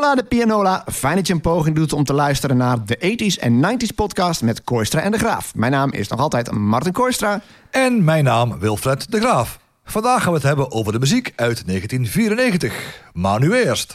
Hola 0.00 0.14
de 0.14 0.24
Pianola. 0.24 0.84
Fijn 0.92 1.16
dat 1.16 1.26
je 1.26 1.32
een 1.32 1.40
poging 1.40 1.76
doet 1.76 1.92
om 1.92 2.04
te 2.04 2.12
luisteren 2.12 2.56
naar 2.56 2.84
de 2.84 2.96
80s 2.96 3.42
en 3.42 3.64
90s 3.64 3.94
podcast 3.94 4.42
met 4.42 4.64
Koistra 4.64 5.00
en 5.00 5.12
de 5.12 5.18
Graaf. 5.18 5.54
Mijn 5.54 5.72
naam 5.72 5.92
is 5.92 6.08
nog 6.08 6.20
altijd 6.20 6.50
Martin 6.50 6.92
Koistra. 6.92 7.40
En 7.70 8.04
mijn 8.04 8.24
naam 8.24 8.58
Wilfred 8.58 9.10
de 9.10 9.20
Graaf. 9.20 9.58
Vandaag 9.84 10.22
gaan 10.22 10.32
we 10.32 10.38
het 10.38 10.46
hebben 10.46 10.72
over 10.72 10.92
de 10.92 10.98
muziek 10.98 11.32
uit 11.36 11.66
1994. 11.66 13.00
Maar 13.12 13.40
nu 13.40 13.54
eerst. 13.54 13.94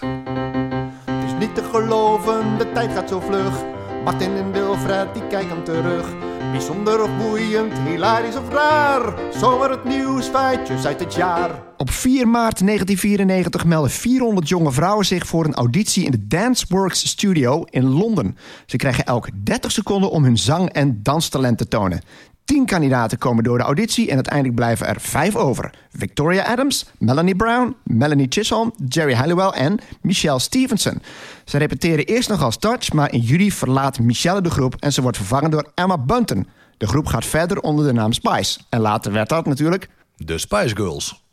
Het 1.06 1.24
is 1.26 1.34
niet 1.40 1.56
te 1.56 1.64
geloven, 1.64 2.58
de 2.58 2.72
tijd 2.72 2.92
gaat 2.92 3.10
zo 3.10 3.20
vlug. 3.20 3.64
Martin 4.04 4.36
en 4.36 4.52
Wilfred, 4.52 5.14
die 5.14 5.28
kijken 5.28 5.64
terug. 5.64 6.25
Bijzonder 6.56 7.04
of 7.04 7.18
boeiend, 7.18 7.74
hilarisch 7.88 8.36
of 8.36 8.50
raar. 8.50 9.14
Zomaar 9.40 9.70
het 9.70 9.84
nieuws, 9.84 10.28
feitjes 10.28 10.86
uit 10.86 11.00
het 11.00 11.16
jaar. 11.16 11.64
Op 11.78 11.90
4 11.90 12.28
maart 12.28 12.66
1994 12.66 13.66
melden 13.66 13.92
400 13.92 14.50
jonge 14.50 14.72
vrouwen 14.72 15.06
zich 15.06 15.28
voor 15.28 15.46
een 15.46 15.54
auditie 15.54 16.06
in 16.06 16.12
de 16.12 16.28
Danceworks 16.28 17.08
Studio 17.08 17.64
in 17.70 17.90
Londen. 17.90 18.38
Ze 18.66 18.78
krijgen 18.78 19.06
elk 19.06 19.30
30 19.44 19.72
seconden 19.72 20.10
om 20.10 20.24
hun 20.24 20.38
zang- 20.38 20.70
en 20.70 21.00
danstalent 21.04 21.58
te 21.58 21.68
tonen. 21.68 22.02
Tien 22.46 22.66
kandidaten 22.66 23.18
komen 23.18 23.44
door 23.44 23.58
de 23.58 23.64
auditie 23.64 24.08
en 24.10 24.16
uiteindelijk 24.16 24.56
blijven 24.56 24.88
er 24.88 25.02
vijf 25.02 25.36
over. 25.36 25.74
Victoria 25.90 26.44
Adams, 26.44 26.86
Melanie 26.98 27.36
Brown, 27.36 27.76
Melanie 27.84 28.26
Chisholm, 28.30 28.74
Jerry 28.88 29.14
Halliwell 29.14 29.50
en 29.50 29.80
Michelle 30.02 30.40
Stevenson. 30.40 31.02
Ze 31.46 31.58
repeteren 31.58 32.06
eerst 32.06 32.30
nog 32.30 32.42
als 32.42 32.58
Touch, 32.58 32.94
maar 32.94 33.12
in 33.12 33.20
juli 33.20 33.52
verlaat 33.52 34.00
Michelle 34.00 34.42
de 34.42 34.50
groep 34.50 34.76
en 34.80 34.94
ze 34.94 35.02
wordt 35.02 35.18
vervangen 35.18 35.52
door 35.52 35.72
Emma 35.76 35.98
Bunton. 35.98 36.48
De 36.78 36.88
groep 36.88 37.06
gaat 37.06 37.26
verder 37.26 37.60
onder 37.60 37.86
de 37.86 37.94
naam 37.94 38.14
Spice. 38.14 38.60
En 38.70 38.80
later 38.80 39.12
werd 39.12 39.30
dat 39.30 39.46
natuurlijk 39.46 39.90
De 40.16 40.38
Spice 40.38 40.76
Girls. 40.76 41.24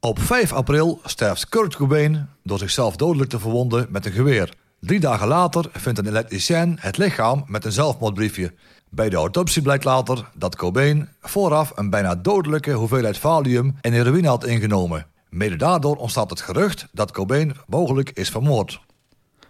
Op 0.00 0.18
5 0.18 0.52
april 0.52 1.00
sterft 1.04 1.48
Kurt 1.48 1.76
Cobain 1.76 2.28
door 2.42 2.58
zichzelf 2.58 2.96
dodelijk 2.96 3.30
te 3.30 3.38
verwonden 3.38 3.86
met 3.90 4.06
een 4.06 4.12
geweer. 4.12 4.54
Drie 4.80 5.00
dagen 5.00 5.28
later 5.28 5.70
vindt 5.72 5.98
een 5.98 6.06
elektricien 6.06 6.76
het 6.80 6.96
lichaam 6.96 7.44
met 7.46 7.64
een 7.64 7.72
zelfmoordbriefje. 7.72 8.52
Bij 8.94 9.08
de 9.08 9.16
autopsie 9.16 9.62
blijkt 9.62 9.84
later 9.84 10.30
dat 10.34 10.56
Cobain 10.56 11.08
vooraf 11.20 11.72
een 11.74 11.90
bijna 11.90 12.14
dodelijke 12.14 12.72
hoeveelheid 12.72 13.18
valium 13.18 13.76
en 13.80 13.92
heroïne 13.92 14.28
had 14.28 14.44
ingenomen. 14.44 15.06
Mede 15.28 15.56
daardoor 15.56 15.96
ontstaat 15.96 16.30
het 16.30 16.40
gerucht 16.40 16.88
dat 16.92 17.12
Cobain 17.12 17.56
mogelijk 17.66 18.10
is 18.10 18.30
vermoord. 18.30 18.80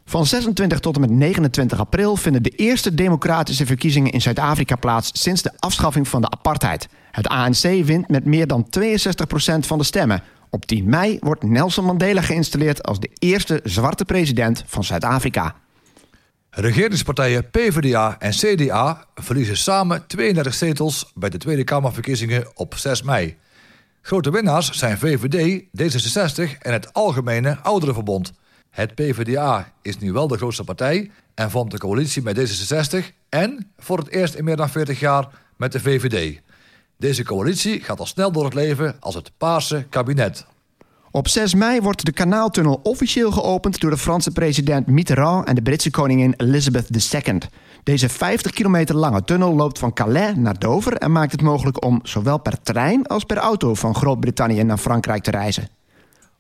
Van 0.05 0.27
26 0.27 0.81
tot 0.81 0.95
en 0.95 1.01
met 1.01 1.11
29 1.11 1.79
april 1.79 2.17
vinden 2.17 2.43
de 2.43 2.51
eerste 2.51 2.95
democratische 2.95 3.67
verkiezingen 3.67 4.13
in 4.13 4.21
Zuid-Afrika 4.21 4.77
plaats 4.77 5.11
sinds 5.23 5.43
de 5.43 5.53
afschaffing 5.59 6.09
van 6.09 6.21
de 6.21 6.31
apartheid. 6.31 6.89
Het 7.11 7.27
ANC 7.27 7.63
wint 7.85 8.09
met 8.09 8.25
meer 8.25 8.47
dan 8.47 8.67
62% 8.79 9.59
van 9.59 9.79
de 9.79 9.85
stemmen. 9.85 10.23
Op 10.51 10.67
10 10.67 10.85
mei 10.89 11.17
wordt 11.21 11.43
Nelson 11.43 11.85
Mandela 11.85 12.21
geïnstalleerd 12.21 12.83
als 12.83 13.01
de 13.01 13.11
eerste 13.19 13.61
zwarte 13.65 14.05
president 14.05 14.65
van 14.67 14.85
Zuid-Afrika. 14.85 15.55
Regeringspartijen 16.57 17.51
PvdA 17.51 18.17
en 18.19 18.31
CDA 18.31 19.07
verliezen 19.15 19.57
samen 19.57 20.07
32 20.07 20.55
zetels 20.55 21.13
bij 21.15 21.31
de 21.31 21.39
Tweede 21.39 21.65
Kamerverkiezingen 21.65 22.47
op 22.55 22.75
6 22.75 23.03
mei. 23.03 23.37
Grote 24.03 24.31
winnaars 24.31 24.71
zijn 24.71 24.99
VVD, 24.99 25.63
D66 25.63 26.59
en 26.59 26.73
het 26.73 26.93
Algemene 26.93 27.59
Ouderenverbond. 27.63 28.33
Het 28.71 28.95
PvdA 28.95 29.73
is 29.83 29.99
nu 29.99 30.13
wel 30.13 30.29
de 30.29 30.37
grootste 30.37 30.65
partij 30.65 31.11
en 31.35 31.51
vormt 31.51 31.71
de 31.71 31.79
coalitie 31.79 32.23
met 32.23 32.39
D66 32.39 32.99
en 33.29 33.73
voor 33.79 33.99
het 33.99 34.09
eerst 34.09 34.35
in 34.35 34.45
meer 34.45 34.57
dan 34.57 34.71
40 34.71 35.01
jaar 35.01 35.29
met 35.57 35.73
de 35.73 35.81
VVD. 35.81 36.41
Deze 36.99 37.25
coalitie 37.25 37.81
gaat 37.81 37.99
al 37.99 38.07
snel 38.07 38.33
door 38.33 38.45
het 38.45 38.55
leven 38.55 38.97
als 39.01 39.15
het 39.15 39.31
Paarse 39.39 39.87
kabinet. 39.91 40.47
Op 41.17 41.29
6 41.29 41.55
mei 41.55 41.81
wordt 41.81 42.05
de 42.05 42.13
kanaaltunnel 42.13 42.81
officieel 42.83 43.31
geopend 43.31 43.81
door 43.81 43.91
de 43.91 43.99
Franse 43.99 44.31
president 44.31 44.87
Mitterrand 44.87 45.49
en 45.49 45.55
de 45.55 45.63
Britse 45.63 45.91
koningin 45.91 46.35
Elizabeth 46.37 47.13
II. 47.13 47.39
Deze 47.83 48.09
50 48.09 48.53
kilometer 48.53 48.97
lange 48.97 49.25
tunnel 49.25 49.55
loopt 49.55 49.79
van 49.79 49.93
Calais 49.93 50.37
naar 50.37 50.59
Dover 50.59 50.97
en 50.97 51.13
maakt 51.13 51.33
het 51.33 51.43
mogelijk 51.43 51.85
om 51.85 52.01
zowel 52.03 52.39
per 52.39 52.63
trein 52.63 53.07
als 53.07 53.25
per 53.25 53.37
auto 53.37 53.75
van 53.75 53.95
Groot-Brittannië 53.95 54.63
naar 54.63 54.79
Frankrijk 54.79 55.23
te 55.23 55.31
reizen. 55.31 55.69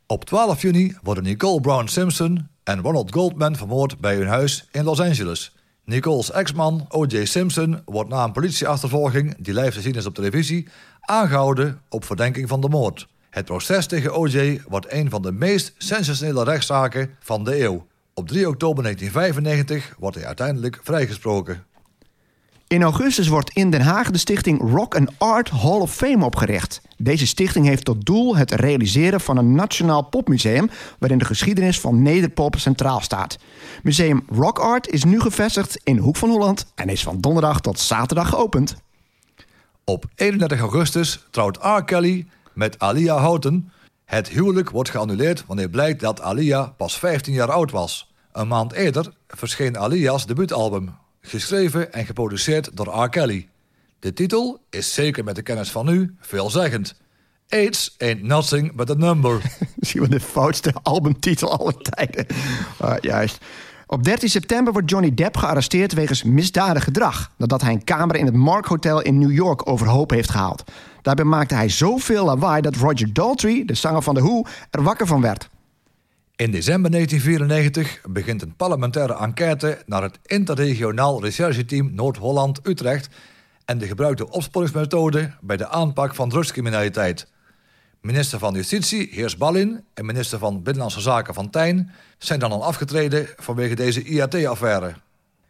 Op 0.06 0.24
12 0.24 0.62
juni 0.62 0.96
worden 1.02 1.24
Nicole 1.24 1.60
Brown 1.60 1.86
Simpson 1.86 2.48
en 2.64 2.80
Ronald 2.80 3.12
Goldman 3.12 3.56
vermoord 3.56 3.98
bij 3.98 4.16
hun 4.16 4.28
huis 4.28 4.68
in 4.72 4.84
Los 4.84 5.00
Angeles. 5.00 5.56
Nicole's 5.84 6.30
ex-man 6.30 6.86
O.J. 6.88 7.24
Simpson 7.24 7.80
wordt 7.84 8.10
na 8.10 8.24
een 8.24 8.32
politieachtervolging, 8.32 9.34
die 9.38 9.54
live 9.54 9.72
te 9.72 9.80
zien 9.80 9.94
is 9.94 10.06
op 10.06 10.14
televisie, 10.14 10.68
aangehouden 11.00 11.80
op 11.88 12.04
verdenking 12.04 12.48
van 12.48 12.60
de 12.60 12.68
moord. 12.68 13.06
Het 13.34 13.44
proces 13.44 13.86
tegen 13.86 14.14
O.J. 14.14 14.60
wordt 14.68 14.92
een 14.92 15.10
van 15.10 15.22
de 15.22 15.32
meest 15.32 15.74
sensationele 15.78 16.44
rechtszaken 16.44 17.10
van 17.20 17.44
de 17.44 17.62
eeuw. 17.62 17.86
Op 18.14 18.28
3 18.28 18.48
oktober 18.48 18.82
1995 18.82 19.94
wordt 19.98 20.16
hij 20.16 20.26
uiteindelijk 20.26 20.80
vrijgesproken. 20.82 21.64
In 22.66 22.82
augustus 22.82 23.28
wordt 23.28 23.50
in 23.50 23.70
Den 23.70 23.80
Haag 23.80 24.10
de 24.10 24.18
stichting 24.18 24.60
Rock 24.60 24.96
and 24.96 25.10
Art 25.18 25.50
Hall 25.50 25.80
of 25.80 25.94
Fame 25.94 26.24
opgericht. 26.24 26.80
Deze 26.96 27.26
stichting 27.26 27.66
heeft 27.66 27.84
tot 27.84 28.06
doel 28.06 28.36
het 28.36 28.50
realiseren 28.50 29.20
van 29.20 29.36
een 29.36 29.54
nationaal 29.54 30.02
popmuseum 30.02 30.70
waarin 30.98 31.18
de 31.18 31.24
geschiedenis 31.24 31.80
van 31.80 32.02
nederpop 32.02 32.56
centraal 32.58 33.00
staat. 33.00 33.38
Museum 33.82 34.24
Rock 34.28 34.58
Art 34.58 34.88
is 34.88 35.04
nu 35.04 35.20
gevestigd 35.20 35.80
in 35.82 35.96
Hoek 35.96 36.16
van 36.16 36.30
Holland 36.30 36.66
en 36.74 36.88
is 36.88 37.02
van 37.02 37.20
donderdag 37.20 37.60
tot 37.60 37.78
zaterdag 37.78 38.28
geopend. 38.28 38.76
Op 39.84 40.04
31 40.14 40.60
augustus 40.60 41.26
trouwt 41.30 41.58
R. 41.62 41.84
Kelly 41.84 42.26
met 42.54 42.78
Alia 42.78 43.16
Houghton. 43.16 43.70
Het 44.04 44.28
huwelijk 44.28 44.70
wordt 44.70 44.90
geannuleerd 44.90 45.44
wanneer 45.46 45.68
blijkt 45.68 46.00
dat 46.00 46.20
Alia 46.20 46.66
pas 46.66 46.98
15 46.98 47.34
jaar 47.34 47.50
oud 47.50 47.70
was. 47.70 48.12
Een 48.32 48.48
maand 48.48 48.72
eerder 48.72 49.12
verscheen 49.28 49.78
Alia's 49.78 50.26
debuutalbum, 50.26 50.94
geschreven 51.20 51.92
en 51.92 52.06
geproduceerd 52.06 52.76
door 52.76 53.02
R. 53.02 53.08
Kelly. 53.08 53.48
De 53.98 54.12
titel 54.12 54.60
is 54.70 54.94
zeker 54.94 55.24
met 55.24 55.34
de 55.34 55.42
kennis 55.42 55.70
van 55.70 55.86
nu 55.86 56.16
veelzeggend. 56.20 56.94
AIDS 57.48 57.94
ain't 57.98 58.22
nothing 58.22 58.74
but 58.76 58.90
a 58.90 58.94
number. 58.94 59.40
Misschien 59.76 60.00
wel 60.00 60.10
de 60.10 60.20
foutste 60.20 60.72
albumtitel 60.82 61.58
aller 61.58 61.76
tijden. 61.76 62.26
Juist. 63.00 63.38
Op 63.86 64.04
13 64.04 64.28
september 64.28 64.72
wordt 64.72 64.90
Johnny 64.90 65.14
Depp 65.14 65.36
gearresteerd 65.36 65.92
wegens 65.92 66.22
misdadig 66.22 66.84
gedrag... 66.84 67.30
nadat 67.36 67.60
hij 67.60 67.72
een 67.72 67.84
kamer 67.84 68.16
in 68.16 68.24
het 68.24 68.34
Mark 68.34 68.66
Hotel 68.66 69.00
in 69.00 69.18
New 69.18 69.32
York 69.32 69.68
overhoop 69.68 70.10
heeft 70.10 70.30
gehaald. 70.30 70.64
Daarbij 71.02 71.24
maakte 71.24 71.54
hij 71.54 71.68
zoveel 71.68 72.24
lawaai 72.24 72.62
dat 72.62 72.76
Roger 72.76 73.12
Daltrey, 73.12 73.62
de 73.66 73.74
zanger 73.74 74.02
van 74.02 74.14
The 74.14 74.22
Who, 74.22 74.44
er 74.70 74.82
wakker 74.82 75.06
van 75.06 75.20
werd. 75.20 75.48
In 76.36 76.50
december 76.50 76.90
1994 76.90 78.00
begint 78.08 78.42
een 78.42 78.56
parlementaire 78.56 79.16
enquête 79.16 79.82
naar 79.86 80.02
het 80.02 80.18
interregionaal 80.22 81.22
rechercheteam 81.22 81.94
Noord-Holland-Utrecht 81.94 83.08
en 83.64 83.78
de 83.78 83.86
gebruikte 83.86 84.30
opsporingsmethode 84.30 85.30
bij 85.40 85.56
de 85.56 85.68
aanpak 85.68 86.14
van 86.14 86.28
drugscriminaliteit. 86.28 87.26
Minister 88.04 88.38
van 88.38 88.54
Justitie, 88.54 89.08
Heers 89.10 89.36
Ballin, 89.36 89.84
en 89.94 90.06
minister 90.06 90.38
van 90.38 90.62
Binnenlandse 90.62 91.00
Zaken 91.00 91.34
van 91.34 91.50
Tijn 91.50 91.90
zijn 92.18 92.38
dan 92.38 92.52
al 92.52 92.64
afgetreden 92.64 93.26
vanwege 93.36 93.74
deze 93.74 94.02
IAT-affaire. 94.02 94.94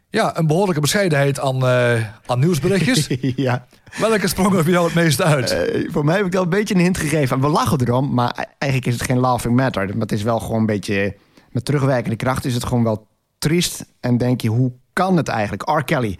Ja, 0.09 0.37
een 0.37 0.47
behoorlijke 0.47 0.81
bescheidenheid 0.81 1.39
aan, 1.39 1.67
eh, 1.67 2.03
aan 2.25 2.39
nieuwsberichtjes. 2.39 3.07
ja. 3.47 3.67
Welke 3.99 4.27
sprong 4.27 4.55
er 4.55 4.63
voor 4.63 4.71
jou 4.71 4.85
het 4.85 4.95
meeste 4.95 5.23
uit? 5.23 5.51
Eh, 5.51 5.91
voor 5.91 6.05
mij 6.05 6.15
heb 6.15 6.25
ik 6.25 6.35
al 6.35 6.43
een 6.43 6.49
beetje 6.49 6.73
een 6.73 6.79
hint 6.79 6.97
gegeven. 6.97 7.41
We 7.41 7.47
lachen 7.47 7.81
erom, 7.81 8.13
maar 8.13 8.47
eigenlijk 8.57 8.91
is 8.93 8.99
het 8.99 9.09
geen 9.09 9.19
laughing 9.19 9.55
matter. 9.55 9.87
Maar 9.87 9.99
het 9.99 10.11
is 10.11 10.23
wel 10.23 10.39
gewoon 10.39 10.59
een 10.59 10.65
beetje... 10.65 11.15
Met 11.51 11.65
terugwerkende 11.65 12.15
kracht 12.15 12.45
is 12.45 12.53
het 12.53 12.65
gewoon 12.65 12.83
wel 12.83 13.07
triest. 13.37 13.85
En 13.99 14.17
denk 14.17 14.41
je, 14.41 14.49
hoe 14.49 14.71
kan 14.93 15.17
het 15.17 15.27
eigenlijk? 15.27 15.69
R. 15.69 15.83
Kelly. 15.83 16.19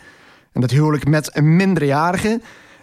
En 0.51 0.61
dat 0.61 0.71
huwelijk 0.71 1.07
met 1.07 1.37
een 1.37 1.55
minderjarige. 1.55 2.41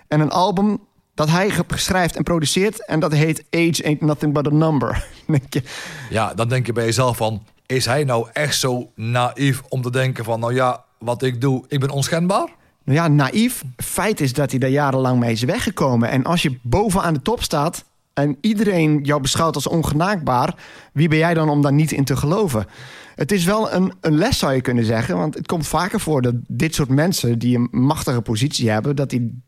En 0.08 0.20
een 0.20 0.30
album 0.30 0.80
dat 1.14 1.28
hij 1.30 1.50
schrijft 1.68 2.16
en 2.16 2.22
produceert. 2.22 2.86
En 2.86 3.00
dat 3.00 3.12
heet 3.12 3.44
Age 3.50 3.84
Ain't 3.84 4.00
Nothing 4.00 4.32
But 4.32 4.46
A 4.46 4.50
Number. 4.50 5.04
denk 5.26 5.54
je, 5.54 5.62
Ja, 6.10 6.34
dan 6.34 6.48
denk 6.48 6.66
je 6.66 6.72
bij 6.72 6.84
jezelf 6.84 7.16
van... 7.16 7.46
is 7.66 7.84
hij 7.84 8.04
nou 8.04 8.28
echt 8.32 8.58
zo 8.58 8.90
naïef 8.94 9.62
om 9.68 9.82
te 9.82 9.90
denken 9.90 10.24
van... 10.24 10.40
nou 10.40 10.54
ja, 10.54 10.84
wat 10.98 11.22
ik 11.22 11.40
doe, 11.40 11.64
ik 11.68 11.80
ben 11.80 11.90
onschendbaar? 11.90 12.48
nou 12.84 12.98
ja, 12.98 13.08
naïef. 13.08 13.62
Feit 13.76 14.20
is 14.20 14.32
dat 14.32 14.50
hij 14.50 14.58
daar 14.58 14.70
jarenlang 14.70 15.20
mee 15.20 15.32
is 15.32 15.42
weggekomen. 15.42 16.08
En 16.08 16.24
als 16.24 16.42
je 16.42 16.58
bovenaan 16.62 17.14
de 17.14 17.22
top 17.22 17.42
staat... 17.42 17.84
en 18.12 18.36
iedereen 18.40 19.00
jou 19.02 19.20
beschouwt 19.20 19.54
als 19.54 19.66
ongenaakbaar... 19.66 20.54
wie 20.92 21.08
ben 21.08 21.18
jij 21.18 21.34
dan 21.34 21.48
om 21.48 21.62
daar 21.62 21.72
niet 21.72 21.92
in 21.92 22.04
te 22.04 22.16
geloven? 22.16 22.66
Het 23.14 23.32
is 23.32 23.44
wel 23.44 23.72
een, 23.72 23.92
een 24.00 24.14
les, 24.14 24.38
zou 24.38 24.52
je 24.52 24.60
kunnen 24.60 24.84
zeggen. 24.84 25.16
Want 25.16 25.34
het 25.34 25.46
komt 25.46 25.66
vaker 25.66 26.00
voor 26.00 26.22
dat 26.22 26.34
dit 26.46 26.74
soort 26.74 26.88
mensen... 26.88 27.38
die 27.38 27.56
een 27.56 27.68
machtige 27.70 28.20
positie 28.20 28.70
hebben... 28.70 28.96
dat 28.96 29.10
die 29.10 29.42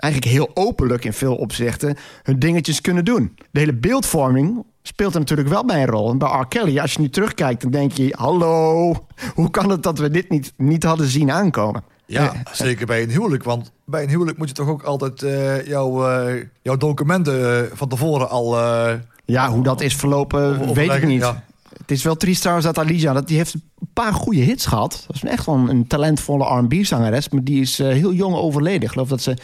eigenlijk 0.00 0.32
heel 0.32 0.50
openlijk 0.54 1.04
in 1.04 1.12
veel 1.12 1.34
opzichten 1.36 1.96
hun 2.22 2.38
dingetjes 2.38 2.80
kunnen 2.80 3.04
doen. 3.04 3.36
De 3.50 3.58
hele 3.60 3.74
beeldvorming 3.74 4.64
speelt 4.82 5.14
er 5.14 5.20
natuurlijk 5.20 5.48
wel 5.48 5.64
bij 5.64 5.80
een 5.82 5.88
rol. 5.88 6.10
En 6.10 6.18
bij 6.18 6.28
R. 6.40 6.46
Kelly, 6.48 6.78
als 6.78 6.92
je 6.92 7.00
nu 7.00 7.08
terugkijkt, 7.08 7.62
dan 7.62 7.70
denk 7.70 7.92
je... 7.92 8.14
hallo, 8.18 8.94
hoe 9.34 9.50
kan 9.50 9.70
het 9.70 9.82
dat 9.82 9.98
we 9.98 10.10
dit 10.10 10.30
niet, 10.30 10.52
niet 10.56 10.82
hadden 10.82 11.06
zien 11.06 11.30
aankomen? 11.30 11.82
Ja, 12.06 12.32
zeker 12.52 12.86
bij 12.86 13.02
een 13.02 13.10
huwelijk. 13.10 13.42
Want 13.44 13.72
bij 13.84 14.02
een 14.02 14.08
huwelijk 14.08 14.38
moet 14.38 14.48
je 14.48 14.54
toch 14.54 14.68
ook 14.68 14.82
altijd 14.82 15.22
eh, 15.22 15.66
jouw, 15.66 16.08
eh, 16.08 16.44
jouw 16.62 16.76
documenten 16.76 17.56
eh, 17.64 17.76
van 17.76 17.88
tevoren 17.88 18.28
al... 18.30 18.58
eh, 18.58 18.94
Ja, 19.24 19.50
hoe 19.50 19.62
dat 19.62 19.80
is 19.80 19.94
verlopen, 19.96 20.74
weet 20.74 20.92
ik 20.92 21.06
niet. 21.06 21.20
ja. 21.20 21.44
het 21.78 21.90
is 21.90 22.02
wel 22.02 22.16
triest 22.16 22.40
trouwens 22.40 22.66
dat 22.66 22.78
Alicia... 22.78 23.12
Dat, 23.12 23.28
die 23.28 23.36
heeft 23.36 23.54
een 23.54 23.62
paar 23.92 24.12
goede 24.14 24.40
hits 24.40 24.66
gehad. 24.66 25.04
Dat 25.06 25.16
is 25.16 25.24
echt 25.24 25.46
wel 25.46 25.54
een, 25.68 25.86
talentvolle 25.86 26.44
R&B-zangeres. 26.58 27.28
Maar 27.28 27.44
die 27.44 27.60
is 27.60 27.78
eh, 27.78 27.88
heel 27.88 28.12
jong 28.12 28.34
overleden. 28.34 28.82
Ik 28.82 28.88
geloof 28.88 29.08
dat 29.08 29.20
ze 29.20 29.36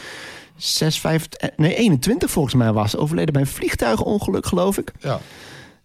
6, 0.56 1.00
5, 1.00 1.26
eh, 1.26 1.48
nee, 1.56 1.74
21 1.76 2.30
volgens 2.30 2.54
mij 2.54 2.72
was. 2.72 2.96
Overleden 2.96 3.32
bij 3.32 3.42
een 3.42 3.48
vliegtuigongeluk, 3.48 4.46
geloof 4.46 4.78
ik. 4.78 4.92
Ja. 4.98 5.20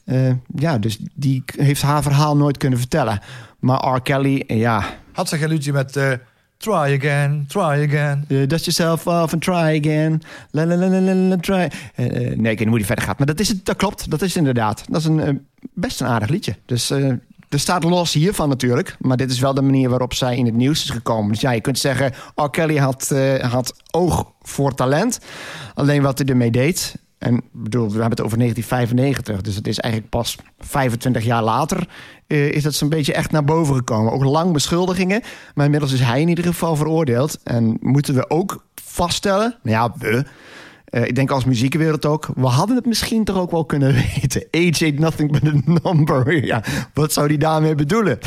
Eh, 0.06 0.32
ja, 0.56 0.78
dus 0.78 0.98
die 1.14 1.44
heeft 1.56 1.82
haar 1.82 2.04
verhaal 2.04 2.38
nooit 2.38 2.58
kunnen 2.58 2.80
vertellen. 2.80 3.22
Maar 3.60 3.96
R. 3.96 4.02
Kelly, 4.02 4.44
eh, 4.48 4.58
ja... 4.60 4.84
Had 5.12 5.30
ze 5.30 5.38
geen 5.38 5.50
liedje 5.50 5.72
met 5.72 5.96
eh, 5.96 6.12
Try 6.58 6.74
Again, 6.98 7.46
Try 7.48 7.62
Again? 7.62 8.26
eh, 8.28 8.48
dust 8.48 8.66
yourself 8.66 9.08
off 9.08 9.34
and 9.34 9.42
try 9.42 9.80
again. 9.80 10.22
La, 10.52 10.66
la, 10.66 10.76
la, 10.76 10.88
la, 10.88 11.14
la, 11.14 11.38
try. 11.38 11.72
Nee, 11.96 12.36
ik 12.36 12.38
weet 12.38 12.60
niet 12.60 12.68
hoe 12.68 12.78
die 12.78 12.86
verder 12.86 13.06
gaat. 13.06 13.18
Maar 13.18 13.28
dat, 13.28 13.40
is 13.40 13.48
het, 13.48 13.66
dat 13.66 13.76
klopt, 13.76 14.10
dat 14.10 14.22
is 14.22 14.28
het 14.28 14.38
inderdaad. 14.38 14.84
Dat 14.90 15.00
is 15.02 15.06
een, 15.06 15.46
best 15.74 16.02
een 16.02 16.08
aardig 16.08 16.30
liedje. 16.30 16.56
Dus 16.66 16.94
er 17.50 17.60
staat 17.60 17.84
los 17.84 18.14
hiervan 18.14 18.50
natuurlijk. 18.50 18.96
Maar 19.00 19.18
dit 19.18 19.32
is 19.32 19.40
wel 19.40 19.54
de 19.54 19.62
manier 19.62 19.90
waarop 19.90 20.14
zij 20.14 20.38
in 20.38 20.46
het 20.46 20.56
nieuws 20.56 20.84
is 20.84 20.90
gekomen. 20.90 21.32
Dus 21.32 21.42
ja, 21.42 21.52
je 21.52 21.62
kunt 21.62 21.80
zeggen... 21.80 22.14
R. 22.36 22.50
Kelly 22.50 22.78
had, 22.78 23.12
eh, 23.12 23.52
had 23.52 23.74
oog 23.92 24.32
voor 24.42 24.76
talent. 24.76 25.20
Alleen 25.74 26.02
wat 26.02 26.18
hij 26.18 26.28
ermee 26.28 26.52
deed... 26.52 26.96
En 27.20 27.42
bedoel, 27.52 27.86
we 27.86 27.92
hebben 27.92 28.10
het 28.10 28.22
over 28.22 28.38
1995, 28.38 29.42
dus 29.42 29.56
het 29.56 29.68
is 29.68 29.80
eigenlijk 29.80 30.12
pas 30.12 30.38
25 30.60 31.24
jaar 31.24 31.44
later 31.44 31.88
eh, 32.30 32.52
is 32.52 32.64
dat 32.64 32.74
zo'n 32.74 32.90
beetje 32.90 33.14
echt 33.14 33.32
naar 33.32 33.44
boven 33.44 33.76
gekomen. 33.76 34.12
Ook 34.12 34.24
lang 34.24 34.54
beschuldigingen, 34.54 35.22
maar 35.56 35.66
inmiddels 35.66 35.92
is 35.92 36.00
hij 36.00 36.22
in 36.22 36.28
ieder 36.28 36.46
geval 36.46 36.76
veroordeeld. 36.76 37.40
En 37.44 37.78
moeten 37.82 38.16
we 38.16 38.30
ook 38.30 38.66
vaststellen, 38.84 39.58
nou 39.64 39.76
ja, 39.76 39.94
we, 39.98 40.26
eh, 40.90 41.04
ik 41.06 41.16
denk 41.16 41.32
als 41.32 41.46
muziekwereld 41.46 42.06
ook, 42.06 42.30
we 42.36 42.48
hadden 42.48 42.76
het 42.76 42.86
misschien 42.86 43.24
toch 43.24 43.38
ook 43.38 43.52
wel 43.52 43.66
kunnen 43.66 43.94
weten. 44.16 44.48
Age 44.52 44.86
ain't 44.86 45.00
nothing 45.00 45.32
but 45.32 45.44
a 45.44 45.80
number. 45.84 46.28
Ja, 46.50 46.64
wat 46.94 47.14
zou 47.14 47.28
die 47.28 47.38
daarmee 47.38 47.76
bedoelen? 47.76 48.20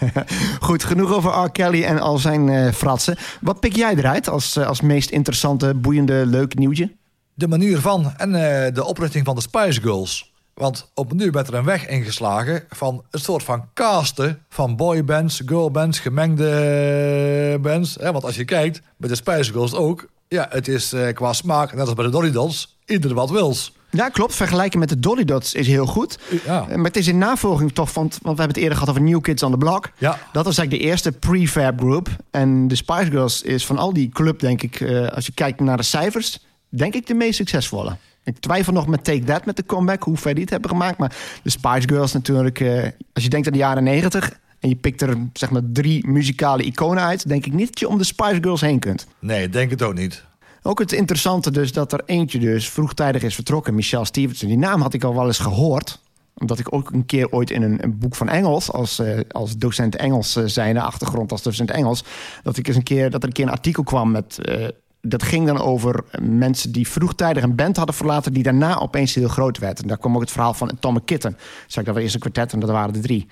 Goed, 0.60 0.84
genoeg 0.84 1.14
over 1.14 1.44
R. 1.44 1.50
Kelly 1.50 1.84
en 1.84 1.98
al 1.98 2.18
zijn 2.18 2.48
eh, 2.48 2.72
fratsen. 2.72 3.16
Wat 3.40 3.60
pik 3.60 3.76
jij 3.76 3.94
eruit 3.94 4.28
als, 4.28 4.56
eh, 4.56 4.66
als 4.66 4.80
meest 4.80 5.10
interessante, 5.10 5.74
boeiende, 5.74 6.26
leuk 6.26 6.54
nieuwtje? 6.58 6.92
De 7.34 7.48
manier 7.48 7.78
van 7.78 8.12
en 8.16 8.32
de 8.74 8.84
oprichting 8.84 9.24
van 9.24 9.34
de 9.34 9.40
Spice 9.40 9.80
Girls. 9.80 10.32
Want 10.58 10.90
opnieuw 10.94 11.30
werd 11.30 11.48
er 11.48 11.54
een 11.54 11.64
weg 11.64 11.86
ingeslagen 11.88 12.64
van 12.68 13.04
een 13.10 13.20
soort 13.20 13.42
van 13.42 13.64
casten 13.74 14.42
van 14.48 14.76
boybands, 14.76 15.42
girlbands, 15.46 15.98
gemengde 15.98 17.58
bands. 17.62 17.96
Hè, 18.00 18.12
want 18.12 18.24
als 18.24 18.36
je 18.36 18.44
kijkt, 18.44 18.80
bij 18.96 19.08
de 19.08 19.14
Spice 19.14 19.52
Girls 19.52 19.74
ook, 19.74 20.08
ja, 20.28 20.46
het 20.50 20.68
is 20.68 20.92
eh, 20.92 21.14
qua 21.14 21.32
smaak, 21.32 21.72
net 21.72 21.80
als 21.86 21.94
bij 21.94 22.04
de 22.04 22.10
Dolly 22.10 22.30
Dolls, 22.30 22.78
ieder 22.86 23.14
wat 23.14 23.30
wils. 23.30 23.72
Ja, 23.90 24.08
klopt. 24.08 24.34
Vergelijken 24.34 24.78
met 24.78 24.88
de 24.88 24.98
Dolly 25.00 25.24
Dots 25.24 25.54
is 25.54 25.66
heel 25.66 25.86
goed. 25.86 26.18
Ja. 26.44 26.66
Eh, 26.68 26.76
Maar 26.76 26.84
het 26.84 26.96
is 26.96 27.06
in 27.06 27.18
navolging 27.18 27.72
toch 27.72 27.92
van... 27.92 28.02
Want 28.02 28.20
we 28.22 28.28
hebben 28.28 28.46
het 28.48 28.56
eerder 28.56 28.72
gehad 28.78 28.88
over 28.90 29.02
New 29.02 29.20
Kids 29.20 29.42
on 29.42 29.50
the 29.50 29.56
Block. 29.58 29.90
Ja. 29.98 30.18
Dat 30.32 30.44
was 30.44 30.58
eigenlijk 30.58 30.70
de 30.70 30.90
eerste 30.90 31.12
prefab 31.12 31.78
group. 31.80 32.08
En 32.30 32.68
de 32.68 32.74
Spice 32.74 33.10
Girls 33.10 33.42
is 33.42 33.66
van 33.66 33.78
al 33.78 33.92
die 33.92 34.08
club, 34.08 34.40
denk 34.40 34.62
ik... 34.62 34.80
eh, 34.80 35.06
als 35.08 35.26
je 35.26 35.32
kijkt 35.32 35.60
naar 35.60 35.76
de 35.76 35.82
cijfers... 35.82 36.38
denk 36.68 36.94
ik 36.94 37.06
de 37.06 37.14
meest 37.14 37.36
succesvolle. 37.36 37.96
Ik 38.28 38.38
twijfel 38.38 38.72
nog 38.72 38.86
met 38.86 39.04
Take 39.04 39.24
That 39.24 39.44
met 39.44 39.56
de 39.56 39.66
comeback... 39.66 40.02
hoe 40.02 40.16
ver 40.16 40.32
die 40.32 40.42
het 40.42 40.52
hebben 40.52 40.70
gemaakt. 40.70 40.98
Maar 40.98 41.16
de 41.42 41.50
Spice 41.50 41.88
Girls 41.88 42.12
natuurlijk... 42.12 42.60
eh, 42.60 42.82
als 43.12 43.24
je 43.24 43.30
denkt 43.30 43.46
aan 43.46 43.52
de 43.52 43.58
jaren 43.58 43.84
negentig... 43.84 44.38
en 44.60 44.68
je 44.68 44.74
pikt 44.74 45.02
er 45.02 45.16
zeg 45.32 45.50
maar 45.50 45.62
drie 45.72 46.06
muzikale 46.06 46.62
iconen 46.62 47.02
uit... 47.02 47.28
denk 47.28 47.46
ik 47.46 47.52
niet 47.52 47.66
dat 47.66 47.78
je 47.78 47.88
om 47.88 47.98
de 47.98 48.04
Spice 48.04 48.38
Girls 48.40 48.60
heen 48.60 48.78
kunt. 48.78 49.06
Nee, 49.18 49.42
ik 49.42 49.52
denk 49.52 49.70
het 49.70 49.82
ook 49.82 49.94
niet. 49.94 50.24
Ook 50.62 50.78
het 50.78 50.92
interessante 50.92 51.50
dus 51.50 51.72
dat 51.72 51.92
er 51.92 52.02
eentje 52.06 52.38
dus 52.38 52.70
vroegtijdig 52.70 53.22
is 53.22 53.34
vertrokken. 53.34 53.74
Michelle 53.74 54.04
Stevenson. 54.04 54.48
Die 54.48 54.58
naam 54.58 54.80
had 54.80 54.94
ik 54.94 55.04
al 55.04 55.14
wel 55.14 55.26
eens 55.26 55.38
gehoord. 55.38 56.00
Omdat 56.34 56.58
ik 56.58 56.74
ook 56.74 56.90
een 56.90 57.06
keer 57.06 57.30
ooit 57.30 57.50
in 57.50 57.62
een, 57.62 57.84
een 57.84 57.98
boek 57.98 58.14
van 58.14 58.28
Engels... 58.28 58.72
als, 58.72 58.98
eh, 58.98 59.20
als 59.28 59.56
docent 59.56 59.96
Engels 59.96 60.36
uh, 60.36 60.44
zijnde, 60.46 60.80
achtergrond 60.80 61.32
als 61.32 61.42
docent 61.42 61.70
Engels... 61.70 62.04
dat, 62.42 62.56
ik 62.56 62.66
eens 62.66 62.76
een 62.76 62.82
keer, 62.82 63.10
dat 63.10 63.22
er 63.22 63.28
een 63.28 63.34
keer 63.34 63.44
een 63.44 63.50
artikel 63.50 63.82
kwam 63.82 64.10
met... 64.10 64.38
eh, 64.38 64.68
dat 65.00 65.22
ging 65.22 65.46
dan 65.46 65.60
over 65.60 66.04
mensen 66.20 66.72
die 66.72 66.88
vroegtijdig 66.88 67.42
een 67.42 67.54
band 67.54 67.76
hadden 67.76 67.94
verlaten... 67.94 68.32
die 68.32 68.42
daarna 68.42 68.78
opeens 68.78 69.14
heel 69.14 69.28
groot 69.28 69.58
werd. 69.58 69.82
En 69.82 69.88
daar 69.88 69.98
kwam 69.98 70.14
ook 70.14 70.20
het 70.20 70.30
verhaal 70.30 70.54
van 70.54 70.70
Atomic 70.70 71.02
Kitten. 71.06 71.36
Zeg 71.66 71.78
ik 71.80 71.84
dat 71.84 71.94
was 71.94 72.02
eerst 72.02 72.14
een 72.14 72.20
kwartet 72.20 72.52
en 72.52 72.60
dat 72.60 72.70
waren 72.70 72.94
er 72.94 73.00
drie. 73.00 73.26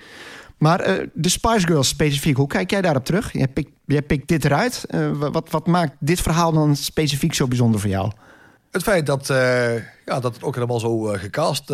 Maar 0.57 0.79
eh, 0.79 1.07
de 1.13 1.29
Spice 1.29 1.67
Girls 1.67 1.87
specifiek, 1.87 2.37
hoe 2.37 2.47
kijk 2.47 2.71
jij 2.71 2.81
daarop 2.81 3.05
terug? 3.05 3.33
Jij 3.33 3.47
pikt, 3.47 3.71
jij 3.85 4.01
pikt 4.01 4.27
dit 4.27 4.45
eruit. 4.45 4.85
Eh, 4.89 5.09
wat, 5.11 5.49
wat 5.49 5.67
maakt 5.67 5.91
dit 5.99 6.21
verhaal 6.21 6.51
dan 6.51 6.75
specifiek 6.75 7.33
zo 7.33 7.47
bijzonder 7.47 7.79
voor 7.79 7.89
jou? 7.89 8.11
Het 8.71 8.83
feit 8.83 9.05
dat, 9.05 9.29
eh, 9.29 9.73
ja, 10.05 10.19
dat 10.19 10.33
het 10.33 10.43
ook 10.43 10.53
helemaal 10.55 10.79
zo 10.79 10.99
gecast 10.99 11.69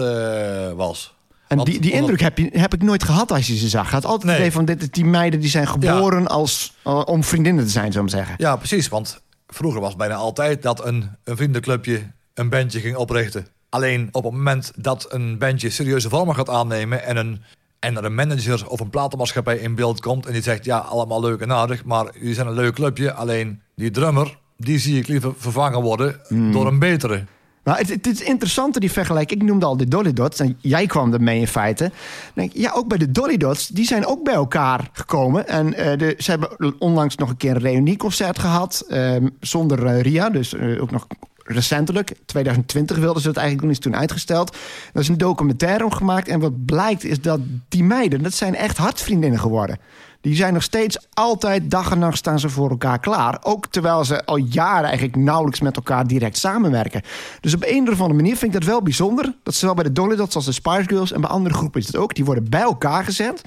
was. 0.75 1.16
En 1.48 1.57
Want- 1.57 1.69
die, 1.69 1.80
die 1.81 1.92
indruk 1.92 2.19
heb, 2.19 2.38
je, 2.38 2.50
heb 2.51 2.74
ik 2.74 2.81
nooit 2.81 3.04
gehad 3.04 3.31
als 3.31 3.48
je 3.48 3.56
ze 3.57 3.68
zag. 3.68 3.92
Had 3.92 4.06
altijd 4.06 4.24
Nee. 4.24 4.31
het 4.31 4.42
idee 4.42 4.51
van 4.51 4.66
dit, 4.66 4.94
die 4.94 5.06
meiden 5.06 5.39
die 5.39 5.50
zijn 5.50 5.68
geboren 5.68 6.28
als, 6.28 6.74
om 7.06 7.24
vriendinnen 7.24 7.66
te 7.66 7.72
zijn, 7.72 7.92
zou 7.92 8.06
ik 8.06 8.12
zeggen. 8.12 8.36
Ja, 8.38 8.56
precies. 8.56 8.88
Want 8.88 9.22
vroeger 9.54 9.80
was 9.82 9.90
het 9.90 9.98
bijna 9.98 10.16
altijd 10.16 10.62
dat 10.62 10.86
een, 10.86 11.10
een 11.24 11.38
vriendenclubje 11.38 12.12
een 12.34 12.50
bandje 12.50 12.80
ging 12.80 12.96
oprichten. 12.96 13.48
Alleen 13.70 14.10
op 14.12 14.24
het 14.24 14.34
moment 14.34 14.72
dat 14.76 15.06
een 15.10 15.38
bandje 15.38 15.70
serieuze 15.70 16.10
vormen 16.10 16.36
gaat 16.36 16.50
aannemen 16.50 17.04
en, 17.04 17.18
een, 17.18 17.42
en 17.80 17.98
er 17.98 18.06
een 18.06 18.16
manager 18.16 18.68
of 18.68 18.80
een 18.80 18.90
platenmaatschappij 18.90 19.58
in 19.58 19.76
beeld 19.76 20.02
komt 20.02 20.26
en 20.26 20.34
die 20.34 20.42
zegt 20.42 20.66
ja, 20.66 20.78
allemaal 20.78 21.22
leuk 21.22 21.42
en 21.42 21.52
aardig, 21.52 21.86
maar 21.86 22.10
jullie 22.14 22.34
zijn 22.34 22.48
een 22.48 22.54
leuk 22.54 22.74
clubje. 22.74 23.14
Alleen 23.14 23.62
die 23.76 23.92
drummer, 23.92 24.38
die 24.58 24.80
zie 24.80 25.00
ik 25.00 25.08
liever 25.08 25.34
vervangen 25.38 25.82
worden 25.82 26.20
door 26.52 26.68
een 26.68 26.80
betere. 26.80 27.26
Maar 27.63 27.77
het, 27.77 27.89
het 27.89 28.07
is 28.07 28.21
interessant 28.21 28.80
die 28.80 28.92
vergelijking. 28.92 29.42
Ik 29.42 29.48
noemde 29.48 29.65
al 29.65 29.77
de 29.77 29.88
Dolly 29.88 30.13
Dots 30.13 30.39
en 30.39 30.57
jij 30.62 30.86
kwam 30.86 31.13
ermee 31.13 31.39
in 31.39 31.48
feite. 31.48 31.92
Denk, 32.33 32.51
ja, 32.54 32.71
ook 32.71 32.88
bij 32.88 32.98
de 32.98 33.12
Dolly 33.12 33.38
Dots, 33.38 33.68
die 33.68 33.86
zijn 33.86 34.06
ook 34.06 34.24
bij 34.24 34.33
elkaar 34.33 34.89
gekomen. 34.92 35.48
En 35.48 35.74
eh, 35.74 35.98
de, 35.98 36.15
ze 36.18 36.30
hebben 36.30 36.75
onlangs 36.80 37.15
nog 37.15 37.30
een 37.30 37.38
keer 37.38 37.56
een 37.56 37.62
reunieconcert 37.62 38.39
gehad 38.39 38.86
eh, 38.88 39.15
zonder 39.39 39.86
eh, 39.86 40.01
Ria. 40.01 40.30
Dus 40.30 40.54
eh, 40.54 40.81
ook 40.81 40.92
nog 40.92 41.07
recentelijk. 41.44 42.13
2020 42.25 42.98
wilden 42.98 43.21
ze 43.21 43.27
het 43.27 43.38
eigenlijk 43.38 43.68
doen, 43.68 43.77
is 43.77 43.83
toen 43.83 44.01
uitgesteld. 44.01 44.56
Er 44.94 45.01
is 45.01 45.07
een 45.07 45.18
documentaire 45.18 45.83
om 45.83 45.92
gemaakt. 45.92 46.27
En 46.27 46.39
wat 46.39 46.65
blijkt 46.65 47.04
is 47.04 47.21
dat 47.21 47.39
die 47.69 47.83
meiden, 47.83 48.24
dat 48.24 48.33
zijn 48.33 48.56
echt 48.56 48.77
hartsvriendinnen 48.77 49.39
geworden. 49.39 49.80
Die 50.24 50.36
zijn 50.36 50.54
nog 50.54 50.64
steeds 50.64 50.98
altijd 51.14 51.72
dag 51.72 51.92
en 51.92 52.00
nacht 52.00 52.18
staan 52.18 52.40
ze 52.40 52.50
voor 52.50 52.70
elkaar 52.70 53.00
klaar. 53.00 53.38
Ook 53.42 53.68
terwijl 53.68 54.06
ze 54.06 54.25
al 54.25 54.36
jaren 54.36 54.84
eigenlijk 54.84 55.16
nauwelijks 55.16 55.60
met 55.60 55.75
elkaar 55.75 56.08
direct 56.08 56.38
samenwerken. 56.38 57.02
Dus 57.40 57.54
op 57.54 57.64
een 57.66 57.90
of 57.90 58.00
andere 58.00 58.14
manier 58.14 58.38
vind 58.38 58.54
ik 58.54 58.60
dat 58.60 58.70
wel 58.70 58.81
bijzonder. 58.81 59.34
Dat 59.44 59.54
zowel 59.54 59.75
bij 59.75 59.84
de 59.84 59.92
Dolly 59.92 60.16
Dots 60.16 60.36
als 60.36 60.46
de 60.46 60.52
Spice 60.52 60.88
Girls 60.88 61.12
en 61.12 61.22
bij 61.22 61.30
andere 61.30 61.56
groepen 61.56 61.81
is 61.81 61.88
het 61.88 61.96
ook. 61.96 62.16
Die 62.16 62.25
worden 62.25 62.50
bij 62.50 62.62
elkaar 62.62 63.04
gezet. 63.04 63.42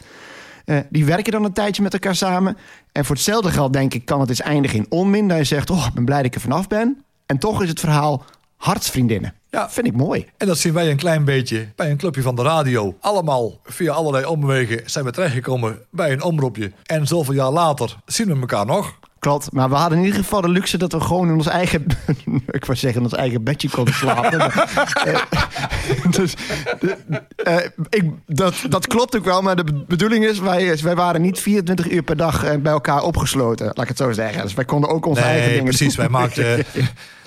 Eh, 0.64 0.78
die 0.90 1.04
werken 1.04 1.32
dan 1.32 1.44
een 1.44 1.52
tijdje 1.52 1.82
met 1.82 1.92
elkaar 1.92 2.16
samen. 2.16 2.56
En 2.92 3.04
voor 3.04 3.14
hetzelfde 3.14 3.50
geld 3.50 3.72
denk 3.72 3.94
ik 3.94 4.04
kan 4.04 4.20
het 4.20 4.28
eens 4.28 4.40
eindigen 4.40 4.78
in 4.78 4.86
onmin. 4.88 5.28
Dat 5.28 5.38
je 5.38 5.44
zegt, 5.44 5.70
oh, 5.70 5.86
ik 5.86 5.94
ben 5.94 6.04
blij 6.04 6.16
dat 6.16 6.26
ik 6.26 6.34
er 6.34 6.40
vanaf 6.40 6.68
ben. 6.68 7.04
En 7.26 7.38
toch 7.38 7.62
is 7.62 7.68
het 7.68 7.80
verhaal 7.80 8.24
hartsvriendinnen. 8.56 9.34
Ja. 9.56 9.70
Vind 9.70 9.86
ik 9.86 9.92
mooi. 9.92 10.26
En 10.36 10.46
dat 10.46 10.58
zien 10.58 10.72
wij 10.72 10.90
een 10.90 10.96
klein 10.96 11.24
beetje 11.24 11.68
bij 11.76 11.90
een 11.90 11.96
clubje 11.96 12.22
van 12.22 12.34
de 12.34 12.42
radio. 12.42 12.96
Allemaal 13.00 13.60
via 13.64 13.92
allerlei 13.92 14.24
omwegen 14.24 14.80
zijn 14.84 15.04
we 15.04 15.10
terechtgekomen 15.10 15.78
bij 15.90 16.12
een 16.12 16.22
omroepje. 16.22 16.72
En 16.84 17.06
zoveel 17.06 17.34
jaar 17.34 17.50
later 17.50 17.96
zien 18.06 18.26
we 18.26 18.40
elkaar 18.40 18.66
nog. 18.66 18.94
Klopt, 19.18 19.52
maar 19.52 19.68
we 19.68 19.74
hadden 19.74 19.98
in 19.98 20.04
ieder 20.04 20.20
geval 20.20 20.40
de 20.40 20.48
luxe 20.48 20.78
dat 20.78 20.92
we 20.92 21.00
gewoon 21.00 21.28
in 21.28 21.34
ons 21.34 21.46
eigen, 21.46 21.86
ik 22.50 22.64
wou 22.64 22.78
zeggen, 22.78 23.00
in 23.00 23.06
ons 23.06 23.14
eigen 23.16 23.42
bedje 23.44 23.70
konden 23.70 23.94
slapen. 23.94 24.38
Maar, 24.38 24.70
eh, 25.04 26.10
dus, 26.16 26.34
de- 26.80 26.96
eh, 27.36 27.56
ik, 27.88 28.04
dat, 28.26 28.54
dat 28.68 28.86
klopt 28.86 29.16
ook 29.16 29.24
wel, 29.24 29.42
maar 29.42 29.56
de 29.56 29.84
bedoeling 29.88 30.24
is, 30.24 30.38
wij, 30.38 30.78
wij 30.82 30.94
waren 30.94 31.22
niet 31.22 31.40
24 31.40 31.90
uur 31.90 32.02
per 32.02 32.16
dag 32.16 32.44
eh, 32.44 32.56
bij 32.56 32.72
elkaar 32.72 33.02
opgesloten, 33.02 33.66
laat 33.66 33.82
ik 33.82 33.88
het 33.88 33.96
zo 33.98 34.12
zeggen. 34.12 34.42
Dus 34.42 34.54
wij 34.54 34.64
konden 34.64 34.90
ook 34.90 35.06
onze 35.06 35.20
eigen 35.20 35.48
dingen 35.48 35.64
precies. 35.64 35.94
doen. 35.94 36.10
Wij 36.10 36.20
maakten, 36.20 36.64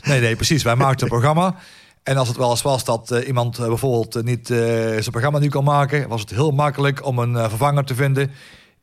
nee, 0.03 0.19
nee, 0.19 0.35
precies. 0.35 0.63
Wij 0.63 0.75
maakten 0.75 1.03
een 1.03 1.11
programma. 1.11 1.55
En 2.03 2.17
als 2.17 2.27
het 2.27 2.37
wel 2.37 2.49
eens 2.49 2.61
was 2.61 2.83
dat 2.83 3.11
eh, 3.11 3.27
iemand 3.27 3.57
eh, 3.57 3.67
bijvoorbeeld 3.67 4.15
eh, 4.15 4.23
niet 4.23 4.49
eh, 4.49 4.57
zijn 4.57 5.11
programma 5.11 5.39
niet 5.39 5.51
kon 5.51 5.63
maken, 5.63 6.07
was 6.07 6.21
het 6.21 6.29
heel 6.29 6.51
makkelijk 6.51 7.05
om 7.05 7.19
een 7.19 7.49
vervanger 7.49 7.85
te 7.85 7.95
vinden. 7.95 8.31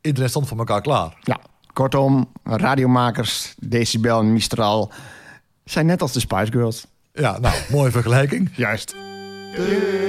Iedereen 0.01 0.29
stond 0.29 0.49
voor 0.49 0.59
elkaar 0.59 0.81
klaar. 0.81 1.17
Ja, 1.21 1.39
kortom, 1.73 2.33
radiomakers, 2.45 3.55
Decibel 3.59 4.21
en 4.21 4.33
Mistral 4.33 4.93
zijn 5.65 5.87
net 5.87 6.03
als 6.03 6.13
de 6.13 6.21
Spice 6.21 6.53
Girls. 6.53 6.87
Ja, 7.13 7.39
nou, 7.39 7.55
mooie 7.71 7.91
vergelijking. 7.91 8.51
Juist. 8.55 8.95
De 9.57 10.07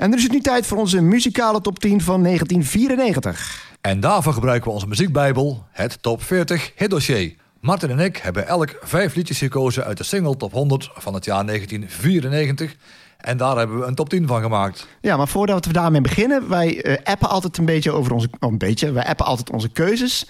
En 0.00 0.10
er 0.10 0.16
is 0.16 0.22
het 0.22 0.32
nu 0.32 0.40
tijd 0.40 0.66
voor 0.66 0.78
onze 0.78 1.00
muzikale 1.00 1.60
top 1.60 1.78
10 1.78 2.00
van 2.00 2.22
1994. 2.22 3.64
En 3.80 4.00
daarvoor 4.00 4.32
gebruiken 4.32 4.68
we 4.68 4.74
onze 4.74 4.86
muziekbijbel, 4.86 5.64
het 5.70 6.02
Top 6.02 6.22
40 6.22 6.72
hitdossier. 6.76 7.34
Martin 7.60 7.90
en 7.90 7.98
ik 7.98 8.16
hebben 8.16 8.46
elk 8.46 8.78
vijf 8.82 9.14
liedjes 9.14 9.38
gekozen 9.38 9.84
uit 9.84 9.96
de 9.96 10.04
single 10.04 10.36
Top 10.36 10.52
100 10.52 10.90
van 10.94 11.14
het 11.14 11.24
jaar 11.24 11.46
1994. 11.46 12.76
En 13.16 13.36
daar 13.36 13.56
hebben 13.56 13.78
we 13.78 13.86
een 13.86 13.94
top 13.94 14.08
10 14.08 14.26
van 14.26 14.42
gemaakt. 14.42 14.86
Ja, 15.00 15.16
maar 15.16 15.28
voordat 15.28 15.66
we 15.66 15.72
daarmee 15.72 16.00
beginnen, 16.00 16.48
wij 16.48 16.82
eh, 16.82 17.12
appen 17.12 17.28
altijd 17.28 17.58
een 17.58 17.64
beetje 17.64 17.92
over 17.92 18.12
onze. 18.12 18.28
Oh, 18.38 18.50
een 18.50 18.58
beetje. 18.58 18.92
Wij 18.92 19.04
appen 19.04 19.26
altijd 19.26 19.50
onze 19.50 19.68
keuzes. 19.68 20.26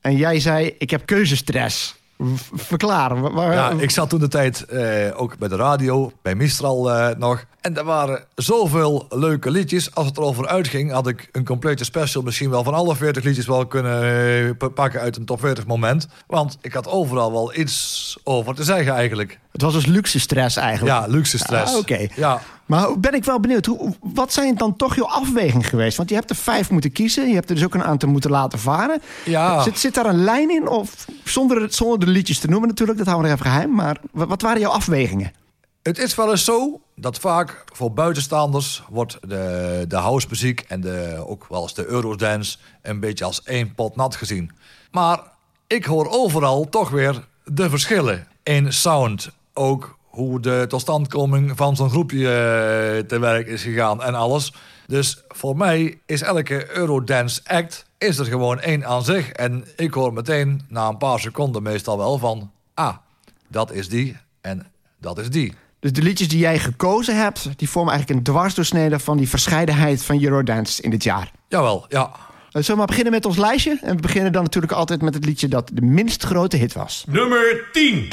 En 0.00 0.16
jij 0.16 0.40
zei: 0.40 0.74
Ik 0.78 0.90
heb 0.90 1.06
keuzestress. 1.06 2.01
V- 2.34 2.48
Verklaar. 2.54 3.20
wa- 3.20 3.32
waar- 3.32 3.52
Ja, 3.52 3.70
ik 3.78 3.90
zat 3.90 4.08
toen 4.10 4.20
de 4.20 4.28
tijd 4.28 4.64
eh, 4.64 5.20
ook 5.20 5.38
bij 5.38 5.48
de 5.48 5.56
radio, 5.56 6.12
bij 6.22 6.34
Mistral 6.34 6.90
eh, 6.92 7.16
nog. 7.16 7.44
En 7.60 7.76
er 7.76 7.84
waren 7.84 8.24
zoveel 8.34 9.06
leuke 9.08 9.50
liedjes. 9.50 9.94
Als 9.94 10.06
het 10.06 10.16
erover 10.16 10.46
uitging, 10.46 10.92
had 10.92 11.06
ik 11.06 11.28
een 11.32 11.44
complete 11.44 11.84
special... 11.84 12.22
misschien 12.22 12.50
wel 12.50 12.64
van 12.64 12.74
alle 12.74 12.96
40 12.96 13.24
liedjes 13.24 13.46
wel 13.46 13.66
kunnen 13.66 14.02
eh, 14.58 14.68
pakken 14.74 15.00
uit 15.00 15.16
een 15.16 15.24
top 15.24 15.40
40 15.40 15.66
moment. 15.66 16.08
Want 16.26 16.58
ik 16.60 16.72
had 16.72 16.88
overal 16.88 17.32
wel 17.32 17.54
iets 17.56 18.18
over 18.24 18.54
te 18.54 18.64
zeggen 18.64 18.92
eigenlijk. 18.94 19.38
Het 19.52 19.62
was 19.62 19.72
dus 19.72 19.86
luxe 19.86 20.20
stress 20.20 20.56
eigenlijk. 20.56 20.98
Ja, 20.98 21.06
luxe 21.06 21.38
stress. 21.38 21.72
Ah, 21.72 21.78
oké. 21.78 22.06
Ja, 22.16 22.40
Maar 22.66 22.98
ben 23.00 23.14
ik 23.14 23.24
wel 23.24 23.40
benieuwd, 23.40 23.66
hoe, 23.66 23.94
wat 24.00 24.32
zijn 24.32 24.54
dan 24.54 24.76
toch 24.76 24.94
je 24.94 25.06
afwegingen 25.06 25.64
geweest? 25.64 25.96
Want 25.96 26.08
je 26.08 26.14
hebt 26.14 26.30
er 26.30 26.36
vijf 26.36 26.70
moeten 26.70 26.92
kiezen. 26.92 27.28
Je 27.28 27.34
hebt 27.34 27.48
er 27.48 27.54
dus 27.54 27.64
ook 27.64 27.74
een 27.74 27.84
aantal 27.84 28.08
moeten 28.08 28.30
laten 28.30 28.58
varen. 28.58 29.02
Ja. 29.24 29.62
Zit, 29.62 29.78
zit 29.78 29.94
daar 29.94 30.06
een 30.06 30.24
lijn 30.24 30.50
in? 30.50 30.68
Of 30.68 31.06
zonder, 31.24 31.72
zonder 31.72 32.00
de 32.00 32.06
liedjes 32.06 32.38
te 32.38 32.48
noemen 32.48 32.68
natuurlijk, 32.68 32.98
dat 32.98 33.06
houden 33.06 33.30
we 33.30 33.36
nog 33.36 33.46
even 33.46 33.52
geheim. 33.52 33.74
Maar 33.74 33.96
wat, 34.12 34.28
wat 34.28 34.42
waren 34.42 34.60
jouw 34.60 34.70
afwegingen? 34.70 35.32
Het 35.82 35.98
is 35.98 36.14
wel 36.14 36.30
eens 36.30 36.44
zo 36.44 36.80
dat 36.96 37.18
vaak 37.18 37.64
voor 37.72 37.92
buitenstaanders 37.92 38.82
wordt 38.88 39.18
de, 39.20 39.84
de 39.88 39.96
housemuziek 39.96 40.60
en 40.60 40.80
de, 40.80 41.24
ook 41.26 41.46
wel 41.48 41.62
eens 41.62 41.74
de 41.74 41.86
Eurodance 41.86 42.58
een 42.82 43.00
beetje 43.00 43.24
als 43.24 43.42
één 43.42 43.74
pot 43.74 43.96
nat 43.96 44.16
gezien. 44.16 44.50
Maar 44.90 45.20
ik 45.66 45.84
hoor 45.84 46.08
overal 46.10 46.68
toch 46.68 46.90
weer 46.90 47.26
de 47.44 47.70
verschillen 47.70 48.26
in 48.42 48.72
sound. 48.72 49.30
Ook 49.52 49.98
hoe 50.04 50.40
de 50.40 50.64
totstandkoming 50.68 51.52
van 51.56 51.76
zo'n 51.76 51.90
groepje 51.90 52.26
eh, 52.26 53.06
te 53.06 53.18
werk 53.18 53.46
is 53.46 53.62
gegaan 53.62 54.02
en 54.02 54.14
alles. 54.14 54.52
Dus 54.86 55.22
voor 55.28 55.56
mij 55.56 55.98
is 56.06 56.22
elke 56.22 56.76
Eurodance 56.76 57.40
act 57.44 57.86
is 57.98 58.18
er 58.18 58.24
gewoon 58.24 58.60
één 58.60 58.86
aan 58.86 59.04
zich. 59.04 59.28
En 59.28 59.64
ik 59.76 59.94
hoor 59.94 60.12
meteen 60.12 60.60
na 60.68 60.88
een 60.88 60.96
paar 60.96 61.20
seconden 61.20 61.62
meestal 61.62 61.98
wel 61.98 62.18
van... 62.18 62.50
ah, 62.74 62.96
dat 63.48 63.72
is 63.72 63.88
die 63.88 64.16
en 64.40 64.66
dat 65.00 65.18
is 65.18 65.30
die. 65.30 65.54
Dus 65.80 65.92
de 65.92 66.02
liedjes 66.02 66.28
die 66.28 66.38
jij 66.38 66.58
gekozen 66.58 67.16
hebt, 67.16 67.48
die 67.58 67.68
vormen 67.68 67.92
eigenlijk 67.92 68.20
een 68.20 68.32
dwarsdoorsnede 68.34 68.98
van 68.98 69.16
die 69.16 69.28
verscheidenheid 69.28 70.04
van 70.04 70.22
Eurodance 70.22 70.82
in 70.82 70.90
dit 70.90 71.02
jaar. 71.04 71.30
Jawel, 71.48 71.84
ja. 71.88 72.02
Eh, 72.12 72.12
Zullen 72.52 72.66
we 72.70 72.76
maar 72.76 72.86
beginnen 72.86 73.12
met 73.12 73.24
ons 73.26 73.36
lijstje? 73.36 73.78
En 73.82 73.96
we 73.96 74.02
beginnen 74.02 74.32
dan 74.32 74.42
natuurlijk 74.42 74.72
altijd 74.72 75.02
met 75.02 75.14
het 75.14 75.24
liedje 75.24 75.48
dat 75.48 75.70
de 75.72 75.82
minst 75.82 76.22
grote 76.22 76.56
hit 76.56 76.72
was. 76.72 77.04
Nummer 77.08 77.68
10. 77.72 78.08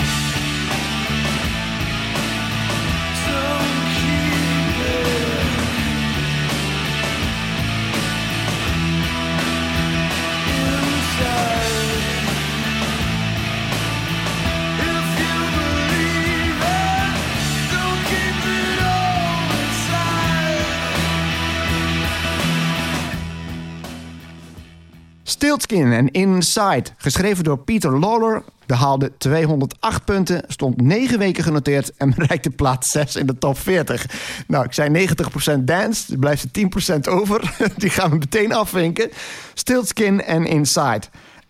Stiltskin 25.49 25.93
en 25.93 26.11
Inside, 26.11 26.83
geschreven 26.97 27.43
door 27.43 27.57
Peter 27.57 27.99
Lawler, 27.99 28.43
behaalde 28.65 29.11
208 29.17 30.05
punten, 30.05 30.43
stond 30.47 30.81
9 30.81 31.19
weken 31.19 31.43
genoteerd 31.43 31.91
en 31.97 32.13
bereikte 32.17 32.49
plaats 32.49 32.91
6 32.91 33.15
in 33.15 33.25
de 33.25 33.37
top 33.37 33.57
40. 33.57 34.05
Nou, 34.47 34.65
ik 34.65 34.73
zei 34.73 35.07
90% 35.59 35.63
dance, 35.63 36.11
er 36.11 36.19
blijft 36.19 36.43
er 36.43 36.69
10% 36.97 36.99
over. 37.09 37.55
Die 37.77 37.89
gaan 37.89 38.09
we 38.09 38.17
meteen 38.17 38.53
afvinken. 38.53 39.09
Stiltskin 39.53 40.21
en 40.23 40.45
Inside. 40.45 41.01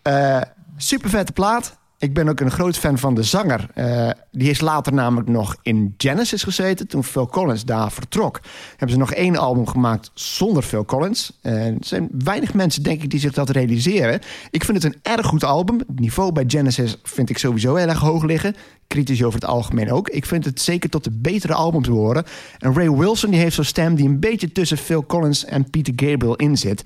Eh 0.02 0.42
super 0.78 1.10
vette 1.10 1.32
plaat. 1.32 1.78
Ik 2.00 2.14
ben 2.14 2.30
ook 2.30 2.40
een 2.40 2.52
groot 2.52 2.78
fan 2.78 2.98
van 2.98 3.14
de 3.14 3.24
zanger. 3.24 3.70
Eh, 3.74 4.10
die 4.32 4.50
is 4.50 4.62
later 4.62 4.94
namelijk 4.94 5.30
nog 5.30 5.56
in 5.62 5.94
Genesis 5.98 6.44
gezeten. 6.44 6.88
Toen 6.88 7.04
Phil 7.04 7.28
Collins 7.28 7.66
daar 7.66 7.92
vertrok. 7.92 8.40
Hebben 8.70 8.90
ze 8.90 8.98
nog 8.98 9.14
één 9.14 9.38
album 9.38 9.68
gemaakt 9.68 10.12
zonder 10.14 10.64
Phil 10.64 10.86
Collins. 10.86 11.32
Eh, 11.42 11.66
er 11.66 11.76
zijn 11.80 12.10
weinig 12.24 12.54
mensen, 12.54 12.84
denk 12.84 13.04
ik, 13.04 13.10
die 13.10 13.20
zich 13.20 13.34
dat 13.34 13.50
realiseren. 13.50 14.20
Ik 14.52 14.64
vind 14.64 14.84
het 14.84 14.94
een 14.94 15.00
erg 15.14 15.26
goed 15.26 15.44
album. 15.44 15.78
Het 15.78 16.00
niveau 16.00 16.32
bij 16.32 16.44
Genesis 16.48 16.98
vind 17.04 17.30
ik 17.30 17.38
sowieso 17.38 17.76
heel 17.76 17.88
erg 17.88 18.00
hoog 18.00 18.24
liggen. 18.24 18.56
Kritisch 18.88 19.24
over 19.24 19.40
het 19.40 19.50
algemeen 19.50 19.92
ook. 19.92 20.10
Ik 20.10 20.26
vind 20.26 20.46
het 20.46 20.62
zeker 20.62 20.90
tot 20.90 21.04
de 21.04 21.12
betere 21.12 21.54
albums 21.54 21.88
behoren. 21.88 22.26
En 22.60 22.74
Ray 22.74 22.92
Wilson 22.92 23.32
die 23.32 23.40
heeft 23.40 23.56
zo'n 23.56 23.64
stem 23.64 23.96
die 23.96 24.08
een 24.08 24.20
beetje 24.20 24.52
tussen 24.52 24.78
Phil 24.78 25.06
Collins 25.06 25.46
en 25.46 25.70
Peter 25.70 25.94
Gabriel 25.96 26.36
in 26.36 26.58
zit. 26.58 26.84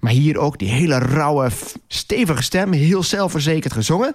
Maar 0.00 0.12
hier 0.12 0.38
ook 0.38 0.58
die 0.58 0.68
hele 0.68 0.98
rauwe, 0.98 1.48
stevige 1.88 2.42
stem. 2.42 2.72
Heel 2.72 3.02
zelfverzekerd 3.02 3.72
gezongen. 3.72 4.14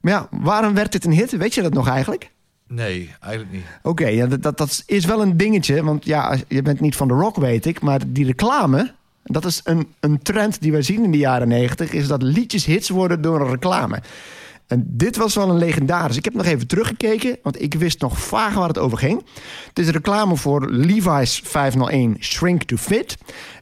Maar 0.00 0.12
ja, 0.12 0.28
waarom 0.30 0.74
werd 0.74 0.92
dit 0.92 1.04
een 1.04 1.12
hit? 1.12 1.36
Weet 1.36 1.54
je 1.54 1.62
dat 1.62 1.72
nog 1.72 1.88
eigenlijk? 1.88 2.30
Nee, 2.66 3.10
eigenlijk 3.20 3.52
niet. 3.52 3.64
Oké, 3.82 4.06
ja, 4.06 4.26
dat, 4.26 4.58
dat, 4.58 4.82
is 4.86 5.04
wel 5.04 5.22
een 5.22 5.36
dingetje. 5.36 5.84
Want 5.84 6.04
ja, 6.04 6.36
je 6.48 6.62
bent 6.62 6.80
niet 6.80 6.96
van 6.96 7.08
de 7.08 7.14
rock, 7.14 7.36
weet 7.36 7.66
ik. 7.66 7.80
Maar 7.80 8.00
die 8.06 8.24
reclame, 8.24 8.92
dat 9.24 9.44
is 9.44 9.60
een, 9.64 9.86
een 10.00 10.22
trend 10.22 10.60
die 10.60 10.72
wij 10.72 10.82
zien 10.82 11.04
in 11.04 11.10
de 11.10 11.18
jaren 11.18 11.48
negentig... 11.48 11.92
is 11.92 12.06
dat 12.06 12.22
liedjes 12.22 12.64
hits 12.64 12.88
worden 12.88 13.20
door 13.20 13.40
een 13.40 13.50
reclame. 13.50 14.02
En 14.66 14.84
dit 14.86 15.16
was 15.16 15.34
wel 15.34 15.50
een 15.50 15.58
legendaris. 15.58 16.16
Ik 16.16 16.24
heb 16.24 16.34
nog 16.34 16.46
even 16.46 16.66
teruggekeken, 16.66 17.38
want 17.42 17.62
ik 17.62 17.74
wist 17.74 18.00
nog 18.00 18.18
vaag 18.18 18.54
waar 18.54 18.68
het 18.68 18.78
over 18.78 18.98
ging. 18.98 19.24
Het 19.68 19.78
is 19.78 19.86
een 19.86 19.92
reclame 19.92 20.36
voor 20.36 20.70
Levi's 20.70 21.40
501 21.44 22.16
Shrink 22.20 22.62
to 22.62 22.76
Fit. 22.76 23.16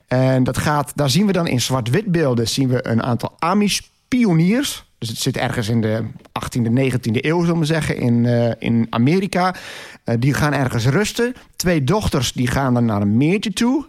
En 0.07 0.45
dat 0.45 0.59
gaat, 0.59 0.93
daar 0.95 1.11
zien 1.11 1.27
we 1.27 1.33
dan 1.33 1.47
in 1.47 1.61
zwart-wit 1.61 2.07
beelden... 2.07 2.49
zien 2.49 2.69
we 2.69 2.87
een 2.87 3.03
aantal 3.03 3.37
Amish 3.39 3.81
pioniers... 4.09 4.85
Dus 4.99 5.09
het 5.09 5.19
zit 5.19 5.37
ergens 5.37 5.69
in 5.69 5.81
de 5.81 6.05
18e, 6.19 6.93
19e 6.93 7.11
eeuw, 7.13 7.41
zullen 7.41 7.59
we 7.59 7.65
zeggen, 7.65 7.97
in, 7.97 8.27
eh, 8.27 8.51
in 8.59 8.87
Amerika. 8.91 9.55
Eh, 10.05 10.15
die 10.19 10.35
gaan 10.35 10.53
ergens 10.53 10.87
rusten. 10.87 11.35
Twee 11.57 11.85
dochters 11.85 12.33
die 12.33 12.47
gaan 12.47 12.75
dan 12.75 12.85
naar 12.85 13.01
een 13.01 13.17
meertje 13.17 13.53
toe. 13.53 13.87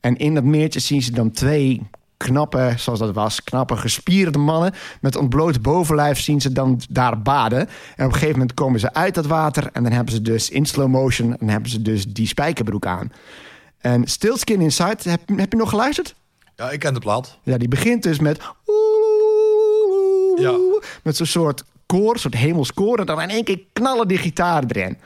En 0.00 0.16
in 0.16 0.34
dat 0.34 0.44
meertje 0.44 0.80
zien 0.80 1.02
ze 1.02 1.12
dan 1.12 1.30
twee 1.30 1.82
knappe, 2.16 2.72
zoals 2.76 2.98
dat 2.98 3.14
was, 3.14 3.44
knappe 3.44 3.76
gespierde 3.76 4.38
mannen 4.38 4.74
met 5.00 5.16
ontbloot 5.16 5.62
bovenlijf 5.62 6.20
zien 6.20 6.40
ze 6.40 6.52
dan 6.52 6.80
daar 6.90 7.22
baden. 7.22 7.58
En 7.58 7.66
op 8.04 8.12
een 8.12 8.12
gegeven 8.12 8.32
moment 8.32 8.54
komen 8.54 8.80
ze 8.80 8.94
uit 8.94 9.14
dat 9.14 9.26
water 9.26 9.68
en 9.72 9.82
dan 9.82 9.92
hebben 9.92 10.12
ze 10.12 10.22
dus 10.22 10.50
in 10.50 10.66
slow 10.66 10.88
motion 10.88 11.36
en 11.38 11.48
hebben 11.48 11.70
ze 11.70 11.82
dus 11.82 12.06
die 12.06 12.26
spijkerbroek 12.26 12.86
aan. 12.86 13.12
En 13.86 14.06
Stillskin 14.06 14.60
Inside, 14.60 14.96
heb, 15.02 15.20
heb 15.36 15.52
je 15.52 15.58
nog 15.58 15.70
geluisterd? 15.70 16.14
Ja, 16.56 16.70
ik 16.70 16.78
ken 16.78 16.94
de 16.94 17.00
plaat. 17.00 17.38
Ja, 17.42 17.58
die 17.58 17.68
begint 17.68 18.02
dus 18.02 18.18
met. 18.18 18.38
Ja. 20.36 20.58
Met 21.02 21.16
zo'n 21.16 21.26
soort 21.26 21.64
koor, 21.86 22.18
soort 22.18 22.34
hemelskoor. 22.34 22.98
En 22.98 23.06
dan 23.06 23.20
in 23.20 23.28
één 23.28 23.44
keer 23.44 23.60
knallen 23.72 24.08
die 24.08 24.18
gitaren 24.18 24.70
erin. 24.70 24.98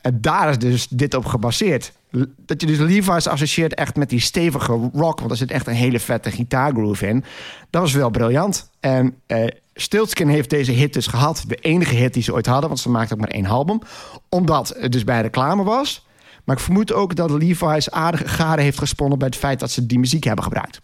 En 0.00 0.20
daar 0.20 0.48
is 0.48 0.58
dus 0.58 0.88
dit 0.88 1.14
op 1.14 1.24
gebaseerd. 1.24 1.92
Dat 2.36 2.60
je 2.60 2.66
dus 2.66 2.78
Levi's 2.78 3.26
associeert 3.26 3.74
echt 3.74 3.96
met 3.96 4.10
die 4.10 4.20
stevige 4.20 4.90
rock. 4.92 5.18
Want 5.18 5.30
er 5.30 5.36
zit 5.36 5.50
echt 5.50 5.66
een 5.66 5.74
hele 5.74 6.00
vette 6.00 6.30
gitaargroove 6.30 7.06
in. 7.06 7.24
Dat 7.70 7.82
was 7.82 7.92
wel 7.92 8.10
briljant. 8.10 8.70
En 8.80 9.14
eh 9.26 9.46
Stiltskin 9.74 10.28
heeft 10.28 10.50
deze 10.50 10.72
hit 10.72 10.92
dus 10.92 11.06
gehad. 11.06 11.44
De 11.46 11.56
enige 11.56 11.94
hit 11.94 12.14
die 12.14 12.22
ze 12.22 12.32
ooit 12.32 12.46
hadden. 12.46 12.68
Want 12.68 12.80
ze 12.80 12.90
maakten 12.90 13.16
ook 13.16 13.22
maar 13.22 13.34
één 13.34 13.46
album. 13.46 13.80
Omdat 14.28 14.74
het 14.78 14.92
dus 14.92 15.04
bij 15.04 15.20
reclame 15.20 15.62
was. 15.62 16.06
Maar 16.44 16.56
ik 16.56 16.62
vermoed 16.62 16.92
ook 16.92 17.14
dat 17.16 17.30
Levi's 17.30 17.88
aardige 17.90 18.28
garen 18.28 18.64
heeft 18.64 18.78
gesponnen... 18.78 19.18
bij 19.18 19.26
het 19.28 19.36
feit 19.36 19.60
dat 19.60 19.70
ze 19.70 19.86
die 19.86 19.98
muziek 19.98 20.24
hebben 20.24 20.44
gebruikt. 20.44 20.80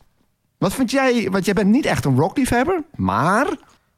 Wat 0.58 0.74
vind 0.74 0.90
jij? 0.90 1.28
Want 1.30 1.44
jij 1.44 1.54
bent 1.54 1.70
niet 1.70 1.86
echt 1.86 2.04
een 2.04 2.18
rockliefhebber, 2.18 2.82
maar 2.96 3.46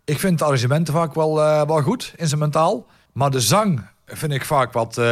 Ik 0.04 0.18
vind 0.18 0.38
de 0.38 0.44
arrangementen 0.44 0.94
vaak 0.94 1.14
wel, 1.14 1.42
eh, 1.42 1.66
wel 1.66 1.82
goed, 1.82 2.12
instrumentaal. 2.16 2.86
Maar 3.12 3.30
de 3.30 3.40
zang 3.40 3.80
vind 4.06 4.32
ik 4.32 4.44
vaak 4.44 4.72
wat 4.72 4.98
eh, 4.98 5.04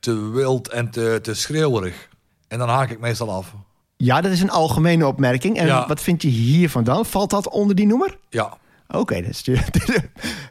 te 0.00 0.30
wild 0.32 0.68
en 0.68 0.90
te, 0.90 1.18
te 1.22 1.34
schreeuwerig. 1.34 2.08
En 2.48 2.58
dan 2.58 2.68
haak 2.68 2.90
ik 2.90 3.00
meestal 3.00 3.30
af. 3.30 3.54
ja, 3.96 4.20
dat 4.20 4.32
is 4.32 4.40
een 4.40 4.50
algemene 4.50 5.06
opmerking. 5.06 5.56
En 5.58 5.66
Ja. 5.66 5.86
wat 5.86 6.00
vind 6.00 6.22
je 6.22 6.28
hiervan 6.28 6.84
dan? 6.84 7.06
Valt 7.06 7.30
dat 7.30 7.48
onder 7.48 7.76
die 7.76 7.86
noemer? 7.86 8.18
Ja, 8.28 8.56
Oké, 8.94 9.22
dat 9.22 9.30
is, 9.30 9.42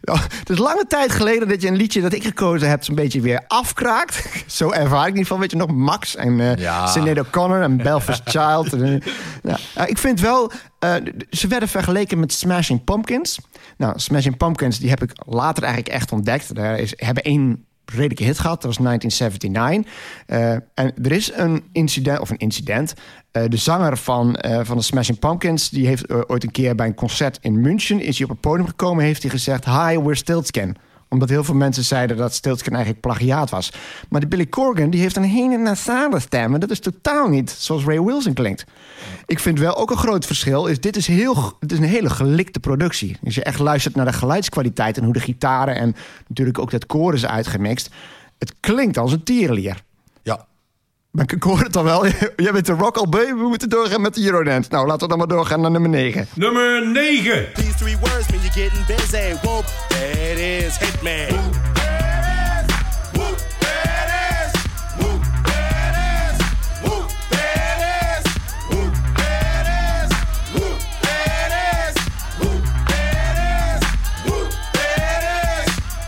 Ja, 0.01 0.15
het 0.39 0.50
is 0.50 0.57
lange 0.57 0.86
tijd 0.88 1.12
geleden 1.12 1.48
dat 1.48 1.62
je 1.62 1.67
een 1.67 1.75
liedje 1.75 2.01
dat 2.01 2.13
ik 2.13 2.24
gekozen 2.24 2.69
heb... 2.69 2.83
zo'n 2.83 2.95
beetje 2.95 3.21
weer 3.21 3.43
afkraakt. 3.48 4.25
Zo 4.48 4.71
ervaar 4.71 5.07
ik 5.07 5.13
niet 5.13 5.27
van. 5.27 5.39
Weet 5.39 5.51
je 5.51 5.57
nog, 5.57 5.71
Max 5.71 6.15
en 6.15 6.39
eh 6.39 6.55
Ja. 6.55 6.93
O'Connor 7.19 7.62
en 7.62 7.77
Belfast 7.77 8.21
Child. 8.38 8.74
En, 8.74 9.01
eh. 9.01 9.57
Ja, 9.75 9.86
ik 9.86 9.98
vind 9.98 10.19
wel... 10.19 10.51
eh, 10.79 10.93
ze 11.29 11.48
werden 11.48 11.69
vergeleken 11.69 12.19
met 12.19 12.33
Smashing 12.33 12.83
Pumpkins. 12.83 13.39
Nou, 13.77 14.00
Smashing 14.00 14.38
Pumpkins 14.38 14.79
die 14.79 14.89
heb 14.89 15.03
ik 15.03 15.12
later 15.25 15.63
eigenlijk 15.63 15.93
echt 15.95 16.12
ontdekt. 16.12 16.55
Daar 16.55 16.79
is, 16.79 16.93
hebben 16.95 17.24
één 17.24 17.65
redelijke 17.85 18.23
hit 18.23 18.39
gehad. 18.39 18.61
Dat 18.61 18.75
was 18.75 18.85
1979. 18.85 19.93
Eh, 20.25 20.51
en 20.51 21.03
er 21.03 21.11
is 21.11 21.31
een 21.33 21.63
incident, 21.71 22.19
of 22.19 22.29
een 22.29 22.38
incident. 22.38 22.93
Eh, 23.31 23.43
de 23.47 23.57
zanger 23.57 23.97
van, 23.97 24.35
eh, 24.35 24.59
van 24.63 24.77
de 24.77 24.83
Smashing 24.83 25.19
Pumpkins... 25.19 25.69
die 25.69 25.88
heeft 25.88 26.29
ooit 26.29 26.43
een 26.43 26.51
keer 26.51 26.75
bij 26.75 26.88
een 26.88 26.93
concert 26.93 27.38
in 27.41 27.61
München... 27.61 28.01
is 28.01 28.17
hij 28.17 28.25
op 28.25 28.31
het 28.31 28.41
podium 28.41 28.67
gekomen 28.67 29.03
heeft 29.03 29.21
hij 29.21 29.31
gezegd... 29.31 29.65
Hi, 29.65 29.97
we're 30.00 30.15
Stiltskin. 30.15 30.75
Omdat 31.11 31.29
heel 31.29 31.43
veel 31.43 31.55
mensen 31.55 31.83
zeiden 31.83 32.17
dat 32.17 32.33
Stiltskin 32.33 32.73
eigenlijk 32.73 33.01
plagiaat 33.01 33.49
was. 33.49 33.71
Maar 34.09 34.19
die 34.19 34.29
Billy 34.29 34.47
Corgan 34.47 34.89
die 34.89 35.01
heeft 35.01 35.15
een 35.15 35.23
hele 35.23 35.57
nasale 35.57 36.19
stem. 36.19 36.53
En 36.53 36.59
dat 36.59 36.69
is 36.69 36.79
totaal 36.79 37.27
niet 37.27 37.49
zoals 37.49 37.83
Ray 37.83 38.01
Wilson 38.01 38.33
klinkt. 38.33 38.65
Ik 39.25 39.39
vind 39.39 39.59
wel 39.59 39.77
ook 39.77 39.91
een 39.91 39.97
groot 39.97 40.25
verschil. 40.25 40.65
Is 40.65 40.79
dit 40.79 40.95
is, 40.95 41.07
heel, 41.07 41.53
het 41.59 41.71
is 41.71 41.77
een 41.77 41.83
hele 41.83 42.09
gelikte 42.09 42.59
productie. 42.59 43.17
Als 43.23 43.35
je 43.35 43.43
echt 43.43 43.59
luistert 43.59 43.95
naar 43.95 44.05
de 44.05 44.13
geluidskwaliteit 44.13 44.97
en 44.97 45.03
hoe 45.03 45.13
de 45.13 45.19
gitaren 45.19 45.75
en 45.75 45.95
natuurlijk 46.27 46.59
ook 46.59 46.71
dat 46.71 46.85
koor 46.85 47.13
is 47.13 47.25
uitgemixt. 47.25 47.89
Het 48.37 48.53
klinkt 48.59 48.97
als 48.97 49.11
een 49.11 49.23
tierenlier. 49.23 49.83
Maar 51.11 51.31
ik 51.33 51.43
hoor 51.43 51.59
het 51.59 51.75
al 51.77 51.83
wel. 51.83 52.07
Jij 52.35 52.51
bent 52.51 52.65
de 52.65 52.73
rock 52.73 52.97
al 52.97 53.09
bij. 53.09 53.25
We 53.25 53.47
moeten 53.47 53.69
doorgaan 53.69 54.01
met 54.01 54.13
de 54.13 54.23
Eurodance. 54.23 54.69
Nou, 54.69 54.87
laten 54.87 55.01
we 55.01 55.07
dan 55.07 55.17
maar 55.17 55.27
doorgaan 55.27 55.61
naar 55.61 55.71
nummer 55.71 55.89
9. 55.89 56.27
Nummer 56.35 56.87
9. 56.87 57.53
These 57.53 57.75
three 57.75 57.97
words 57.97 58.29
mean 58.29 58.41
you're 58.41 58.69
getting 58.69 58.85
busy. 58.85 59.35
Whoop, 59.41 59.65
that 59.87 60.37
is 60.37 60.77
Hitman. 60.77 61.49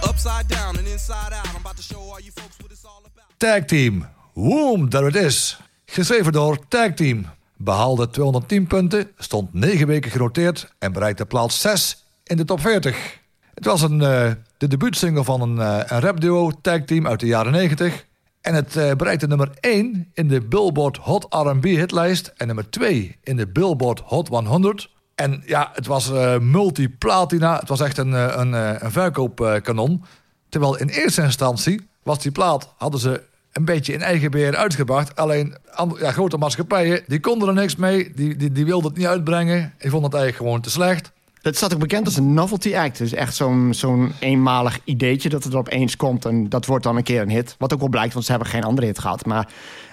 Upside 0.10 0.48
down 0.48 0.78
and 0.78 0.88
inside 0.88 1.34
out. 1.34 1.48
I'm 1.48 1.56
about 1.56 1.76
to 1.76 1.84
show 1.84 2.00
all 2.00 2.20
you 2.20 2.32
folks 2.32 2.58
what 2.62 2.72
it's 2.72 2.86
all 2.86 3.04
about. 3.06 3.40
Tag 3.40 3.68
Team. 3.68 4.13
Woom, 4.34 4.90
there 4.90 5.08
it 5.08 5.16
is. 5.16 5.60
Geschreven 5.86 6.32
door 6.32 6.68
Tag 6.68 6.94
Team. 6.94 7.26
Behaalde 7.58 8.10
210 8.10 8.68
punten, 8.68 9.12
stond 9.18 9.54
9 9.54 9.88
weken 9.88 10.12
genoteerd 10.12 10.74
en 10.80 10.92
bereikte 10.92 11.26
plaats 11.26 11.62
6 11.62 12.06
in 12.24 12.38
de 12.38 12.46
top 12.46 12.60
40. 12.60 13.20
Het 13.54 13.66
was 13.66 13.82
een, 13.82 14.02
eh, 14.02 14.32
de 14.58 14.68
debuutsingle 14.68 15.24
van 15.24 15.42
een, 15.42 15.60
eh, 15.60 15.92
een 15.92 16.00
rapduo 16.00 16.52
Tag 16.62 16.82
Team 16.82 17.08
uit 17.08 17.20
de 17.20 17.26
jaren 17.26 17.52
90. 17.52 18.06
En 18.42 18.54
het 18.56 18.76
eh, 18.76 18.92
bereikte 18.92 19.28
nummer 19.28 19.50
1 19.60 20.10
in 20.14 20.28
de 20.28 20.42
Billboard 20.42 20.98
Hot 20.98 21.26
R&B 21.30 21.64
hitlijst 21.64 22.34
en 22.38 22.48
nummer 22.48 22.70
2 22.70 23.18
in 23.24 23.36
de 23.36 23.48
Billboard 23.48 24.00
Hot 24.00 24.28
100. 24.28 24.90
En 25.16 25.44
ja, 25.46 25.72
het 25.74 25.88
was 25.88 26.12
multi-platina. 26.40 27.60
Het 27.60 27.70
was 27.70 27.80
echt 27.80 27.98
een, 27.98 28.40
een, 28.40 28.54
een 28.84 28.92
verkoopkanon. 28.92 30.04
Terwijl 30.50 30.78
in 30.78 30.88
eerste 30.88 31.22
instantie 31.22 31.88
was 32.04 32.20
die 32.20 32.32
plaat, 32.32 32.74
hadden 32.78 33.00
ze 33.00 33.24
een 33.54 33.66
beetje 33.66 33.94
in 33.94 34.02
eigen 34.02 34.32
beheer 34.32 34.56
uitgebracht. 34.56 35.16
Alleen 35.16 35.56
ja, 36.00 36.12
grote 36.12 36.38
maatschappijen, 36.38 37.04
die 37.08 37.20
konden 37.20 37.48
er 37.48 37.54
niks 37.54 37.76
mee. 37.76 38.12
Die, 38.16 38.36
die, 38.36 38.52
die 38.52 38.66
wilden 38.66 38.90
het 38.90 38.98
niet 38.98 39.08
uitbrengen. 39.08 39.74
Die 39.78 39.90
vonden 39.90 40.10
het 40.10 40.20
eigenlijk 40.20 40.36
gewoon 40.36 40.62
te 40.62 40.70
slecht. 40.70 41.12
Het 41.42 41.56
staat 41.56 41.74
ook 41.74 41.80
bekend 41.80 42.06
als 42.06 42.18
een 42.18 42.34
novelty 42.34 42.76
act. 42.76 42.98
Dus 42.98 43.14
echt 43.14 43.36
zo'n 43.36 43.74
zo'n 43.74 44.12
eenmalig 44.20 44.80
ideetje 44.84 45.30
dat 45.30 45.44
het 45.44 45.54
er 45.54 45.60
opeens 45.60 45.96
komt. 45.96 46.26
En 46.26 46.50
dat 46.50 46.66
wordt 46.66 46.84
dan 46.84 46.96
een 46.98 47.04
keer 47.04 47.22
een 47.22 47.30
hit. 47.30 47.56
Wat 47.58 47.74
ook 47.74 47.80
wel 47.80 47.90
blijkt, 47.90 48.14
want 48.14 48.26
ze 48.26 48.32
hebben 48.32 48.50
geen 48.50 48.64
andere 48.64 48.88
hit 48.88 49.00
gehad. 49.00 49.26
Maar 49.26 49.48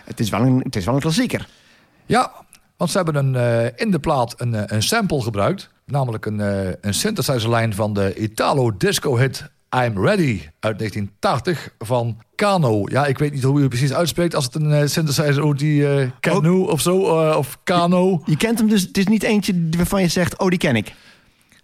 het 0.05 0.21
is 0.21 0.31
wel 0.31 0.41
een, 0.41 0.61
het 0.63 0.77
is 0.77 0.85
wel 0.85 0.95
een 0.95 1.01
klassieker. 1.01 1.49
Ja, 2.07 2.33
want 2.77 2.91
ze 2.91 2.97
hebben 2.97 3.15
een, 3.15 3.37
eh, 3.37 3.85
in 3.85 3.91
de 3.91 3.99
plaat 3.99 4.41
een, 4.41 4.55
eh, 4.55 4.63
een 4.67 4.83
sample 4.83 5.23
gebruikt. 5.23 5.71
Namelijk 5.85 6.27
een, 6.27 6.41
eh, 6.41 6.73
een 6.81 6.95
synthesizerlijn 6.95 7.75
van 7.75 7.93
de 7.93 8.15
Italo-disco-hit 8.15 9.51
I'm 9.77 10.05
Ready 10.07 10.41
uit 10.61 10.79
1980 10.79 11.75
van 11.79 12.19
Kano. 12.35 12.83
Ja, 12.85 13.07
ik 13.07 13.19
weet 13.19 13.33
niet 13.33 13.43
hoe 13.43 13.55
je 13.55 13.61
het 13.61 13.69
precies 13.69 13.93
uitspreekt 13.93 14.35
als 14.35 14.45
het 14.45 14.55
een 14.55 14.73
eh, 14.73 14.87
synthesizer 14.87 15.43
hoe 15.43 15.55
die 15.55 15.89
eh 15.89 16.11
Canoe 16.21 16.71
of 16.71 16.81
zo, 16.81 17.21
eh, 17.31 17.37
of 17.37 17.59
Kano. 17.65 18.23
Je 18.25 18.37
kent 18.37 18.59
hem 18.59 18.69
dus. 18.69 18.83
Het 18.83 18.99
is 18.99 19.07
niet 19.07 19.23
eentje 19.23 19.69
waarvan 19.77 20.01
je 20.03 20.09
zegt, 20.09 20.39
oh, 20.39 20.49
die 20.49 20.59
ken 20.59 20.77
ik. 20.77 20.95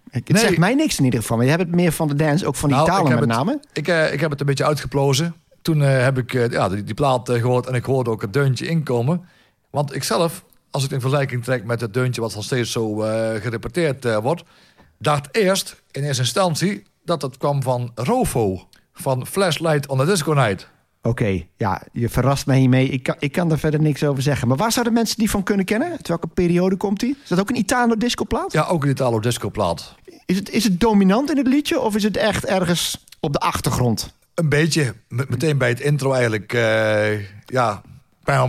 Het 0.09 0.29
Nee. 0.29 0.41
zegt 0.41 0.57
mij 0.57 0.73
niks 0.75 0.97
in 0.99 1.03
ieder 1.05 1.19
geval. 1.19 1.35
Maar 1.37 1.45
je 1.45 1.51
hebt 1.51 1.63
het 1.63 1.75
meer 1.75 1.91
van 1.91 2.07
de 2.07 2.15
dance, 2.15 2.45
ook 2.47 2.55
van 2.55 2.69
die 2.69 2.77
Nou, 2.77 2.89
talen 2.89 3.09
met 3.09 3.19
het- 3.19 3.27
name. 3.29 3.59
Ik, 3.73 3.87
ik 4.13 4.19
heb 4.19 4.29
het 4.31 4.39
een 4.39 4.45
beetje 4.45 4.65
uitgeplozen. 4.65 5.35
Toen 5.61 5.79
heb 5.79 6.17
ik 6.17 6.51
ja, 6.51 6.69
die, 6.69 6.83
die 6.83 6.93
plaat 6.93 7.29
eh, 7.29 7.41
gehoord 7.41 7.65
en 7.67 7.73
ik 7.73 7.83
hoorde 7.85 8.09
ook 8.09 8.21
het 8.21 8.33
deuntje 8.33 8.67
inkomen. 8.67 9.21
Want 9.69 9.95
ik 9.95 10.03
zelf, 10.03 10.43
als 10.71 10.83
ik 10.83 10.89
het 10.89 10.97
in 10.97 11.01
vergelijking 11.01 11.43
trek 11.43 11.63
met 11.63 11.81
het 11.81 11.93
deuntje 11.93 12.21
wat 12.21 12.35
nog 12.35 12.43
steeds 12.43 12.71
zo 12.71 12.95
gerepeteerd 13.41 14.19
wordt, 14.21 14.43
dacht 14.99 15.27
eerst 15.35 15.81
in 15.91 16.03
eerste 16.03 16.21
instantie 16.21 16.83
dat 17.07 17.21
dat 17.21 17.37
kwam 17.37 17.63
van 17.63 17.91
Rofo, 17.95 18.67
van 18.93 19.27
Flashlight 19.27 19.87
on 19.87 19.97
the 19.97 20.05
Disco 20.05 20.33
Night. 20.33 20.67
Oké, 21.01 21.45
ja, 21.55 21.81
je 21.91 22.09
verrast 22.09 22.45
mij 22.45 22.59
hiermee. 22.59 22.89
Ik 22.89 23.03
kan, 23.03 23.15
ik 23.19 23.31
kan 23.31 23.51
er 23.51 23.59
verder 23.59 23.81
niks 23.81 24.03
over 24.03 24.23
zeggen. 24.23 24.47
Maar 24.47 24.57
waar 24.57 24.71
zouden 24.71 24.93
mensen 24.93 25.17
die 25.17 25.29
van 25.29 25.43
kunnen 25.43 25.65
kennen? 25.65 25.91
Uit 25.91 26.07
welke 26.07 26.27
periode 26.27 26.75
komt 26.75 26.99
die? 26.99 27.17
Is 27.23 27.29
dat 27.29 27.39
ook 27.39 27.49
een 27.49 27.57
Italo-disco-plaat? 27.57 28.51
Ja, 28.51 28.63
ook 28.63 28.83
een 28.83 28.89
Italo-disco-plaat. 28.89 29.95
Is 30.25 30.35
het, 30.35 30.49
is 30.49 30.63
het 30.63 30.79
dominant 30.79 31.31
in 31.31 31.37
het 31.37 31.47
liedje 31.47 31.79
of 31.79 31.95
is 31.95 32.03
het 32.03 32.17
echt 32.17 32.45
ergens 32.45 33.03
op 33.19 33.33
de 33.33 33.39
achtergrond? 33.39 34.13
Een 34.33 34.49
beetje. 34.49 34.93
Meteen 35.07 35.57
bij 35.57 35.69
het 35.69 35.79
intro 35.79 36.11
eigenlijk. 36.11 36.53
Uh, 36.53 36.61
ja. 37.45 37.45
ja. 37.45 37.81
Maar 38.25 38.39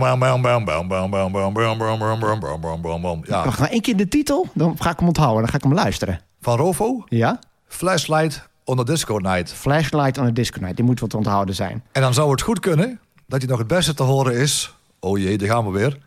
één 3.69 3.81
keer 3.81 3.97
de 3.97 4.07
titel, 4.07 4.47
dan 4.53 4.75
ga 4.79 4.89
ik 4.89 4.99
hem 4.99 5.07
onthouden. 5.07 5.41
Dan 5.41 5.49
ga 5.49 5.57
ik 5.57 5.63
hem 5.63 5.73
luisteren. 5.73 6.21
Van 6.41 6.57
Rofo? 6.57 7.03
Ja. 7.05 7.39
Flashlight 7.67 8.48
on 8.69 8.85
Disco 8.85 9.17
Night. 9.17 9.53
Flashlight 9.53 10.17
on 10.17 10.25
a 10.25 10.31
Disco 10.31 10.59
Night. 10.59 10.75
Die 10.75 10.85
moet 10.85 10.99
wat 10.99 11.13
onthouden 11.13 11.55
zijn. 11.55 11.83
En 11.91 12.01
dan 12.01 12.13
zou 12.13 12.31
het 12.31 12.41
goed 12.41 12.59
kunnen 12.59 12.99
dat 13.27 13.41
je 13.41 13.47
nog 13.47 13.57
het 13.57 13.67
beste 13.67 13.93
te 13.93 14.03
horen 14.03 14.35
is. 14.35 14.73
Oh 14.99 15.17
jee, 15.17 15.37
daar 15.37 15.47
gaan 15.49 15.65
we 15.65 15.71
weer. 15.71 15.97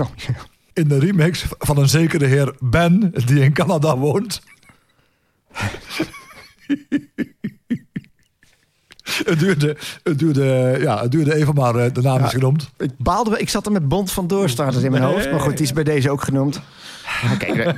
Oh, 0.00 0.06
In 0.72 0.88
de 0.88 0.98
remix 0.98 1.44
van 1.58 1.78
een 1.78 1.88
zekere 1.88 2.26
heer 2.26 2.54
Ben, 2.60 3.12
die 3.26 3.40
in 3.40 3.52
Canada 3.52 3.96
woont. 3.96 4.40
het, 9.24 9.38
duurde, 9.38 9.76
het, 10.02 10.18
duurde, 10.18 10.76
ja, 10.80 11.02
het 11.02 11.10
duurde 11.10 11.34
even, 11.34 11.54
maar 11.54 11.74
eh, 11.76 11.92
de 11.92 12.02
naam 12.02 12.24
is 12.24 12.30
genoemd. 12.30 12.70
ik 12.78 12.90
baalde, 12.98 13.30
wel- 13.30 13.38
ik 13.38 13.48
zat 13.48 13.66
er 13.66 13.72
met 13.72 13.88
Bond 13.88 14.12
van 14.12 14.26
doorstarters 14.26 14.84
in 14.84 14.90
mijn 14.90 15.02
hoofd. 15.02 15.30
Maar 15.30 15.40
goed, 15.40 15.56
die 15.56 15.66
is 15.66 15.72
bij 15.72 15.84
deze 15.84 16.10
ook 16.10 16.22
genoemd. 16.22 16.60
Oké, 17.32 17.74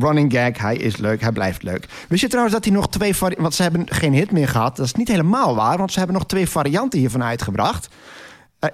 running 0.00 0.32
gag. 0.32 0.58
Hij 0.58 0.76
is 0.76 0.96
leuk, 0.96 1.20
hij 1.20 1.32
blijft 1.32 1.62
leuk. 1.62 1.88
Wist 2.08 2.20
je 2.22 2.28
trouwens 2.28 2.54
dat 2.54 2.64
hij 2.64 2.74
nog 2.74 2.88
twee 2.88 3.14
varianten... 3.14 3.42
Want 3.42 3.54
ze 3.54 3.62
hebben 3.62 3.86
geen 3.88 4.14
hit 4.14 4.30
meer 4.30 4.48
gehad. 4.48 4.76
Dat 4.76 4.86
is 4.86 4.94
niet 4.94 5.08
helemaal 5.08 5.54
waar, 5.54 5.78
want 5.78 5.92
ze 5.92 5.98
hebben 5.98 6.16
nog 6.16 6.26
twee 6.26 6.48
varianten 6.48 6.98
hiervan 6.98 7.22
uitgebracht. 7.22 7.88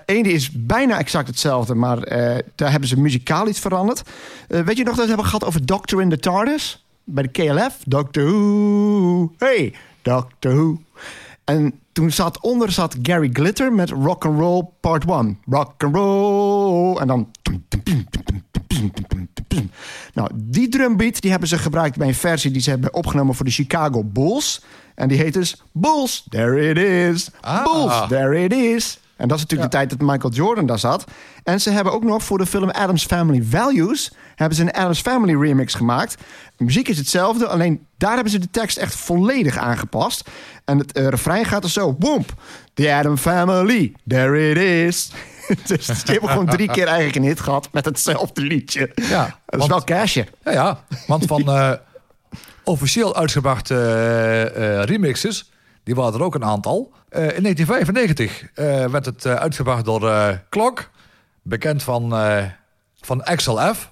Eén 0.06 0.24
is 0.24 0.50
bijna 0.50 0.98
exact 0.98 1.26
hetzelfde, 1.26 1.74
maar 1.74 2.02
eh, 2.02 2.38
daar 2.54 2.70
hebben 2.70 2.88
ze 2.88 3.00
muzikaal 3.00 3.48
iets 3.48 3.60
veranderd. 3.60 4.02
Eh, 4.48 4.60
weet 4.60 4.76
je 4.76 4.84
nog 4.84 4.94
dat 4.94 5.02
we 5.02 5.08
hebben 5.08 5.26
gehad 5.26 5.44
over 5.44 5.66
Doctor 5.66 6.00
in 6.00 6.10
the 6.10 6.18
TARDIS? 6.18 6.84
Bij 7.04 7.22
de 7.22 7.28
KLF? 7.28 7.78
Doctor 7.84 8.24
Who. 8.24 9.32
Hey, 9.38 9.74
Doctor 10.02 10.54
Who. 10.54 10.80
En 11.44 11.80
toen 11.92 12.10
zat 12.10 12.40
onder 12.40 12.72
zat 12.72 12.96
Gary 13.02 13.30
Glitter 13.32 13.72
met 13.72 13.90
Rock 13.90 14.24
and 14.24 14.38
Roll 14.38 14.68
Part 14.80 15.04
1. 15.10 15.38
Rock 15.48 15.84
and 15.84 15.94
Roll. 15.94 16.96
En 16.96 17.06
dan... 17.06 17.30
Nou, 20.14 20.30
die 20.34 20.68
drumbeat 20.68 21.20
die 21.20 21.30
hebben 21.30 21.48
ze 21.48 21.58
gebruikt 21.58 21.96
bij 21.96 22.08
een 22.08 22.14
versie 22.14 22.50
die 22.50 22.62
ze 22.62 22.70
hebben 22.70 22.94
opgenomen 22.94 23.34
voor 23.34 23.44
de 23.44 23.50
Chicago 23.50 24.04
Bulls. 24.04 24.64
En 24.94 25.08
die 25.08 25.18
heet 25.18 25.32
dus 25.32 25.62
Bulls, 25.72 26.26
there 26.28 26.70
it 26.70 26.78
is. 26.78 27.30
Ah. 27.40 27.64
Bulls, 27.64 28.08
there 28.08 28.44
it 28.44 28.52
is. 28.52 28.98
En 29.16 29.28
dat 29.28 29.36
is 29.36 29.42
natuurlijk 29.42 29.70
de 29.70 29.76
tijd 29.76 29.90
dat 29.90 30.08
Michael 30.08 30.32
Jordan 30.32 30.66
daar 30.66 30.78
zat. 30.78 31.04
En 31.44 31.60
ze 31.60 31.70
hebben 31.70 31.92
ook 31.92 32.04
nog 32.04 32.22
voor 32.22 32.38
de 32.38 32.46
film 32.46 32.70
Adams 32.70 33.04
Family 33.04 33.42
Values... 33.42 34.12
hebben 34.34 34.56
ze 34.56 34.62
een 34.62 34.72
Adams 34.72 35.00
Family 35.00 35.40
remix 35.40 35.74
gemaakt. 35.74 36.16
De 36.56 36.64
muziek 36.64 36.88
is 36.88 36.98
hetzelfde, 36.98 37.46
alleen 37.46 37.86
daar 37.96 38.14
hebben 38.14 38.32
ze 38.32 38.38
de 38.38 38.50
tekst 38.50 38.76
echt 38.76 38.94
volledig 38.94 39.56
aangepast. 39.56 40.30
En 40.64 40.78
het 40.78 40.92
eh, 40.92 41.08
refrein 41.08 41.44
gaat 41.44 41.64
er 41.64 41.70
zo... 41.70 41.96
Woomp, 41.98 42.32
the 42.74 42.92
Adam 42.92 43.16
Family, 43.16 43.94
there 44.06 44.50
it 44.50 44.56
is. 44.58 45.10
dus 45.66 45.86
ze 45.86 46.12
hebben 46.12 46.28
gewoon 46.30 46.46
drie 46.46 46.70
keer 46.70 46.86
eigenlijk 46.86 47.16
een 47.16 47.22
hit 47.22 47.40
gehad 47.40 47.68
met 47.72 47.84
hetzelfde 47.84 48.40
liedje. 48.40 48.90
Ja, 48.94 49.22
dat 49.24 49.60
is 49.60 49.66
want- 49.66 49.70
wel 49.70 49.84
cashje. 49.84 50.26
Ja, 50.44 50.52
ja 50.52 50.84
want 51.06 51.26
van 51.26 51.48
eh, 51.48 51.72
officieel 52.64 53.16
uitgebrachte 53.16 53.74
eh, 54.54 54.82
remixes, 54.82 55.52
die 55.82 55.94
waren 55.94 56.14
er 56.14 56.22
ook 56.22 56.34
een 56.34 56.44
aantal. 56.44 56.92
In 57.10 57.18
1995 57.18 58.42
eh, 58.54 58.84
werd 58.86 59.04
het 59.04 59.26
uitgebracht 59.26 59.84
door 59.84 60.40
Klok, 60.48 60.90
bekend 61.42 61.82
van, 61.82 62.14
van 63.00 63.22
XLF. 63.34 63.90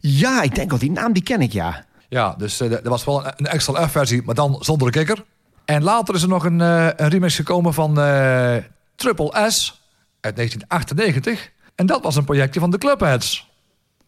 Ja, 0.00 0.42
ik 0.42 0.54
denk 0.54 0.70
wel, 0.70 0.78
die 0.78 0.90
naam 0.90 1.12
die 1.12 1.22
ken 1.22 1.40
ik, 1.40 1.52
ja. 1.52 1.84
Ja, 2.08 2.34
dus 2.38 2.60
eh, 2.60 2.72
er 2.72 2.88
was 2.88 3.04
wel 3.04 3.26
een, 3.26 3.32
een 3.36 3.58
XLF-versie, 3.58 4.22
maar 4.22 4.34
dan 4.34 4.56
zonder 4.60 4.92
de 4.92 4.98
kikker. 4.98 5.24
En 5.64 5.82
later 5.82 6.14
is 6.14 6.22
er 6.22 6.28
nog 6.28 6.44
een, 6.44 6.60
eh, 6.60 6.88
een 6.96 7.08
remix 7.08 7.36
gekomen 7.36 7.74
van 7.74 8.00
eh, 8.00 8.56
Triple 8.96 9.50
S 9.50 9.82
uit 10.20 10.36
1998. 10.36 11.50
En 11.74 11.86
dat 11.86 12.02
was 12.02 12.16
een 12.16 12.24
projectje 12.24 12.60
van 12.60 12.70
de 12.70 12.78
Clubheads. 12.78 13.48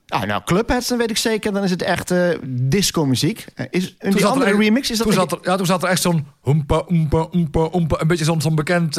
Ah, 0.09 0.23
nou, 0.23 0.43
Clubheads, 0.45 0.89
dan 0.89 0.99
weet 0.99 1.11
ik 1.11 1.17
zeker, 1.17 1.53
dan 1.53 1.63
is 1.63 1.71
het 1.71 1.83
echt 1.83 2.15
disco-muziek. 2.45 3.47
Is 3.71 3.95
een 3.99 4.11
die 4.11 4.21
er 4.21 4.27
andere 4.27 4.57
remix, 4.57 4.91
is 4.91 4.97
dat 4.97 5.07
toen 5.07 5.17
zat 5.17 5.33
er, 5.33 5.39
ja, 5.43 5.57
toen 5.57 5.67
zat 5.67 5.83
er 5.83 5.89
echt 5.89 6.03
zo'n 6.03 6.27
een 6.43 6.67
beetje 8.07 8.25
zo'n 8.25 8.41
zo'n 8.41 8.55
bekend, 8.55 8.97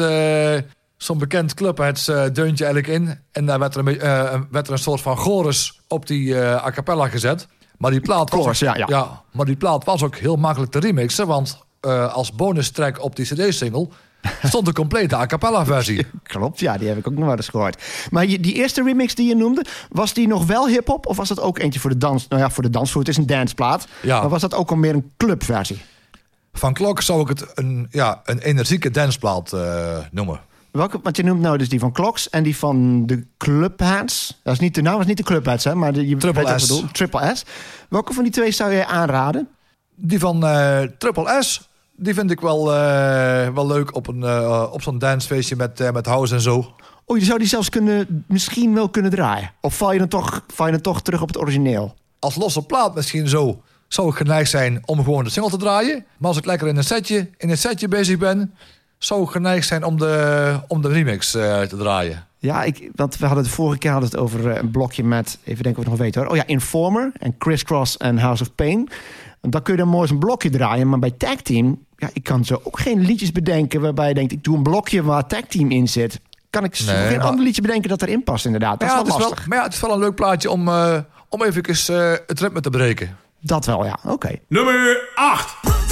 zo'n 0.96 1.18
bekend 1.18 1.54
clubheads 1.54 2.08
eh, 2.08 2.24
deuntje 2.32 2.64
eigenlijk 2.64 2.94
in. 3.00 3.18
En 3.32 3.46
daar 3.46 3.58
werd 3.58 3.74
er 3.74 3.88
een, 3.88 4.00
eh, 4.00 4.40
werd 4.50 4.66
er 4.66 4.72
een 4.72 4.78
soort 4.78 5.00
van 5.00 5.16
chorus 5.16 5.80
op 5.88 6.06
die 6.06 6.38
eh, 6.40 6.64
a 6.64 6.70
cappella 6.70 7.08
gezet. 7.08 7.46
Maar 7.78 7.90
die 7.90 8.00
plaat 8.00 8.30
was 8.30 8.40
Chorus, 8.40 8.64
ook, 8.68 8.76
ja, 8.76 8.86
ja. 8.88 9.22
maar 9.32 9.46
die 9.46 9.56
plaat 9.56 9.84
was 9.84 10.02
ook 10.02 10.16
heel 10.16 10.36
makkelijk 10.36 10.72
te 10.72 10.78
remixen, 10.78 11.26
want 11.26 11.62
als 12.12 12.32
bonus 12.32 12.70
track 12.70 13.02
op 13.02 13.16
die 13.16 13.24
CD-single 13.26 13.88
stond 14.42 14.66
de 14.66 14.72
complete 14.72 15.16
a 15.16 15.26
cappella 15.26 15.64
versie. 15.64 16.06
Klopt, 16.22 16.60
ja, 16.60 16.76
die 16.78 16.88
heb 16.88 16.98
ik 16.98 17.06
ook 17.06 17.14
nog 17.14 17.26
wel 17.26 17.36
eens 17.36 17.48
gehoord. 17.48 17.82
Maar 18.10 18.26
je- 18.26 18.40
die 18.40 18.54
eerste 18.54 18.82
remix 18.82 19.14
die 19.14 19.28
je 19.28 19.34
noemde, 19.34 19.64
was 19.90 20.12
die 20.12 20.28
nog 20.28 20.46
wel 20.46 20.68
hip-hop? 20.68 21.06
Of 21.06 21.16
was 21.16 21.28
dat 21.28 21.40
ook 21.40 21.58
eentje 21.58 21.80
voor 21.80 21.90
de 21.90 21.98
dans? 21.98 22.28
Nou 22.28 22.42
ja, 22.42 22.50
voor 22.50 22.62
de 22.62 22.70
dansvloer, 22.70 23.02
het 23.02 23.10
is 23.10 23.16
een 23.16 23.26
danceplaat. 23.26 23.86
Ja. 24.02 24.20
Maar 24.20 24.28
was 24.28 24.40
dat 24.40 24.54
ook 24.54 24.70
al 24.70 24.76
meer 24.76 24.94
een 24.94 25.12
clubversie? 25.16 25.82
Van 26.52 26.72
Klok 26.72 27.02
zou 27.02 27.20
ik 27.20 27.28
het 27.28 27.46
een, 27.54 27.86
ja, 27.90 28.20
een 28.24 28.38
energieke 28.38 28.90
danceplaat 28.90 29.52
noemen. 30.10 30.40
Welke, 30.76 31.00
want 31.02 31.16
je 31.16 31.24
noemt 31.24 31.40
nou 31.40 31.58
dus 31.58 31.68
die 31.68 31.78
van 31.78 31.92
Clocks 31.92 32.30
en 32.30 32.42
die 32.42 32.56
van 32.56 33.06
de 33.06 33.26
Clubhands. 33.36 34.40
Dat 34.42 34.52
is 34.52 34.60
niet 34.60 34.74
de 34.74 34.82
naam, 34.82 34.96
was 34.96 35.06
niet 35.06 35.16
de 35.16 35.22
Clubhands, 35.22 35.64
hè? 35.64 35.74
Maar 35.74 35.92
de, 35.92 36.08
je 36.08 36.16
Triple 36.16 36.44
weet 36.44 36.60
S. 36.60 36.66
bedoel. 36.66 36.90
Triple 36.92 37.34
S. 37.34 37.44
Welke 37.88 38.12
van 38.12 38.22
die 38.22 38.32
twee 38.32 38.50
zou 38.50 38.72
je 38.72 38.86
aanraden? 38.86 39.48
Die 39.94 40.18
van 40.18 40.46
eh, 40.46 40.82
Triple 40.98 41.42
S, 41.42 41.68
die 41.96 42.14
vind 42.14 42.30
ik 42.30 42.40
wel, 42.40 42.74
eh, 42.74 43.48
wel 43.54 43.66
leuk 43.66 43.94
op, 43.94 44.06
een, 44.06 44.22
eh, 44.22 44.68
op 44.72 44.82
zo'n 44.82 44.98
dancefeestje 44.98 45.56
met, 45.56 45.92
met 45.92 46.06
house 46.06 46.34
en 46.34 46.40
zo. 46.40 46.74
Oh, 47.04 47.18
je 47.18 47.24
zou 47.24 47.38
die 47.38 47.48
zelfs 47.48 47.68
kunnen, 47.68 48.24
misschien 48.28 48.74
wel 48.74 48.88
kunnen 48.88 49.10
draaien. 49.10 49.52
Of 49.60 49.76
val 49.76 49.92
je 49.92 49.98
dan 49.98 50.08
toch, 50.08 50.44
val 50.54 50.66
je 50.66 50.72
dan 50.72 50.80
toch 50.80 51.02
terug 51.02 51.22
op 51.22 51.28
het 51.28 51.38
origineel? 51.38 51.94
Als 52.18 52.36
losse 52.36 52.62
plaat 52.62 52.94
misschien 52.94 53.28
zo 53.28 53.62
zou 53.88 54.08
ik 54.08 54.14
geneigd 54.14 54.50
zijn 54.50 54.82
om 54.84 55.04
gewoon 55.04 55.24
de 55.24 55.30
single 55.30 55.50
te 55.50 55.56
draaien. 55.56 56.04
Maar 56.18 56.28
als 56.28 56.38
ik 56.38 56.44
lekker 56.44 56.68
in 56.68 56.76
een 56.76 56.84
setje, 56.84 57.30
in 57.36 57.50
een 57.50 57.58
setje 57.58 57.88
bezig 57.88 58.18
ben, 58.18 58.54
zou 59.04 59.22
ik 59.22 59.30
geneigd 59.30 59.66
zijn 59.66 59.84
om 59.84 59.98
de, 59.98 60.54
om 60.68 60.82
de 60.82 60.88
remix 60.88 61.34
eh, 61.34 61.60
te 61.60 61.76
draaien. 61.76 62.26
Ja, 62.38 62.62
ik, 62.62 62.90
want 62.94 63.16
we 63.18 63.26
hadden 63.26 63.44
het 63.44 63.52
vorige 63.52 63.78
keer 63.78 63.90
hadden 63.90 64.10
het 64.10 64.18
over 64.18 64.50
eh, 64.50 64.56
een 64.56 64.70
blokje 64.70 65.04
met, 65.04 65.38
even 65.44 65.62
denken 65.62 65.70
of 65.82 65.84
we 65.84 65.90
het 65.90 65.98
nog 65.98 65.98
weten 65.98 66.20
hoor. 66.20 66.30
Oh 66.30 66.36
ja, 66.36 66.46
Informer 66.46 67.12
en 67.18 67.38
Crisscross 67.38 67.96
en 67.96 68.18
House 68.18 68.42
of 68.42 68.54
Pain. 68.54 68.88
Dan 69.40 69.62
kun 69.62 69.72
je 69.74 69.78
dan 69.80 69.88
mooi 69.88 70.02
eens 70.02 70.10
een 70.10 70.18
blokje 70.18 70.50
draaien. 70.50 70.88
Maar 70.88 70.98
bij 70.98 71.10
Tag 71.10 71.34
Team, 71.36 71.84
ja, 71.96 72.10
ik 72.12 72.22
kan 72.22 72.44
zo 72.44 72.60
ook 72.62 72.80
geen 72.80 73.00
liedjes 73.00 73.32
bedenken 73.32 73.80
waarbij 73.80 74.08
je 74.08 74.14
denkt, 74.14 74.32
ik 74.32 74.44
doe 74.44 74.56
een 74.56 74.62
blokje 74.62 75.02
waar 75.02 75.26
Tag 75.26 75.40
Team 75.40 75.70
in 75.70 75.88
zit. 75.88 76.20
Kan 76.50 76.64
ik 76.64 76.74
zo 76.76 76.92
Nee, 76.92 77.06
geen 77.08 77.16
maar- 77.16 77.26
ander 77.26 77.44
liedje 77.44 77.62
bedenken 77.62 77.88
dat 77.88 78.02
erin 78.02 78.22
past 78.24 78.44
inderdaad. 78.44 78.80
Dat 78.80 78.88
Maar 78.88 78.96
ja, 78.98 79.02
is 79.02 79.08
wel 79.08 79.16
het 79.16 79.16
is 79.16 79.20
wel, 79.20 79.28
lastig. 79.30 79.48
maar 79.48 79.58
ja, 79.58 79.64
het 79.64 79.74
is 79.74 79.80
wel 79.80 79.92
een 79.92 79.98
leuk 79.98 80.14
plaatje 80.14 80.50
om, 80.50 80.68
eh, 80.68 80.96
om 81.28 81.42
even 81.42 81.62
eh, 81.64 82.12
het 82.26 82.40
ritme 82.40 82.60
te 82.60 82.70
breken. 82.70 83.16
Dat 83.40 83.66
wel, 83.66 83.84
ja. 83.84 83.98
Oké. 84.04 84.38
Nummer 84.48 85.08
8. 85.14 85.83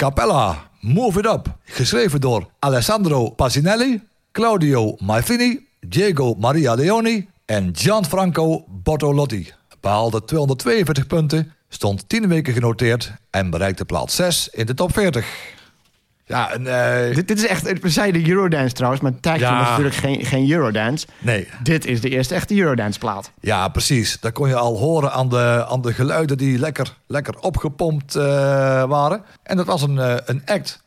Capella, 0.00 0.70
Move 0.80 1.18
It 1.18 1.26
Up. 1.26 1.56
Geschreven 1.64 2.20
door 2.20 2.50
Alessandro 2.58 3.30
Pasinelli, 3.30 4.02
Claudio 4.32 4.94
Maifini, 4.98 5.66
Diego 5.80 6.34
Maria 6.38 6.74
Leoni 6.74 7.28
en 7.44 7.70
Gianfranco 7.72 8.64
Bortolotti. 8.68 9.52
Behaalde 9.80 10.24
242 10.24 11.06
punten, 11.06 11.54
stond 11.68 12.08
10 12.08 12.28
weken 12.28 12.52
genoteerd 12.52 13.12
en 13.30 13.50
bereikte 13.50 13.84
plaats 13.84 14.14
6 14.14 14.48
in 14.48 14.66
de 14.66 14.74
top 14.74 14.92
40. 14.92 15.24
Ja, 16.30 16.50
en, 16.52 16.66
eh, 16.66 17.14
Dit, 17.14 17.28
dit 17.28 17.38
is 17.38 17.46
echt, 17.46 17.80
we 17.80 17.88
zeiden 17.88 18.28
Eurodance 18.28 18.74
trouwens, 18.74 19.02
maar 19.02 19.12
Team 19.20 19.38
Ja. 19.38 19.58
was 19.58 19.68
natuurlijk 19.68 19.94
geen, 19.94 20.24
geen 20.24 20.50
Eurodance. 20.50 21.06
nee. 21.18 21.48
Dit 21.62 21.84
is 21.86 22.00
de 22.00 22.08
eerste 22.08 22.34
echte 22.34 22.54
Eurodance 22.56 22.98
plaat. 22.98 23.30
Ja, 23.40 23.68
precies. 23.68 24.20
Dat 24.20 24.32
kon 24.32 24.48
je 24.48 24.54
al 24.56 24.76
horen 24.78 25.12
aan 25.12 25.28
de, 25.28 25.66
aan 25.68 25.80
de 25.82 25.92
geluiden 25.92 26.36
die 26.38 26.58
lekker, 26.58 26.96
lekker 27.06 27.38
opgepompt 27.38 28.14
eh, 28.14 28.22
waren. 28.84 29.22
En 29.42 29.56
dat 29.56 29.66
was 29.66 29.82
een, 29.82 29.98
eh, 29.98 30.14
een 30.24 30.42
act. 30.46 30.82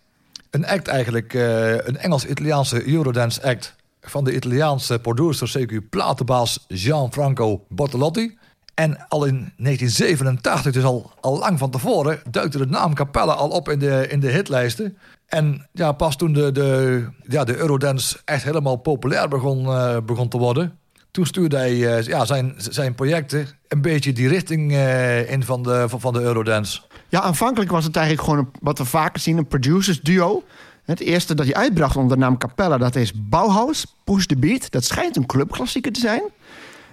Een 0.49 0.65
act 0.67 0.87
eigenlijk, 0.87 1.33
een 1.33 1.97
Engels-Italiaanse 1.97 2.87
Eurodance 2.87 3.43
act. 3.43 3.75
Van 4.01 4.23
de 4.23 4.35
Italiaanse 4.35 4.99
producer, 4.99 5.49
CQ 5.59 5.89
platenbaas 5.89 6.65
Gianfranco 6.67 7.65
Bortolotti. 7.69 8.37
En 8.73 9.05
al 9.07 9.25
in 9.25 9.53
1987, 9.57 10.71
dus 10.73 10.83
al, 10.83 11.11
al 11.21 11.37
lang 11.37 11.59
van 11.59 11.69
tevoren, 11.69 12.19
duikte 12.29 12.57
de 12.57 12.65
naam 12.65 12.93
Capella 12.93 13.31
al 13.33 13.49
op 13.49 13.69
in 13.69 13.79
de, 13.79 14.07
in 14.09 14.19
de 14.19 14.31
hitlijsten. 14.31 14.97
En 15.33 15.67
ja, 15.71 15.91
pas 15.91 16.15
toen 16.15 16.33
de, 16.33 16.51
de, 16.51 17.03
ja, 17.27 17.43
de 17.43 17.57
Eurodance 17.57 18.17
echt 18.25 18.43
helemaal 18.43 18.75
populair 18.75 19.27
begon, 19.27 19.65
eh, 19.65 19.97
begon 20.05 20.29
te 20.29 20.37
worden, 20.37 20.77
toen 21.11 21.25
stuurde 21.25 21.57
hij 21.57 21.97
eh, 21.97 22.05
ja, 22.05 22.25
zijn, 22.25 22.53
zijn 22.57 22.95
projecten 22.95 23.47
een 23.67 23.81
beetje 23.81 24.13
die 24.13 24.27
richting 24.27 24.71
eh, 24.71 25.31
in 25.31 25.43
van 25.43 25.63
de, 25.63 25.85
van, 25.87 26.13
de 26.13 26.21
Eurodance. 26.21 26.81
Ja, 27.09 27.21
aanvankelijk 27.21 27.71
was 27.71 27.83
het 27.83 27.95
eigenlijk 27.95 28.27
gewoon 28.27 28.51
wat 28.61 28.77
we 28.77 28.85
vaker 28.85 29.19
zien, 29.19 29.37
een 29.37 29.47
producers 29.47 30.01
duo. 30.01 30.43
Het 30.83 30.99
eerste 30.99 31.35
dat 31.35 31.45
hij 31.45 31.55
uitbracht 31.55 31.95
onder 31.95 32.17
de 32.17 32.23
naam 32.23 32.37
Capella, 32.37 32.77
dat 32.77 32.95
is 32.95 33.11
Bauhaus, 33.15 33.85
Push 34.03 34.25
the 34.25 34.37
Beat. 34.37 34.71
Dat 34.71 34.83
schijnt 34.83 35.15
een 35.15 35.25
clubklassieker 35.25 35.91
te 35.91 35.99
zijn. 35.99 36.21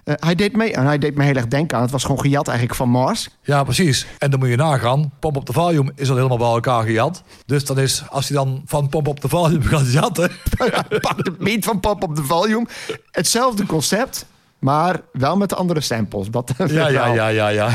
Eh, 0.04 0.14
hij 0.18 0.34
deed 0.34 0.56
mee 0.56 0.72
en 0.72 0.84
hij 0.86 0.98
deed 0.98 1.14
me 1.14 1.24
heel 1.24 1.34
erg 1.34 1.46
denken 1.48 1.76
aan. 1.76 1.82
Het 1.82 1.92
was 1.92 2.02
gewoon 2.02 2.20
gejat 2.20 2.48
eigenlijk 2.48 2.76
van 2.78 2.88
Mars. 2.88 3.28
Ja, 3.42 3.64
precies. 3.64 4.06
En 4.18 4.30
dan 4.30 4.38
moet 4.38 4.48
je 4.48 4.56
nagaan. 4.56 5.12
Pomp 5.20 5.36
op 5.36 5.46
de 5.46 5.52
volume 5.52 5.92
is 5.96 6.08
al 6.10 6.16
helemaal 6.16 6.38
bij 6.38 6.46
elkaar 6.46 6.82
gejat. 6.84 7.22
Dus 7.46 7.64
dan 7.64 7.78
is, 7.78 8.02
als 8.08 8.28
hij 8.28 8.36
dan 8.36 8.62
van 8.66 8.88
pomp 8.88 9.08
op 9.08 9.20
de 9.20 9.28
volume 9.28 9.64
gaat 9.76 9.92
jatten. 9.92 10.30
Pak 11.00 11.24
de 11.24 11.32
beat 11.38 11.64
van 11.64 11.80
Pop 11.80 12.02
op 12.02 12.16
de 12.16 12.22
Volume. 12.24 12.66
Hetzelfde 13.10 13.66
concept, 13.66 14.26
maar 14.58 15.00
wel 15.12 15.36
met 15.36 15.48
de 15.48 15.54
andere 15.54 15.80
samples. 15.80 16.30
Dat 16.30 16.52
Ja, 16.66 16.88
ja, 16.88 17.06
ja, 17.06 17.28
ja, 17.28 17.48
ja. 17.48 17.68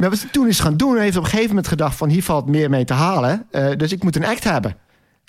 Maar 0.00 0.10
wat 0.10 0.20
hij 0.20 0.28
toen 0.32 0.48
is 0.48 0.60
gaan 0.60 0.76
doen, 0.76 0.94
hij 0.94 1.04
heeft 1.04 1.16
op 1.16 1.22
een 1.22 1.28
gegeven 1.28 1.48
moment 1.48 1.68
gedacht 1.68 1.96
van 1.96 2.08
hier 2.08 2.22
valt 2.22 2.46
meer 2.46 2.70
mee 2.70 2.84
te 2.84 2.94
halen. 2.94 3.46
eh, 3.50 3.66
dus 3.76 3.92
ik 3.92 4.02
moet 4.02 4.16
een 4.16 4.26
act 4.26 4.44
hebben. 4.44 4.76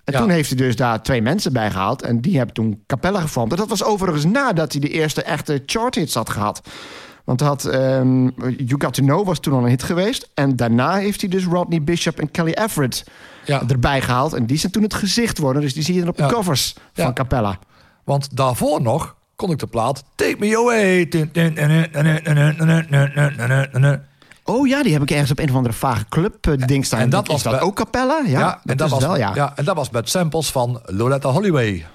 En 0.03 0.13
Ja. 0.13 0.19
toen 0.19 0.29
heeft 0.29 0.49
hij 0.49 0.57
dus 0.57 0.75
daar 0.75 1.01
twee 1.03 1.21
mensen 1.21 1.53
bij 1.53 1.71
gehaald. 1.71 2.01
En 2.01 2.21
die 2.21 2.37
hebben 2.37 2.53
toen 2.55 2.83
Capella 2.87 3.21
gevormd. 3.21 3.51
En 3.51 3.57
dat 3.57 3.69
was 3.69 3.83
overigens 3.83 4.25
nadat 4.25 4.71
hij 4.71 4.81
de 4.81 4.89
eerste 4.89 5.23
echte 5.23 5.63
charthits 5.65 6.13
had 6.13 6.29
gehad. 6.29 6.61
Want 7.23 7.41
had, 7.41 7.65
ehm, 7.65 8.23
You 8.57 8.75
Got 8.77 8.93
To 8.93 9.03
Know 9.03 9.25
was 9.27 9.39
toen 9.39 9.53
al 9.53 9.59
een 9.63 9.69
hit 9.69 9.83
geweest. 9.83 10.29
En 10.33 10.55
daarna 10.55 10.95
heeft 10.95 11.21
hij 11.21 11.29
dus 11.29 11.45
Rodney 11.45 11.83
Bishop 11.83 12.19
en 12.19 12.31
Kelly 12.31 12.51
Everett 12.51 13.03
Ja. 13.45 13.63
erbij 13.67 14.01
gehaald. 14.01 14.33
En 14.33 14.45
die 14.45 14.57
zijn 14.57 14.71
toen 14.71 14.83
het 14.83 14.93
gezicht 14.93 15.37
worden. 15.37 15.61
Dus 15.61 15.73
die 15.73 15.83
zie 15.83 15.93
je 15.93 15.99
dan 15.99 16.09
op 16.09 16.17
de 16.17 16.25
covers 16.25 16.75
van 16.93 17.13
Capella. 17.13 17.59
Want 18.03 18.35
daarvoor 18.37 18.81
nog 18.81 19.15
kon 19.35 19.51
ik 19.51 19.59
de 19.59 19.67
plaat 19.67 20.03
Take 20.15 20.35
Me 20.39 20.57
Away. 20.57 21.05
Oh 24.45 24.67
ja, 24.67 24.83
die 24.83 24.93
heb 24.93 25.01
ik 25.01 25.11
ergens 25.11 25.31
op 25.31 25.39
een 25.39 25.49
of 25.49 25.55
andere 25.55 25.73
vage 25.73 26.05
club 26.09 26.47
eh, 26.47 26.67
ding 26.67 26.85
staan. 26.85 26.99
en 26.99 27.09
dat 27.09 27.27
was 27.27 27.43
dat 27.43 27.59
ook 27.59 27.75
Capella? 27.75 28.21
Ja, 28.25 28.39
Ja, 28.39 28.61
en, 28.65 28.77
dat 28.77 28.89
was, 28.89 29.01
wel, 29.03 29.17
ja. 29.17 29.31
ja, 29.35 29.53
en 29.55 29.65
dat 29.65 29.75
was 29.75 29.89
met 29.89 30.09
samples 30.09 30.51
van 30.51 30.81
Loretta 30.85 31.29
Holloway. 31.29 31.85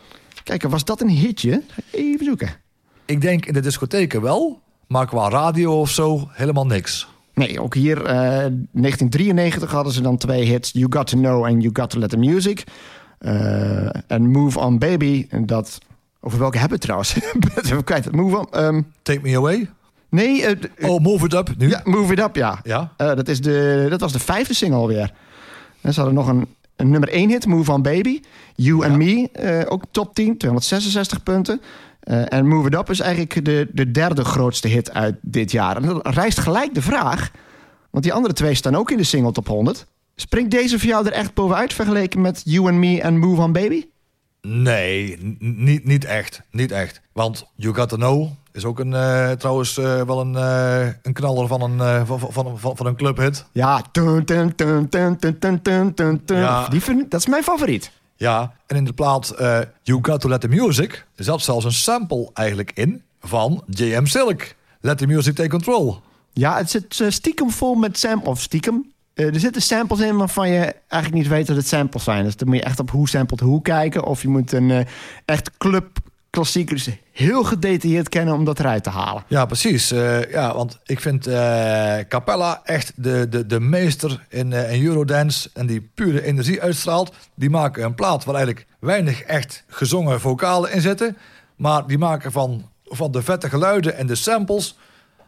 Kijk, 0.45 0.63
was 0.63 0.85
dat 0.85 1.01
een 1.01 1.09
hitje? 1.09 1.63
Even 1.91 2.25
zoeken. 2.25 2.51
Ik 3.05 3.21
denk 3.21 3.47
in 3.47 3.53
de 3.53 3.61
discotheken 3.61 4.23
wel, 4.23 4.61
maar 4.87 5.07
qua 5.07 5.29
radio 5.29 5.81
of 5.81 5.91
zo 5.91 6.29
helemaal 6.33 6.67
niks. 6.67 7.09
Nee, 7.35 7.61
ook 7.61 7.75
hier 7.75 8.05
eh 8.05 8.15
1993 8.15 9.71
hadden 9.71 9.93
ze 9.93 10.01
dan 10.01 10.17
twee 10.17 10.45
hits. 10.45 10.71
You 10.73 10.87
Got 10.91 11.07
To 11.07 11.17
Know 11.19 11.45
en 11.45 11.61
You 11.61 11.71
Got 11.73 11.91
To 11.91 11.99
Let 11.99 12.11
The 12.11 12.17
Music. 12.17 12.65
Eh, 13.19 13.87
En 14.11 14.31
Move 14.31 14.59
On 14.59 14.79
Baby. 14.79 15.27
En 15.31 15.47
dat... 15.47 15.79
Over 16.21 16.39
welke 16.39 16.59
hebben 16.59 16.79
we 16.79 16.85
trouwens? 16.85 17.17
Kwijt. 17.85 18.13
Move 18.13 18.37
On... 18.39 18.47
ehm, 18.51 18.83
Take 19.03 19.21
Me 19.23 19.37
Away. 19.37 19.71
Nee, 20.11 20.47
eh, 20.47 20.91
Oh, 20.91 21.01
Move 21.03 21.25
It 21.25 21.33
Up 21.35 21.51
nu. 21.59 21.69
ja, 21.69 21.81
Move 21.85 22.13
It 22.13 22.19
Up, 22.19 22.37
ja. 22.37 22.61
Ja. 22.63 22.93
Eh, 22.97 23.07
dat, 23.07 23.29
is 23.29 23.41
de, 23.41 23.87
dat 23.89 24.01
was 24.01 24.13
de 24.13 24.19
vijfde 24.19 24.55
single 24.55 24.79
alweer. 24.79 25.13
En 25.81 25.93
ze 25.93 26.01
hadden 26.01 26.19
nog 26.19 26.29
een, 26.29 26.47
een 26.77 26.91
nummer 26.91 27.09
1 27.09 27.29
hit, 27.29 27.47
Move 27.47 27.73
On 27.73 27.83
Baby. 27.83 28.21
You 28.55 28.85
and 28.87 28.97
Me, 28.97 29.29
eh, 29.33 29.73
ook 29.73 29.85
top 29.91 30.15
10, 30.15 30.37
266 30.39 31.23
punten. 31.23 31.61
En 32.29 32.47
Move 32.47 32.67
It 32.69 32.75
Up 32.75 32.91
is 32.91 33.01
eigenlijk 33.01 33.45
de, 33.45 33.69
de 33.73 33.91
derde 33.91 34.25
grootste 34.25 34.69
hit 34.69 34.93
uit 34.93 35.17
dit 35.21 35.51
jaar. 35.51 35.77
En 35.77 35.83
dan 35.83 36.01
rijst 36.03 36.39
gelijk 36.39 36.75
de 36.75 36.83
vraag, 36.83 37.31
want 37.91 38.05
die 38.05 38.13
andere 38.13 38.35
twee 38.35 38.55
staan 38.55 38.77
ook 38.77 38.91
in 38.91 38.97
de 38.97 39.05
single 39.05 39.33
top 39.33 39.47
100. 39.47 39.87
Springt 40.15 40.51
deze 40.51 40.79
voor 40.79 40.89
jou 40.89 41.07
er 41.07 41.13
echt 41.13 41.35
bovenuit 41.35 41.73
vergeleken 41.73 42.21
met 42.21 42.43
You 42.45 42.67
and 42.69 42.79
Me 42.79 43.01
en 43.03 43.19
Move 43.19 43.41
On 43.43 43.53
Baby? 43.53 43.85
Nee, 44.43 45.19
niet, 45.39 45.85
niet 45.85 46.05
echt. 46.05 46.41
Niet 46.51 46.73
echt. 46.73 47.01
Want 47.13 47.47
You 47.55 47.75
Got 47.75 47.89
To 47.89 47.97
Know 47.97 48.31
is 48.59 48.65
ook 48.65 48.79
een, 48.79 48.95
eh, 48.95 49.31
trouwens 49.31 49.79
eh, 49.79 50.03
wel 50.03 50.21
een, 50.21 50.33
uh, 50.33 50.87
een 51.03 51.13
knaller 51.13 51.47
van 51.47 51.63
een, 51.63 52.07
van, 52.07 52.21
van, 52.21 52.59
van, 52.59 52.77
van, 52.77 52.87
een 52.87 52.97
clubhit. 52.97 53.45
Ja. 53.53 53.83
ja. 56.27 56.69
Die 56.69 56.81
dat 57.09 57.21
is 57.21 57.27
mijn 57.27 57.43
favoriet. 57.43 57.91
Ja, 58.17 58.53
en 58.67 58.77
in 58.77 58.85
de 58.85 58.93
plaat 58.93 59.35
You 59.83 59.99
Got 60.03 60.21
To 60.21 60.29
Let 60.29 60.41
The 60.41 60.49
Music 60.49 61.07
zat 61.17 61.43
zelfs 61.43 61.65
een 61.65 61.73
sample 61.73 62.31
eigenlijk 62.35 62.73
in 62.75 63.03
van 63.21 63.63
J.M. 63.67 64.05
Silk. 64.05 64.55
Let 64.81 64.99
The 64.99 65.07
Music 65.07 65.35
Take 65.35 65.49
Control. 65.49 66.01
Ja, 66.33 66.57
het 66.57 66.71
zit 66.71 67.05
stiekem 67.09 67.51
vol 67.51 67.75
met 67.75 67.99
sam 67.99 68.21
of 68.23 68.41
stiekem. 68.41 68.93
er 69.15 69.41
zitten 69.41 69.63
samples 69.63 70.01
in 70.01 70.17
waarvan 70.17 70.49
je 70.49 70.75
eigenlijk 70.89 71.23
niet 71.23 71.33
weet 71.33 71.47
dat 71.47 71.57
het 71.57 71.69
samples 71.69 72.05
zijn. 72.05 72.25
Dus 72.25 72.37
dan 72.37 72.49
moet 72.49 72.57
je 72.57 72.63
echt 72.63 72.81
op 72.81 72.91
hoe 72.91 73.09
sampled 73.09 73.41
hoe 73.41 73.63
kijken. 73.63 74.05
Of 74.05 74.23
je 74.23 74.29
moet 74.29 74.53
een 74.53 74.87
echt 75.25 75.51
club 75.59 75.99
klassiekers 76.39 76.89
heel 77.13 77.45
gedetailleerd 77.45 78.09
kennen 78.09 78.35
om 78.35 78.45
dat 78.45 78.59
eruit 78.59 78.83
te 78.83 78.91
halen. 78.91 79.25
Ja, 79.27 79.47
precies. 79.47 79.91
Eh, 79.91 80.31
ja, 80.31 80.55
want 80.55 80.79
ik 80.85 81.01
vind 81.01 81.27
eh, 81.27 81.99
Capella 82.09 82.61
echt 82.65 82.93
de, 82.97 83.29
de, 83.29 83.47
de 83.47 83.61
meester 83.61 84.27
in, 84.29 84.53
eh, 84.53 84.73
in 84.73 84.85
Eurodance. 84.87 85.51
En 85.55 85.67
die 85.67 85.91
pure 85.95 86.23
energie 86.23 86.63
uitstraalt. 86.63 87.13
Die 87.35 87.51
maken 87.51 87.85
een 87.85 87.95
plaat 87.95 88.25
waar 88.25 88.35
eigenlijk 88.35 88.67
weinig 88.81 89.23
echt 89.23 89.65
gezongen 89.69 90.21
vocalen 90.21 90.73
in 90.73 90.81
zitten. 90.81 91.17
Maar 91.57 91.87
die 91.87 91.99
maken 91.99 92.33
van, 92.33 92.69
van 92.85 93.13
de 93.13 93.23
vette 93.23 93.49
geluiden 93.49 93.97
en 93.97 94.07
de 94.07 94.15
samples... 94.15 94.77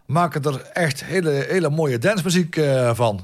maken 0.07 0.42
er 0.42 0.62
echt 0.73 1.05
hele, 1.05 1.46
hele 1.49 1.70
mooie 1.70 1.99
dancemuziek 1.99 2.57
eh, 2.57 2.90
van. 2.94 3.20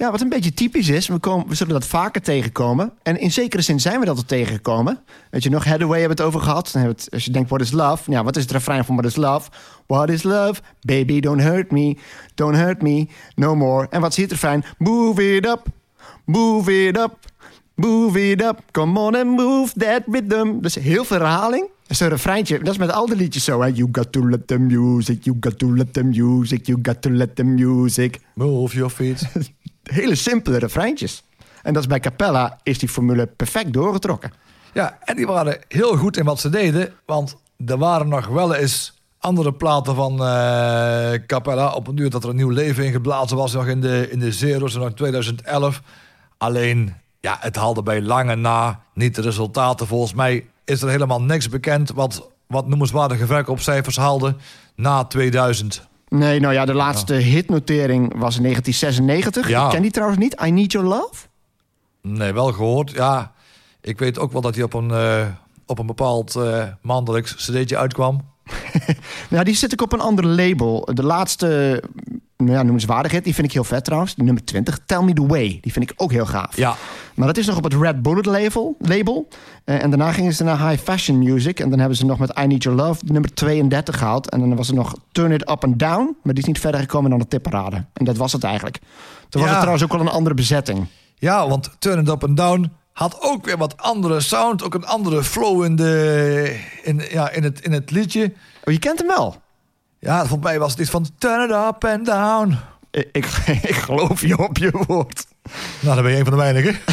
Ja, 0.00 0.10
wat 0.10 0.20
een 0.20 0.28
beetje 0.28 0.54
typisch 0.54 0.88
is, 0.88 1.08
we, 1.08 1.18
komen, 1.18 1.48
we 1.48 1.54
zullen 1.54 1.72
dat 1.72 1.86
vaker 1.86 2.22
tegenkomen. 2.22 2.92
En 3.02 3.20
in 3.20 3.32
zekere 3.32 3.62
zin 3.62 3.80
zijn 3.80 4.00
we 4.00 4.06
dat 4.06 4.16
al 4.16 4.24
tegengekomen. 4.24 4.98
Weet 5.30 5.42
je 5.42 5.50
nog, 5.50 5.64
Hathaway 5.64 5.98
hebben 5.98 6.16
we 6.16 6.22
het 6.22 6.32
over 6.32 6.46
gehad. 6.46 6.70
Dan 6.72 6.82
hebben 6.82 6.98
we 6.98 7.04
het, 7.04 7.14
als 7.14 7.24
je 7.24 7.30
denkt, 7.30 7.48
what 7.48 7.60
is 7.60 7.70
love? 7.70 8.10
Ja, 8.10 8.24
wat 8.24 8.36
is 8.36 8.42
het 8.42 8.52
refrein 8.52 8.84
van 8.84 8.96
what 8.96 9.06
is 9.06 9.16
love? 9.16 9.50
What 9.86 10.08
is 10.08 10.22
love? 10.22 10.60
Baby, 10.80 11.20
don't 11.20 11.40
hurt 11.40 11.70
me. 11.70 11.96
Don't 12.34 12.56
hurt 12.56 12.82
me, 12.82 13.06
no 13.34 13.54
more. 13.54 13.86
En 13.90 14.00
wat 14.00 14.10
is 14.10 14.16
hier 14.16 14.24
het 14.24 14.34
refrein? 14.34 14.64
Move 14.78 15.36
it 15.36 15.46
up, 15.46 15.66
move 16.24 16.86
it 16.86 16.98
up, 16.98 17.18
move 17.74 18.30
it 18.30 18.42
up. 18.42 18.60
Come 18.70 18.98
on 19.00 19.16
and 19.16 19.26
move 19.26 19.78
that 19.78 20.02
rhythm. 20.06 20.60
Dus 20.60 20.74
heel 20.74 21.04
veel 21.04 21.18
herhaling. 21.18 21.68
Dat 21.82 21.90
is 21.90 22.00
een 22.00 22.08
refreintje. 22.08 22.58
Dat 22.58 22.72
is 22.72 22.78
met 22.78 22.92
al 22.92 23.06
die 23.06 23.16
liedjes 23.16 23.44
zo. 23.44 23.60
Hè? 23.60 23.68
You 23.68 23.88
got 23.92 24.12
to 24.12 24.28
let 24.28 24.46
the 24.46 24.58
music, 24.58 25.24
you 25.24 25.36
got 25.40 25.58
to 25.58 25.74
let 25.74 25.92
the 25.92 26.04
music, 26.04 26.66
you 26.66 26.78
got 26.82 27.02
to 27.02 27.10
let 27.10 27.36
the 27.36 27.44
music 27.44 28.20
Move 28.34 28.74
your 28.74 28.90
feet. 28.90 29.22
hele 29.82 30.14
simpele 30.14 30.58
refreintjes. 30.58 31.22
En 31.62 31.72
dat 31.72 31.82
is 31.82 31.88
bij 31.88 32.00
Capella 32.00 32.58
is 32.62 32.78
die 32.78 32.88
formule 32.88 33.26
perfect 33.26 33.72
doorgetrokken. 33.72 34.32
Ja, 34.72 34.98
en 35.04 35.16
die 35.16 35.26
waren 35.26 35.58
heel 35.68 35.96
goed 35.96 36.16
in 36.16 36.24
wat 36.24 36.40
ze 36.40 36.48
deden. 36.48 36.92
Want 37.06 37.36
er 37.66 37.78
waren 37.78 38.08
nog 38.08 38.26
wel 38.26 38.54
eens 38.54 39.00
andere 39.18 39.52
platen 39.52 39.94
van 39.94 40.12
eh, 40.24 41.12
Capella. 41.26 41.72
Op 41.72 41.86
een 41.86 41.94
duur 41.94 42.10
dat 42.10 42.24
er 42.24 42.30
een 42.30 42.36
nieuw 42.36 42.48
leven 42.48 42.84
in 42.84 42.92
geblazen 42.92 43.36
was. 43.36 43.52
Nog 43.52 43.66
in 43.66 43.80
de, 43.80 44.10
in 44.10 44.18
de 44.18 44.32
zero's, 44.32 44.74
nog 44.74 44.88
in 44.88 44.94
2011. 44.94 45.82
Alleen, 46.38 46.94
ja, 47.20 47.36
het 47.40 47.56
haalde 47.56 47.82
bij 47.82 48.02
lange 48.02 48.34
na 48.34 48.80
niet 48.94 49.14
de 49.14 49.22
resultaten. 49.22 49.86
Volgens 49.86 50.14
mij 50.14 50.46
is 50.64 50.82
er 50.82 50.88
helemaal 50.88 51.22
niks 51.22 51.48
bekend... 51.48 51.90
wat, 51.90 52.28
wat 52.46 52.68
noemenswaardige 52.68 53.26
verkoopcijfers 53.26 53.96
haalde 53.96 54.36
na 54.74 55.04
2000. 55.04 55.88
Nee, 56.10 56.40
nou 56.40 56.54
ja, 56.54 56.64
de 56.64 56.74
laatste 56.74 57.14
hitnotering 57.14 58.02
was 58.16 58.36
in 58.36 58.42
1996. 58.42 59.48
Ja. 59.48 59.64
Ik 59.64 59.70
ken 59.70 59.82
die 59.82 59.90
trouwens 59.90 60.20
niet. 60.20 60.40
I 60.44 60.50
Need 60.50 60.72
Your 60.72 60.86
Love? 60.88 61.26
Nee, 62.02 62.32
wel 62.32 62.52
gehoord. 62.52 62.90
Ja, 62.90 63.32
ik 63.80 63.98
weet 63.98 64.18
ook 64.18 64.32
wel 64.32 64.40
dat 64.40 64.54
hij 64.54 64.64
op 64.64 64.74
een, 64.74 64.90
eh, 64.90 65.26
op 65.66 65.78
een 65.78 65.86
bepaald 65.86 66.36
eh 66.36 66.64
maandelijks 66.82 67.34
cd'tje 67.34 67.76
uitkwam. 67.76 68.20
Ja, 69.30 69.44
die 69.44 69.54
zit 69.54 69.72
ik 69.72 69.82
op 69.82 69.92
een 69.92 70.00
ander 70.00 70.26
label. 70.26 70.88
De 70.94 71.02
laatste, 71.04 71.82
nou 72.40 72.52
ja, 72.52 72.62
noemenswaardig 72.62 73.12
hit, 73.12 73.24
die 73.24 73.34
vind 73.34 73.46
ik 73.46 73.52
heel 73.52 73.64
vet 73.64 73.84
trouwens. 73.84 74.14
Die 74.14 74.24
nummer 74.24 74.44
20, 74.44 74.78
Tell 74.86 75.02
Me 75.02 75.12
The 75.12 75.26
Way. 75.26 75.58
Die 75.60 75.72
vind 75.72 75.90
ik 75.90 75.92
ook 75.96 76.12
heel 76.12 76.26
gaaf. 76.26 76.56
Ja, 76.56 76.76
Maar 77.14 77.26
dat 77.26 77.36
is 77.36 77.46
nog 77.46 77.56
op 77.56 77.64
het 77.64 77.74
Red 77.74 78.02
Bullet 78.02 78.26
label. 78.26 78.76
label. 78.78 79.28
Eh, 79.64 79.82
en 79.82 79.90
daarna 79.90 80.12
gingen 80.12 80.32
ze 80.32 80.44
naar 80.44 80.68
High 80.68 80.82
Fashion 80.82 81.18
Music. 81.18 81.60
En 81.60 81.70
dan 81.70 81.78
hebben 81.78 81.96
ze 81.96 82.04
nog 82.04 82.18
met 82.18 82.38
I 82.38 82.46
Need 82.46 82.62
Your 82.62 82.78
Love 82.82 83.04
nummer 83.04 83.34
32 83.34 83.98
gehaald. 83.98 84.30
En 84.30 84.40
dan 84.40 84.56
was 84.56 84.68
er 84.68 84.74
nog 84.74 84.94
Turn 85.12 85.32
It 85.32 85.50
Up 85.50 85.64
and 85.64 85.78
Down. 85.78 86.16
Maar 86.22 86.34
die 86.34 86.42
is 86.42 86.48
niet 86.48 86.60
verder 86.60 86.80
gekomen 86.80 87.10
dan 87.10 87.18
de 87.18 87.28
tipparade. 87.28 87.84
En 87.92 88.04
dat 88.04 88.16
was 88.16 88.32
het 88.32 88.44
eigenlijk. 88.44 88.78
Toen 89.28 89.40
was 89.40 89.50
het 89.50 89.58
trouwens 89.58 89.84
ook 89.84 89.92
wel 89.92 90.00
een 90.00 90.08
andere 90.08 90.34
bezetting. 90.34 90.86
Ja, 91.14 91.48
want 91.48 91.70
Turn 91.78 92.00
It 92.00 92.08
Up 92.08 92.24
and 92.24 92.36
Down 92.36 92.70
had 92.92 93.16
ook 93.20 93.44
weer 93.44 93.56
wat 93.56 93.76
andere 93.76 94.20
sound. 94.20 94.62
Ook 94.62 94.74
een 94.74 94.86
andere 94.86 95.24
flow 95.24 95.64
in, 95.64 95.76
de, 95.76 96.60
in, 96.82 97.02
ja, 97.10 97.30
in, 97.30 97.42
het, 97.42 97.60
in 97.60 97.72
het 97.72 97.90
liedje. 97.90 98.32
Oh, 98.64 98.72
je 98.72 98.78
kent 98.78 98.98
hem 98.98 99.06
wel. 99.08 99.36
Ja, 100.00 100.18
volgens 100.18 100.42
mij 100.42 100.58
was 100.58 100.70
het 100.70 100.80
iets 100.80 100.90
van 100.90 101.06
Turn 101.18 101.44
It 101.44 101.50
Up 101.50 101.84
and 101.84 102.06
Down. 102.06 102.56
Ik, 102.90 103.08
ik, 103.12 103.24
ik 103.72 103.74
geloof 103.74 104.20
je 104.20 104.38
op 104.38 104.58
je 104.58 104.84
woord. 104.86 105.26
Nou, 105.80 105.94
dan 105.94 106.04
ben 106.04 106.12
je 106.12 106.18
een 106.18 106.24
van 106.24 106.32
de 106.32 106.38
weinigen. 106.38 106.74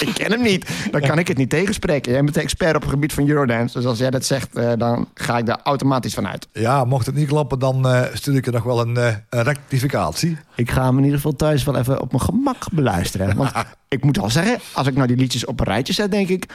Ik 0.00 0.14
ken 0.14 0.30
hem 0.30 0.42
niet. 0.42 0.90
Dan 0.90 1.00
kan 1.00 1.18
ik 1.18 1.28
het 1.28 1.36
niet 1.36 1.50
tegenspreken. 1.50 2.12
Jij 2.12 2.22
bent 2.22 2.34
de 2.34 2.40
expert 2.40 2.76
op 2.76 2.80
het 2.82 2.90
gebied 2.90 3.12
van 3.12 3.28
Eurodance. 3.28 3.76
Dus 3.76 3.86
als 3.86 3.98
jij 3.98 4.10
dat 4.10 4.24
zegt, 4.24 4.56
eh, 4.56 4.72
dan 4.76 5.08
ga 5.14 5.38
ik 5.38 5.46
daar 5.46 5.60
automatisch 5.62 6.14
van 6.14 6.26
uit. 6.26 6.48
Ja, 6.52 6.84
mocht 6.84 7.06
het 7.06 7.14
niet 7.14 7.28
kloppen, 7.28 7.58
dan 7.58 7.88
eh, 7.88 8.02
stuur 8.12 8.36
ik 8.36 8.44
je 8.44 8.50
nog 8.50 8.62
wel 8.62 8.80
een, 8.80 8.96
eh, 8.96 9.14
een 9.30 9.42
rectificatie. 9.42 10.38
Ik 10.54 10.70
ga 10.70 10.84
hem 10.84 10.96
in 10.98 11.04
ieder 11.04 11.16
geval 11.16 11.36
thuis 11.36 11.64
wel 11.64 11.76
even 11.76 12.00
op 12.00 12.12
mijn 12.12 12.22
gemak 12.22 12.72
beluisteren. 12.72 13.36
Want 13.36 13.52
ik 13.88 14.04
moet 14.04 14.18
al 14.18 14.30
zeggen, 14.30 14.58
als 14.72 14.86
ik 14.86 14.94
nou 14.94 15.06
die 15.06 15.16
liedjes 15.16 15.44
op 15.44 15.60
een 15.60 15.66
rijtje 15.66 15.92
zet, 15.92 16.10
denk 16.10 16.28
ik... 16.28 16.46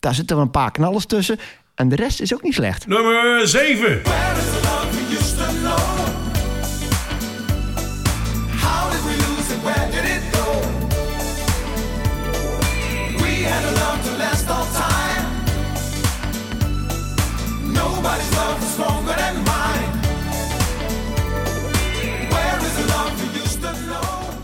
daar 0.00 0.14
zitten 0.14 0.36
wel 0.36 0.44
een 0.44 0.50
paar 0.50 0.70
knallers 0.70 1.06
tussen. 1.06 1.38
En 1.76 1.88
de 1.88 1.96
rest 1.96 2.20
is 2.20 2.34
ook 2.34 2.42
niet 2.42 2.54
slecht. 2.54 2.86
Nummer 2.86 3.48
7. 3.48 4.02
How 8.60 8.90
did 8.90 9.02
we 9.04 9.14
lose 9.26 9.52
it? 9.54 9.62
Where 9.62 9.90
did 9.90 10.04
it 10.04 10.22
go? 10.32 10.60
We 13.22 13.44
had 13.44 13.64
a 13.64 13.72
love 13.72 14.02
to 14.08 14.16
last 14.16 14.48
all 14.50 14.66
time. 14.72 15.26
Nobody's 17.72 18.30
love 18.34 18.62
is 18.62 18.72
stronger 18.72 19.14
than 19.16 19.34
mine. 19.34 19.90
Where 22.28 22.58
is 22.66 22.74
the 22.76 22.86
love 22.86 23.12
we 23.20 23.40
used 23.42 23.60
to 23.60 23.72
know? 23.72 24.34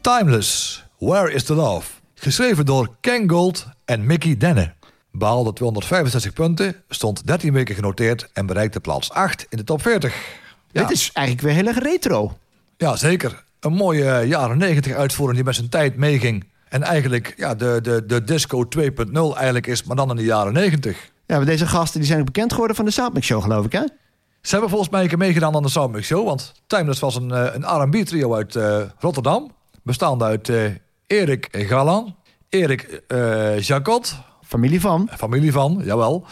Timeless, 0.00 0.84
Where 0.98 1.34
is 1.34 1.44
the 1.44 1.54
Love? 1.54 1.86
Geschreven 2.14 2.66
door 2.66 2.96
Ken 3.00 3.30
Gold 3.30 3.66
en 3.84 4.06
Mickey 4.06 4.36
Denne. 4.36 4.74
Behaalde 5.12 5.52
265 5.52 6.32
punten, 6.32 6.74
stond 6.88 7.26
13 7.26 7.52
weken 7.52 7.74
genoteerd 7.74 8.28
en 8.32 8.46
bereikte 8.46 8.80
plaats 8.80 9.10
8 9.10 9.46
in 9.48 9.56
de 9.58 9.64
top 9.64 9.82
40. 9.82 10.14
Ja, 10.70 10.80
Dit 10.82 10.90
is 10.90 11.10
eigenlijk 11.12 11.46
weer 11.46 11.56
heel 11.56 11.66
erg 11.74 11.78
retro. 11.82 12.36
ja 12.76 12.96
zeker. 12.96 13.44
Een 13.60 13.72
mooie 13.72 14.04
eh, 14.10 14.28
jaren 14.28 14.58
90 14.58 14.92
uitvoering 14.94 15.36
die 15.36 15.46
met 15.46 15.54
zijn 15.54 15.68
tijd 15.68 15.96
meeging. 15.96 16.44
En 16.68 16.82
eigenlijk 16.82 17.34
ja, 17.36 17.54
de, 17.54 17.78
de, 17.82 18.06
de 18.06 18.24
disco 18.24 18.64
2.0 18.78 18.82
eigenlijk 19.36 19.66
is, 19.66 19.82
maar 19.84 19.96
dan 19.96 20.10
in 20.10 20.16
de 20.16 20.24
jaren 20.24 20.52
90. 20.52 21.10
Ja, 21.26 21.36
maar 21.36 21.44
deze 21.46 21.66
gasten 21.66 21.98
die 22.00 22.08
zijn 22.08 22.20
ook 22.20 22.26
bekend 22.26 22.52
geworden 22.52 22.76
van 22.76 22.84
de 22.84 22.90
Soundmix 22.90 23.26
Show, 23.26 23.42
geloof 23.42 23.64
ik, 23.64 23.72
hè? 23.72 23.82
Ze 24.42 24.50
hebben 24.50 24.68
volgens 24.70 24.90
mij 24.90 25.02
een 25.02 25.08
keer 25.08 25.18
meegedaan 25.18 25.54
aan 25.54 25.62
de 25.62 25.68
Soundmix 25.68 26.06
Show. 26.06 26.26
Want 26.26 26.52
Timeless 26.66 27.00
was 27.00 27.14
een, 27.16 27.30
eh, 27.30 27.54
een 27.54 27.82
R&B 27.82 27.94
trio 28.06 28.34
uit 28.34 28.56
eh, 28.56 28.80
Rotterdam. 28.98 29.50
Bestaande 29.82 30.24
uit 30.24 30.50
Erik 31.06 31.48
Galan, 31.50 32.16
Erik 32.48 32.82
eh 33.06 33.58
Jacot, 33.60 34.14
Familie 34.50 34.80
van. 34.80 35.08
familie 35.16 35.52
van, 35.52 35.80
jawel. 35.84 36.24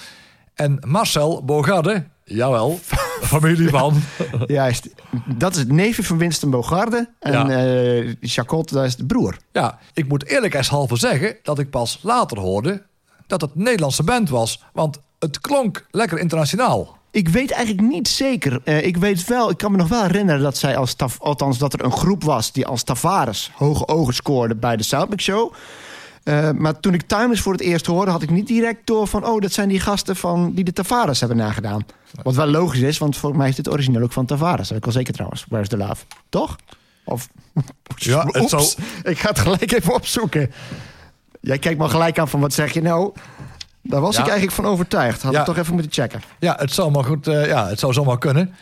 En 0.54 0.78
Marcel 0.86 1.44
Bogarde, 1.44 2.04
jawel, 2.24 2.78
familie 3.32 3.68
van. 3.68 3.94
Juist. 4.46 4.88
Dat 5.36 5.52
is 5.52 5.58
het 5.58 5.72
neefje 5.72 6.02
van 6.04 6.18
Winston 6.18 6.50
Bogarde. 6.50 7.08
En 7.20 7.32
Ja. 7.32 7.48
eh 7.50 8.14
Chacot, 8.20 8.72
dat 8.72 8.84
is 8.84 8.96
de 8.96 9.04
broer. 9.06 9.36
Ja, 9.52 9.78
ik 9.92 10.08
moet 10.08 10.26
eerlijkheidshalve 10.26 10.96
zeggen 10.96 11.36
dat 11.42 11.58
ik 11.58 11.70
pas 11.70 11.98
later 12.02 12.38
hoorde 12.38 12.82
dat 13.26 13.40
het 13.40 13.54
Nederlandse 13.54 14.02
band 14.02 14.28
was. 14.30 14.62
Want 14.72 14.98
het 15.18 15.40
klonk 15.40 15.86
lekker 15.90 16.18
internationaal. 16.18 16.96
Ik 17.10 17.28
weet 17.28 17.50
eigenlijk 17.50 17.88
niet 17.88 18.08
zeker. 18.08 18.60
Eh, 18.64 18.86
ik 18.86 18.96
weet 18.96 19.24
wel, 19.24 19.50
ik 19.50 19.56
kan 19.56 19.70
me 19.70 19.76
nog 19.76 19.88
wel 19.88 20.02
herinneren 20.02 20.42
dat 20.42 20.56
zij 20.56 20.76
als 20.76 20.94
taf, 20.94 21.20
althans 21.20 21.58
dat 21.58 21.72
er 21.72 21.84
een 21.84 21.92
groep 21.92 22.24
was 22.24 22.52
die 22.52 22.66
als 22.66 22.82
Tavares 22.82 23.50
hoge 23.54 23.88
ogen 23.88 24.14
scoorde 24.14 24.54
bij 24.56 24.76
de 24.76 24.82
Soundmix 24.82 25.24
Show. 25.24 25.52
Eh, 26.28 26.50
maar 26.50 26.80
toen 26.80 26.94
ik 26.94 27.02
Timeless 27.02 27.42
voor 27.42 27.52
het 27.52 27.60
eerst 27.60 27.86
hoorde, 27.86 28.10
had 28.10 28.22
ik 28.22 28.30
niet 28.30 28.46
direct 28.46 28.86
door 28.86 29.06
van, 29.06 29.26
oh, 29.26 29.40
dat 29.40 29.52
zijn 29.52 29.68
die 29.68 29.80
gasten 29.80 30.16
van 30.16 30.52
die 30.54 30.64
de 30.64 30.72
Tavares 30.72 31.20
hebben 31.20 31.38
nagedaan. 31.38 31.86
Wat 32.22 32.34
wel 32.34 32.46
logisch 32.46 32.80
is, 32.80 32.98
want 32.98 33.16
volgens 33.16 33.40
mij 33.40 33.50
is 33.50 33.56
dit 33.56 33.68
origineel 33.70 34.02
ook 34.02 34.12
van 34.12 34.26
Tavares. 34.26 34.68
Dat 34.68 34.76
ik 34.76 34.84
wel 34.84 34.92
zeker 34.92 35.12
trouwens. 35.12 35.44
Where's 35.48 35.68
the 35.68 35.76
love? 35.76 36.04
Toch? 36.28 36.56
Of. 37.04 37.28
Ja, 37.96 38.26
het 38.26 38.52
Oeps, 38.52 38.76
Ik 39.02 39.18
ga 39.18 39.28
het 39.28 39.38
gelijk 39.38 39.72
even 39.72 39.94
opzoeken. 39.94 40.50
Jij 41.40 41.58
kijkt 41.58 41.78
me 41.78 41.88
gelijk 41.88 42.18
aan 42.18 42.28
van 42.28 42.40
wat 42.40 42.52
zeg 42.52 42.72
je 42.72 42.82
nou? 42.82 43.12
Daar 43.82 44.00
was 44.00 44.14
Ja. 44.14 44.20
ik 44.22 44.28
eigenlijk 44.28 44.56
van 44.56 44.66
overtuigd. 44.66 45.22
Had 45.22 45.32
Ja. 45.32 45.38
ik 45.40 45.44
toch 45.46 45.56
even 45.56 45.72
moeten 45.74 45.92
checken. 45.92 46.22
Ja, 46.38 46.56
het 46.58 46.72
zou 46.72 46.90
maar 46.90 47.04
goed, 47.04 47.26
eh, 47.26 47.46
ja, 47.46 47.68
het 47.68 47.78
zou 47.78 47.92
zomaar 47.92 48.18
kunnen. 48.18 48.54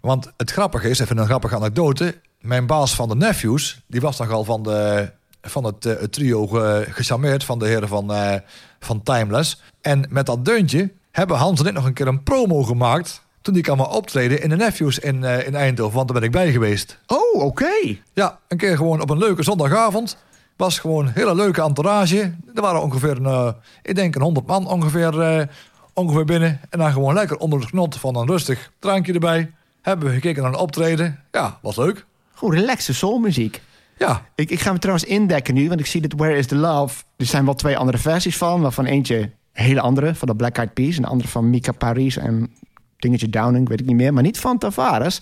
Want 0.00 0.32
het 0.36 0.50
grappige 0.50 0.88
is, 0.88 0.98
even 0.98 1.18
een 1.18 1.26
grappige 1.26 1.54
anekdote. 1.54 2.20
Mijn 2.40 2.66
baas 2.66 2.94
van 2.94 3.08
de 3.08 3.16
Nephews, 3.16 3.80
die 3.86 4.00
was 4.00 4.18
nogal 4.18 4.44
van, 4.44 4.62
de, 4.62 5.10
van 5.46 5.64
het, 5.64 5.86
eh, 5.86 6.00
het 6.00 6.12
trio 6.12 6.46
ge- 6.46 6.86
gecharmeerd 6.90 7.44
van 7.44 7.58
de 7.58 7.66
heren 7.66 7.88
van, 7.88 8.12
eh, 8.12 8.34
van 8.80 9.02
Timeless. 9.02 9.62
En 9.80 10.06
met 10.10 10.26
dat 10.26 10.44
deuntje 10.44 10.92
hebben 11.10 11.36
Hans 11.36 11.60
en 11.60 11.66
ik 11.66 11.72
nog 11.72 11.84
een 11.84 11.92
keer 11.92 12.06
een 12.06 12.22
promo 12.22 12.62
gemaakt. 12.62 13.24
Toen 13.42 13.54
die 13.54 13.62
kwam 13.62 13.76
maar 13.76 13.90
optreden 13.90 14.42
in 14.42 14.48
de 14.48 14.56
Nephews 14.56 14.98
in, 14.98 15.24
eh, 15.24 15.46
in 15.46 15.54
Eindhoven, 15.54 15.94
want 15.96 16.08
daar 16.08 16.16
ben 16.18 16.26
ik 16.26 16.32
bij 16.34 16.52
geweest. 16.52 16.98
Oh, 17.06 17.42
oké. 17.42 17.96
Ja, 18.12 18.38
een 18.48 18.56
keer 18.58 18.76
gewoon 18.76 19.00
op 19.00 19.10
een 19.10 19.18
leuke 19.18 19.42
zondagavond. 19.42 20.16
Was 20.56 20.78
gewoon 20.78 21.06
een 21.06 21.12
hele 21.14 21.34
leuke 21.34 21.62
entourage. 21.62 22.34
Er 22.54 22.62
waren 22.62 22.82
ongeveer, 22.82 23.26
een, 23.26 23.54
ik 23.82 23.94
denk 23.94 24.14
een 24.14 24.22
100 24.22 24.46
man 24.46 24.66
ongeveer, 24.66 25.48
ongeveer 25.92 26.24
binnen. 26.24 26.60
En 26.70 26.78
dan 26.78 26.92
gewoon 26.92 27.14
lekker 27.14 27.36
onder 27.36 27.58
het 27.60 27.68
genot 27.68 27.96
van 27.96 28.16
een 28.16 28.26
rustig 28.26 28.70
drankje 28.78 29.12
erbij. 29.12 29.50
Hebben 29.82 30.08
we 30.08 30.14
gekeken 30.14 30.42
naar 30.42 30.52
een 30.52 30.58
optreden. 30.58 31.20
Ja, 31.32 31.58
was 31.62 31.76
leuk. 31.76 32.04
Goed, 32.34 32.52
relaxe 32.54 32.94
soulmuziek. 32.94 33.62
Ja, 33.98 34.22
Ik, 34.34 34.50
ik 34.50 34.60
ga 34.60 34.70
hem 34.70 34.78
trouwens 34.80 35.06
indekken 35.08 35.54
nu, 35.54 35.68
want 35.68 35.80
ik 35.80 35.86
zie 35.86 36.00
dat 36.00 36.12
Where 36.16 36.36
is 36.36 36.46
the 36.46 36.56
Love... 36.56 37.02
Er 37.16 37.26
zijn 37.26 37.44
wel 37.44 37.54
twee 37.54 37.76
andere 37.78 37.98
versies 37.98 38.36
van, 38.36 38.60
waarvan 38.60 38.84
eentje 38.84 39.16
een 39.20 39.30
hele 39.52 39.80
andere... 39.80 40.14
van 40.14 40.28
de 40.28 40.36
Black 40.36 40.56
Eyed 40.56 40.74
Peas 40.74 40.96
en 40.96 41.02
de 41.02 41.08
andere 41.08 41.28
van 41.28 41.50
Mika 41.50 41.72
Paris 41.72 42.16
en 42.16 42.52
Dingetje 42.96 43.28
Downing, 43.30 43.68
weet 43.68 43.80
ik 43.80 43.86
niet 43.86 43.96
meer. 43.96 44.12
Maar 44.12 44.22
niet 44.22 44.38
van 44.38 44.58
Tavares. 44.58 45.18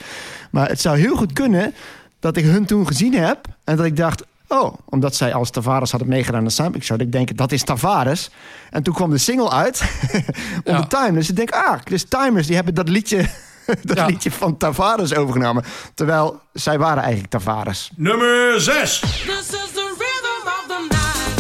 Maar 0.51 0.69
het 0.69 0.81
zou 0.81 0.99
heel 0.99 1.17
goed 1.17 1.33
kunnen 1.33 1.75
dat 2.21 2.37
ik 2.37 2.45
hun 2.45 2.65
toen 2.65 2.87
gezien 2.87 3.15
heb... 3.15 3.47
en 3.65 3.77
dat 3.77 3.87
ik 3.87 3.97
dacht, 3.97 4.25
oh, 4.49 4.75
omdat 4.85 5.17
zij 5.17 5.35
als 5.35 5.51
Tavares 5.51 5.91
hadden 5.91 6.09
meegedaan 6.09 6.39
aan 6.39 6.45
de 6.47 6.51
Soundtrack 6.51 6.83
Show... 6.85 6.99
dat 6.99 7.07
ik 7.07 7.13
denk, 7.13 7.37
dat 7.37 7.53
is 7.53 7.63
Tavares. 7.65 8.31
En 8.71 8.83
toen 8.83 8.95
kwam 8.95 9.11
de 9.11 9.19
single 9.19 9.51
uit, 9.51 9.83
on 10.65 10.73
Ja. 10.75 10.81
the 10.81 10.87
time. 10.87 11.13
Dus 11.13 11.29
ik 11.31 11.37
denk, 11.37 11.51
ah, 11.51 11.79
dus 11.85 12.05
Timers, 12.09 12.47
die 12.47 12.57
hebben 12.57 12.75
dat 12.75 12.89
liedje... 12.89 13.27
Dat 13.83 13.97
Ja. 13.97 14.07
liedje 14.07 14.31
van 14.31 14.57
Tavares 14.57 15.15
overgenomen. 15.15 15.65
Terwijl 15.95 16.41
zij 16.53 16.79
waren 16.79 17.03
eigenlijk 17.03 17.33
Tavares. 17.33 17.91
Nummer 17.97 18.61
6. 18.61 19.01
This 19.01 19.09
is 19.53 19.71
the 19.73 19.95
rhythm 19.99 20.47
of 20.47 20.65
the 20.69 20.87
night. 20.89 21.39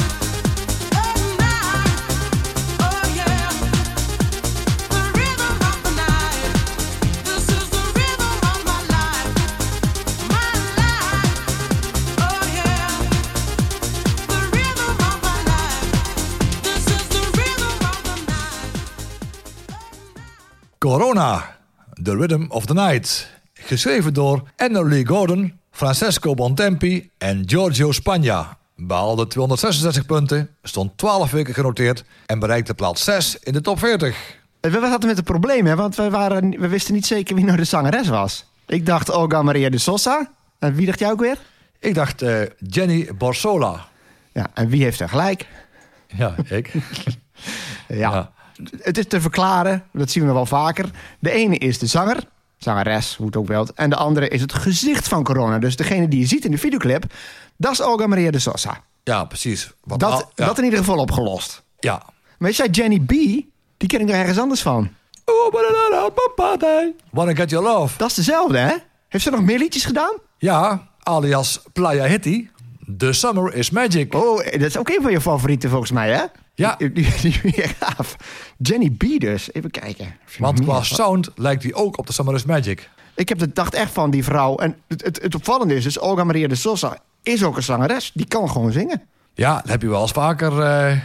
Oh, 0.94 1.14
night. 1.38 2.00
Oh, 2.80 3.14
yeah. 3.14 3.48
The 4.88 5.10
rhythm 5.12 5.56
of 5.60 5.78
the 5.82 5.90
night. 5.90 6.52
This 7.24 7.46
is 7.48 7.68
the 7.68 7.82
rhythm 7.94 8.38
of 8.42 8.64
my 8.64 8.80
life. 8.94 9.32
My 10.28 10.50
life. 10.76 11.32
Oh, 12.18 12.42
yeah. 12.54 12.88
The 14.26 14.40
rhythm 14.50 14.96
of 15.08 15.16
my 15.22 15.36
life. 15.50 15.88
This 16.62 16.84
is 16.86 17.08
the 17.08 17.22
rhythm 17.38 17.76
of 17.90 17.98
the 18.02 18.16
night. 18.32 18.72
Corona, 20.78 21.53
The 22.04 22.16
Rhythm 22.16 22.44
of 22.48 22.66
the 22.66 22.74
Night. 22.74 23.30
Geschreven 23.52 24.14
door 24.14 24.42
Enno 24.56 24.88
Lee 24.88 25.06
Gordon, 25.06 25.58
Francesco 25.70 26.34
Bontempi 26.34 27.10
en 27.18 27.42
Giorgio 27.46 27.92
Spagna. 27.92 28.56
Behaalde 28.76 29.26
266 29.26 30.06
punten, 30.06 30.50
stond 30.62 30.98
12 30.98 31.30
weken 31.30 31.54
genoteerd 31.54 32.04
en 32.26 32.38
bereikte 32.38 32.74
plaats 32.74 33.04
6 33.04 33.38
in 33.38 33.52
de 33.52 33.60
top 33.60 33.78
40. 33.78 34.36
We 34.60 34.70
we 34.70 34.86
hadden 34.86 35.08
met 35.08 35.18
een 35.18 35.24
probleem, 35.24 35.66
hè? 35.66 35.76
want 35.76 35.96
we, 35.96 36.10
waren, 36.10 36.60
we 36.60 36.68
wisten 36.68 36.94
niet 36.94 37.06
zeker 37.06 37.34
wie 37.34 37.44
nou 37.44 37.56
de 37.56 37.64
zangeres 37.64 38.08
was. 38.08 38.44
Ik 38.66 38.86
dacht 38.86 39.10
Olga 39.10 39.42
Maria 39.42 39.68
de 39.68 39.78
Sosa. 39.78 40.30
En 40.58 40.74
wie 40.74 40.86
dacht 40.86 40.98
jij 40.98 41.10
ook 41.10 41.20
weer? 41.20 41.38
Ik 41.78 41.94
dacht 41.94 42.22
eh, 42.22 42.40
Jenny 42.58 43.08
Borsola. 43.18 43.86
Ja, 44.32 44.46
en 44.54 44.68
wie 44.68 44.82
heeft 44.82 45.00
er 45.00 45.08
gelijk? 45.08 45.46
Ja, 46.06 46.34
ik. 46.48 46.72
Ja. 47.88 48.12
Ja. 48.12 48.32
Het 48.78 48.98
is 48.98 49.06
te 49.06 49.20
verklaren, 49.20 49.84
dat 49.92 50.10
zien 50.10 50.26
we 50.26 50.32
wel 50.32 50.46
vaker. 50.46 50.90
De 51.18 51.30
ene 51.30 51.58
is 51.58 51.78
de 51.78 51.86
zanger, 51.86 52.24
zangeres, 52.56 53.16
hoe 53.16 53.26
het 53.26 53.36
ook 53.36 53.46
wilt. 53.46 53.72
En 53.72 53.90
de 53.90 53.96
andere 53.96 54.28
is 54.28 54.40
het 54.40 54.52
gezicht 54.52 55.08
van 55.08 55.22
corona. 55.24 55.58
Dus 55.58 55.76
degene 55.76 56.08
die 56.08 56.20
je 56.20 56.26
ziet 56.26 56.44
in 56.44 56.50
de 56.50 56.58
videoclip, 56.58 57.04
dat 57.56 57.72
is 57.72 57.82
Olga 57.82 58.06
Maria 58.06 58.30
de 58.30 58.38
Sosa. 58.38 58.80
Ja, 59.04 59.24
precies. 59.24 59.72
Dat, 59.84 60.02
al- 60.02 60.30
ja. 60.34 60.46
dat 60.46 60.58
in 60.58 60.64
ieder 60.64 60.78
geval 60.78 60.98
opgelost. 60.98 61.62
Ja. 61.78 62.02
Maar 62.38 62.48
weet 62.48 62.56
jij, 62.56 62.68
Jenny 62.68 63.00
B, 63.00 63.08
die 63.76 63.88
ken 63.88 64.00
ik 64.00 64.06
nog 64.06 64.16
ergens 64.16 64.38
anders 64.38 64.62
van. 64.62 64.90
Oh, 65.24 65.52
Wanna 67.10 67.34
Get 67.34 67.50
Your 67.50 67.66
Love. 67.68 67.98
Dat 67.98 68.08
is 68.08 68.14
dezelfde, 68.14 68.58
hè? 68.58 68.74
Heeft 69.08 69.24
ze 69.24 69.30
nog 69.30 69.42
meer 69.42 69.58
liedjes 69.58 69.84
gedaan? 69.84 70.12
Ja, 70.38 70.88
alias 71.02 71.60
Playa 71.72 72.04
Hitty. 72.04 72.48
The 72.98 73.12
Summer 73.12 73.54
is 73.54 73.70
Magic. 73.70 74.14
Oh, 74.14 74.36
dat 74.36 74.60
is 74.60 74.76
ook 74.76 74.88
een 74.88 75.02
van 75.02 75.10
je 75.10 75.20
favorieten 75.20 75.70
volgens 75.70 75.90
mij, 75.90 76.12
hè? 76.12 76.24
Ja. 76.54 76.74
Die, 76.78 76.92
die, 76.92 77.40
die 77.42 77.52
gaaf. 77.80 78.16
Jenny 78.58 78.90
B 78.90 79.20
dus. 79.20 79.52
Even 79.52 79.70
kijken. 79.70 80.16
Want 80.38 80.62
qua 80.62 80.82
sound 80.82 81.30
lijkt 81.34 81.62
hij 81.62 81.74
ook 81.74 81.98
op 81.98 82.06
The 82.06 82.12
Summer 82.12 82.34
is 82.34 82.44
Magic. 82.44 82.90
Ik 83.14 83.28
heb 83.28 83.38
de 83.38 83.52
dacht 83.52 83.74
echt 83.74 83.92
van 83.92 84.10
die 84.10 84.24
vrouw. 84.24 84.56
En 84.56 84.76
het, 84.88 85.04
het, 85.04 85.22
het 85.22 85.34
opvallende 85.34 85.74
is 85.74 85.84
dus, 85.84 85.98
Olga 85.98 86.24
Maria 86.24 86.48
de 86.48 86.54
Sosa 86.54 86.98
is 87.22 87.44
ook 87.44 87.56
een 87.56 87.62
zangeres. 87.62 88.10
Die 88.14 88.26
kan 88.26 88.50
gewoon 88.50 88.72
zingen. 88.72 89.02
Ja, 89.34 89.60
dan 89.60 89.70
heb 89.70 89.82
je 89.82 89.88
wel 89.88 90.02
eens 90.02 90.12
vaker 90.12 90.60
eh, 90.60 90.98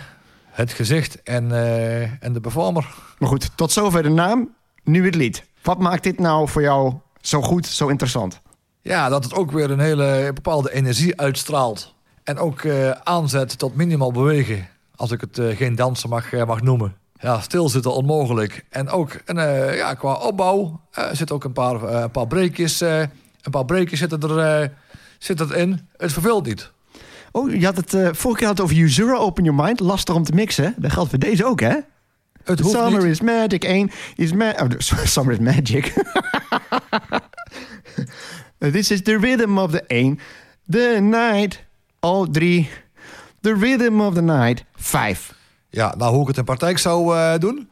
het 0.45 0.71
gezicht 0.71 1.23
en, 1.23 1.51
eh, 1.51 2.23
en 2.23 2.33
de 2.33 2.39
performer. 2.39 2.87
Maar 3.19 3.29
goed, 3.29 3.51
tot 3.57 3.71
zover 3.71 4.03
de 4.03 4.09
naam. 4.09 4.55
Nu 4.83 5.05
het 5.05 5.15
lied. 5.15 5.43
Wat 5.61 5.79
maakt 5.79 6.03
dit 6.03 6.19
nou 6.19 6.47
voor 6.47 6.61
jou 6.61 6.93
zo 7.21 7.41
goed, 7.41 7.67
zo 7.67 7.87
interessant? 7.87 8.41
Ja, 8.81 9.09
dat 9.09 9.23
het 9.23 9.33
ook 9.33 9.51
weer 9.51 9.71
een 9.71 9.79
hele 9.79 10.31
bepaalde 10.33 10.73
energie 10.73 11.19
uitstraalt. 11.19 11.93
En 12.23 12.37
ook 12.37 12.61
eh, 12.61 12.89
aanzet 12.89 13.57
tot 13.57 13.75
minimaal 13.75 14.11
bewegen. 14.11 14.67
Als 14.99 15.11
ik 15.11 15.21
het 15.21 15.37
eh, 15.37 15.57
geen 15.57 15.75
dansen 15.75 16.09
mag, 16.09 16.33
eh, 16.33 16.45
mag 16.45 16.61
noemen. 16.61 16.95
Ja, 17.19 17.39
stilzitten 17.41 17.93
onmogelijk. 17.93 18.65
En 18.69 18.89
ook 18.89 19.11
een, 19.25 19.37
eh, 19.37 19.75
ja, 19.75 19.93
qua 19.93 20.13
opbouw 20.13 20.81
eh 20.91 21.09
zit 21.11 21.31
ook 21.31 21.43
een 21.43 21.53
paar, 21.53 21.83
een 21.83 22.11
paar 22.11 22.27
breekjes. 22.27 22.81
een 22.81 23.51
paar 23.51 23.65
breekjes 23.65 23.99
zitten 23.99 24.21
er, 24.21 24.61
eh, 24.61 24.69
zitten 25.17 25.49
erin. 25.51 25.87
Het 25.97 26.13
verveelt 26.13 26.45
niet. 26.45 26.71
Oh, 27.31 27.51
je 27.53 27.65
had 27.65 27.75
het 27.75 27.93
eh, 27.93 28.09
vorige 28.11 28.39
keer 28.39 28.47
had 28.47 28.57
het 28.57 28.61
over 28.61 28.83
Usura, 28.83 29.15
Open 29.15 29.43
Your 29.43 29.63
Mind. 29.63 29.79
Lastig 29.79 30.15
om 30.15 30.23
te 30.23 30.33
mixen. 30.33 30.75
Dat 30.77 30.91
geldt 30.91 31.09
voor 31.09 31.19
deze 31.19 31.45
ook, 31.45 31.59
hè? 31.59 31.75
Het 32.43 32.59
hoeft 32.59 32.75
Summer 32.75 33.01
niet. 33.01 33.11
is 33.11 33.21
magic. 33.21 33.63
Eén 33.63 33.91
is 34.15 34.33
ma 34.33 34.51
oh, 34.51 34.69
Summer 35.03 35.33
is 35.33 35.39
magic. 35.39 35.93
This 38.73 38.91
is 38.91 39.01
the 39.01 39.17
rhythm 39.17 39.57
of 39.57 39.71
the 39.71 39.83
één. 39.87 40.19
The 40.69 40.97
night. 41.01 41.63
Oh, 41.99 42.27
drie. 42.31 42.69
The 43.49 43.55
rhythm 43.55 44.01
of 44.01 44.13
the 44.13 44.21
night. 44.21 44.63
Vijf. 44.75 45.33
Ja, 45.69 45.95
nou 45.97 46.13
hoe 46.13 46.21
ik 46.21 46.27
het 46.27 46.37
in 46.37 46.43
praktijk 46.43 46.77
zou 46.77 47.17
eh, 47.17 47.39
doen. 47.39 47.69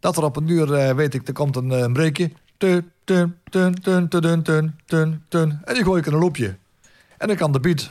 Dat 0.00 0.16
er 0.16 0.24
op 0.24 0.36
een 0.36 0.48
uur, 0.48 0.74
eh, 0.74 0.94
weet 0.94 1.14
ik, 1.14 1.28
er 1.28 1.32
komt 1.32 1.56
een, 1.56 1.72
eh, 1.72 1.78
een 1.78 1.92
breekje. 1.92 2.30
Tun, 2.56 2.90
tun, 3.04 3.36
tun, 3.50 3.74
tun, 3.80 4.08
tun, 4.08 4.42
tun, 4.42 4.74
tun, 4.86 5.24
tun. 5.28 5.60
En 5.64 5.74
die 5.74 5.84
gooi 5.84 6.00
ik 6.00 6.06
in 6.06 6.12
een 6.12 6.18
loopje. 6.18 6.56
En 7.18 7.26
dan 7.26 7.36
kan 7.36 7.52
de 7.52 7.60
beat 7.60 7.90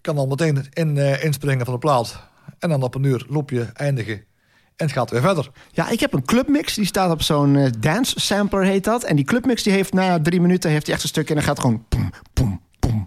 kan 0.00 0.16
dan 0.16 0.28
meteen 0.28 0.66
in, 0.72 0.98
eh, 0.98 1.24
inspringen 1.24 1.64
van 1.64 1.74
de 1.74 1.80
plaat. 1.80 2.28
En 2.58 2.68
dan 2.68 2.82
op 2.82 2.94
een 2.94 3.02
uur 3.02 3.26
loopje 3.28 3.70
eindigen. 3.74 4.14
En 4.76 4.86
het 4.86 4.92
gaat 4.92 5.10
weer 5.10 5.20
verder. 5.20 5.50
Ja, 5.70 5.88
ik 5.88 6.00
heb 6.00 6.12
een 6.12 6.24
clubmix. 6.24 6.74
Die 6.74 6.86
staat 6.86 7.10
op 7.10 7.22
zo'n 7.22 7.72
dance 7.78 8.20
sampler, 8.20 8.64
heet 8.64 8.84
dat. 8.84 9.04
En 9.04 9.16
die 9.16 9.24
clubmix 9.24 9.62
die 9.62 9.72
heeft 9.72 9.92
na 9.92 10.20
drie 10.20 10.40
minuten 10.40 10.70
heeft 10.70 10.86
hij 10.86 10.94
echt 10.94 11.02
een 11.02 11.08
stuk 11.08 11.28
en 11.28 11.34
dan 11.34 11.44
gaat 11.44 11.60
gewoon 11.60 11.84
poem, 11.88 12.10
poem, 12.32 12.60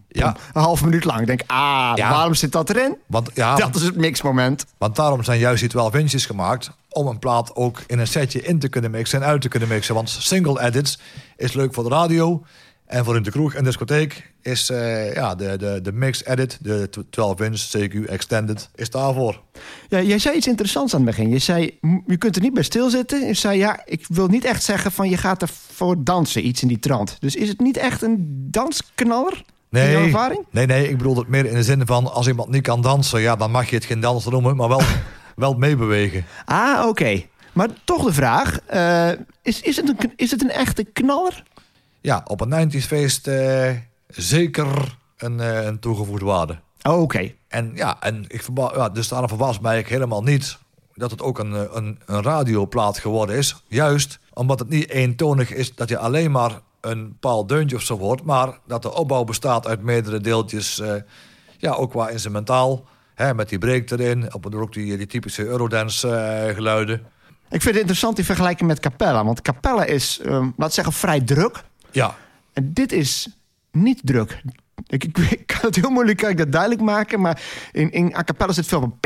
Ja. 0.08 0.36
Een 0.54 0.62
half 0.62 0.84
minuut 0.84 1.04
lang. 1.04 1.20
Ik 1.20 1.28
denk, 1.28 1.42
ah, 1.48 1.92
Ja. 1.96 2.10
waarom 2.10 2.34
zit 2.34 2.52
dat 2.52 2.70
erin? 2.70 2.98
Want, 3.08 3.30
ja, 3.34 3.56
Dat 3.56 3.76
is 3.76 3.82
het 3.82 3.96
mixmoment. 3.96 4.66
want 4.78 4.96
daarom 4.96 5.24
zijn 5.24 5.40
juist 5.40 5.60
die 5.60 5.70
12 5.70 5.94
inches 5.96 6.26
gemaakt. 6.26 6.72
Om 6.90 7.08
een 7.08 7.20
plaat 7.20 7.56
ook 7.56 7.82
in 7.88 8.00
een 8.00 8.08
setje 8.08 8.42
in 8.42 8.60
te 8.60 8.68
kunnen 8.68 8.92
mixen 8.92 9.22
en 9.22 9.28
uit 9.28 9.42
te 9.42 9.48
kunnen 9.48 9.70
mixen. 9.70 9.96
Want 9.96 10.10
single 10.10 10.62
edits 10.62 11.00
is 11.38 11.54
leuk 11.54 11.74
voor 11.74 11.84
de 11.84 11.90
radio. 11.90 12.44
En 12.86 13.06
voor 13.06 13.16
in 13.16 13.24
de 13.24 13.32
kroeg 13.32 13.54
en 13.54 13.64
discotheek 13.64 14.32
is 14.42 14.70
eh, 14.70 15.14
ja, 15.14 15.36
de, 15.36 15.58
de, 15.58 15.80
de 15.82 15.92
mix 15.92 16.26
edit, 16.26 16.58
de 16.62 16.90
12 17.10 17.40
inch, 17.42 17.60
CQ 17.78 18.06
extended, 18.10 18.70
is 18.76 18.90
daarvoor. 18.90 19.42
Ja, 19.90 20.02
jij 20.02 20.20
zei 20.20 20.36
iets 20.36 20.48
interessants 20.48 20.94
aan 20.94 21.02
het 21.06 21.10
begin. 21.16 21.30
Je 21.30 21.40
zei, 21.40 21.78
je 22.08 22.18
kunt 22.18 22.36
er 22.36 22.42
niet 22.42 22.54
bij 22.54 22.64
stilzitten. 22.64 23.26
Je 23.28 23.34
zei, 23.34 23.58
ja, 23.58 23.82
ik 23.86 24.06
wil 24.10 24.28
niet 24.28 24.44
echt 24.46 24.64
zeggen 24.64 24.92
van 24.92 25.10
je 25.10 25.18
gaat 25.18 25.42
ervoor 25.42 26.04
dansen, 26.04 26.48
iets 26.48 26.62
in 26.62 26.68
die 26.68 26.80
trant. 26.80 27.18
Dus 27.20 27.36
is 27.36 27.50
het 27.50 27.60
niet 27.60 27.78
echt 27.78 28.02
een 28.02 28.48
dansknaller? 28.52 29.44
Jouw 29.76 30.04
ervaring? 30.04 30.46
nee, 30.50 30.66
nee, 30.66 30.90
ik 30.90 30.98
bedoel 30.98 31.18
het 31.18 31.28
meer 31.28 31.46
in 31.46 31.54
de 31.54 31.64
zin 31.64 31.86
van 31.86 32.14
als 32.14 32.28
iemand 32.28 32.50
niet 32.50 32.62
kan 32.62 32.82
dansen, 32.82 33.22
ja, 33.22 33.36
dan 33.36 33.52
mag 33.52 33.70
je 33.70 33.76
het 33.76 33.86
geen 33.86 34.00
dansen 34.00 34.32
noemen, 34.32 34.56
maar 34.56 34.68
wel, 34.68 34.82
wel 35.36 35.54
meebewegen. 35.54 36.26
Ah, 36.46 36.88
oké. 36.88 37.24
Maar 37.54 37.70
toch 37.84 38.06
de 38.06 38.14
vraag, 38.14 38.60
eh, 38.60 39.12
is, 39.42 39.62
is, 39.62 39.76
het 39.76 39.90
een, 39.90 40.14
is 40.16 40.32
het 40.32 40.44
een 40.44 40.52
echte 40.52 40.84
knaller? 40.84 41.44
Ja, 42.02 42.22
op 42.28 42.42
een 42.42 42.72
90s 42.72 42.86
feest 42.86 43.28
eh, 43.28 43.72
zeker 44.08 44.98
een, 45.18 45.40
eh, 45.40 45.66
een 45.66 45.80
toegevoegde 45.80 46.26
waarde. 46.26 46.60
Oh, 46.82 47.02
oké. 47.02 47.32
En 47.48 47.72
ja, 47.76 48.02
en 48.02 48.26
ik 48.28 48.42
ja, 48.56 48.90
dus 48.90 49.08
daarom 49.08 49.30
verbaast 49.30 49.62
mij 49.62 49.72
eigenlijk 49.72 50.02
helemaal 50.02 50.24
niet 50.24 50.58
dat 50.94 51.12
het 51.12 51.22
ook 51.22 51.40
een, 51.40 51.78
een, 51.78 52.00
een 52.06 52.22
radioplaat 52.22 53.00
geworden 53.00 53.36
is. 53.36 53.64
Juist 53.68 54.20
omdat 54.34 54.60
het 54.60 54.70
niet 54.70 54.90
eentonig 54.90 55.54
is 55.54 55.76
dat 55.76 55.90
je 55.90 55.98
alleen 55.98 56.32
maar 56.32 56.60
een 56.86 57.08
bepaald 57.08 57.50
deuntje 57.50 57.76
of 57.76 57.82
zo 57.82 57.98
hoort, 57.98 58.24
maar 58.24 58.60
dat 58.68 58.82
de 58.82 58.94
opbouw 58.94 59.24
bestaat 59.24 59.68
uit 59.68 59.82
meerdere 59.82 60.20
deeltjes. 60.20 60.80
eh, 60.80 61.02
ja, 61.58 61.72
ook 61.72 61.92
qua 61.92 62.10
instrumentaal. 62.10 62.88
Hè, 63.16 63.34
met 63.34 63.50
die 63.50 63.58
break 63.58 63.90
erin, 63.90 64.34
op 64.34 64.44
ook 64.56 64.74
die, 64.74 64.98
die 64.98 65.08
typische 65.08 65.46
Eurodance 65.46 66.10
eh, 66.10 66.56
geluiden. 66.56 67.02
Ik 67.50 67.62
vind 67.62 67.64
het 67.64 67.76
interessant 67.76 68.16
die 68.16 68.26
vergelijking 68.26 68.70
met 68.70 68.80
Capella. 68.80 69.26
Want 69.26 69.42
Capella 69.42 69.84
is, 69.84 70.22
ik 70.56 70.74
zeggen, 70.74 70.94
vrij 70.94 71.22
druk. 71.22 71.64
Ja, 71.92 72.16
En 72.54 72.74
dit 72.74 72.92
is 72.92 73.28
niet 73.72 74.00
druk. 74.04 74.42
Ik, 74.88 75.04
ik, 75.04 75.18
ik 75.40 75.48
kan 75.48 75.60
het 75.62 75.76
heel 75.76 75.90
moeilijk 75.90 76.18
kan 76.18 76.30
ik 76.30 76.38
dat 76.38 76.52
duidelijk 76.52 76.82
maken. 76.82 77.22
Maar 77.22 77.42
in, 77.72 77.92
in 77.92 78.16
a 78.16 78.24
cappella 78.24 78.54
zit 78.54 78.68
veel 78.68 78.80
van... 78.80 78.98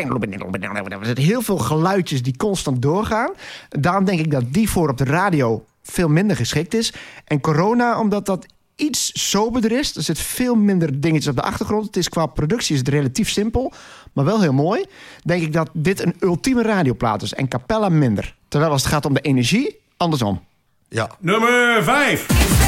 Er 0.99 1.05
zitten 1.05 1.23
heel 1.23 1.41
veel 1.41 1.57
geluidjes 1.57 2.23
die 2.23 2.37
constant 2.37 2.81
doorgaan. 2.81 3.31
Daarom 3.69 4.05
denk 4.05 4.19
ik 4.19 4.31
dat 4.31 4.53
die 4.53 4.69
voor 4.69 4.89
op 4.89 4.97
de 4.97 5.03
radio 5.03 5.65
veel 5.91 6.07
minder 6.07 6.35
geschikt 6.35 6.73
is. 6.73 6.93
En 7.25 7.41
corona, 7.41 7.99
omdat 7.99 8.25
dat 8.25 8.45
iets 8.75 9.29
soberder 9.29 9.71
is. 9.71 9.95
Er 9.95 10.01
zit 10.03 10.19
veel 10.19 10.55
minder 10.55 11.01
dingetjes 11.01 11.27
op 11.27 11.35
de 11.35 11.41
achtergrond. 11.41 11.85
Het 11.85 11.97
is 11.97 12.09
qua 12.09 12.25
productie 12.25 12.73
is 12.73 12.79
het 12.79 12.87
relatief 12.89 13.29
simpel, 13.29 13.73
maar 14.13 14.25
wel 14.25 14.41
heel 14.41 14.53
mooi. 14.53 14.85
Denk 15.23 15.41
ik 15.43 15.53
dat 15.53 15.69
dit 15.73 16.05
een 16.05 16.15
ultieme 16.19 16.61
radioplaat 16.61 17.21
is 17.21 17.33
en 17.33 17.47
Capella 17.47 17.89
minder. 17.89 18.35
Terwijl 18.47 18.71
als 18.71 18.83
het 18.83 18.91
gaat 18.91 19.05
om 19.05 19.13
de 19.13 19.21
energie, 19.21 19.79
andersom. 19.97 20.43
ja. 20.89 21.09
Nummer 21.19 21.83
5. 21.83 22.58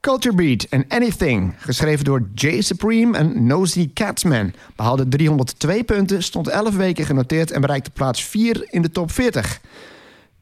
Culture 0.00 0.34
Beat 0.34 0.62
en 0.62 0.84
Anything, 0.88 1.54
geschreven 1.58 2.04
door 2.04 2.28
Jay 2.34 2.60
Supreme 2.60 3.18
en 3.18 3.46
Nosy 3.46 3.90
Catsman, 3.92 4.52
behaalde 4.76 5.08
302 5.08 5.84
punten, 5.84 6.22
stond 6.22 6.48
11 6.48 6.76
weken 6.76 7.04
genoteerd 7.04 7.50
en 7.50 7.60
bereikte 7.60 7.90
plaats 7.90 8.24
4 8.24 8.66
in 8.70 8.82
de 8.82 8.90
top 8.90 9.10
40. 9.10 9.60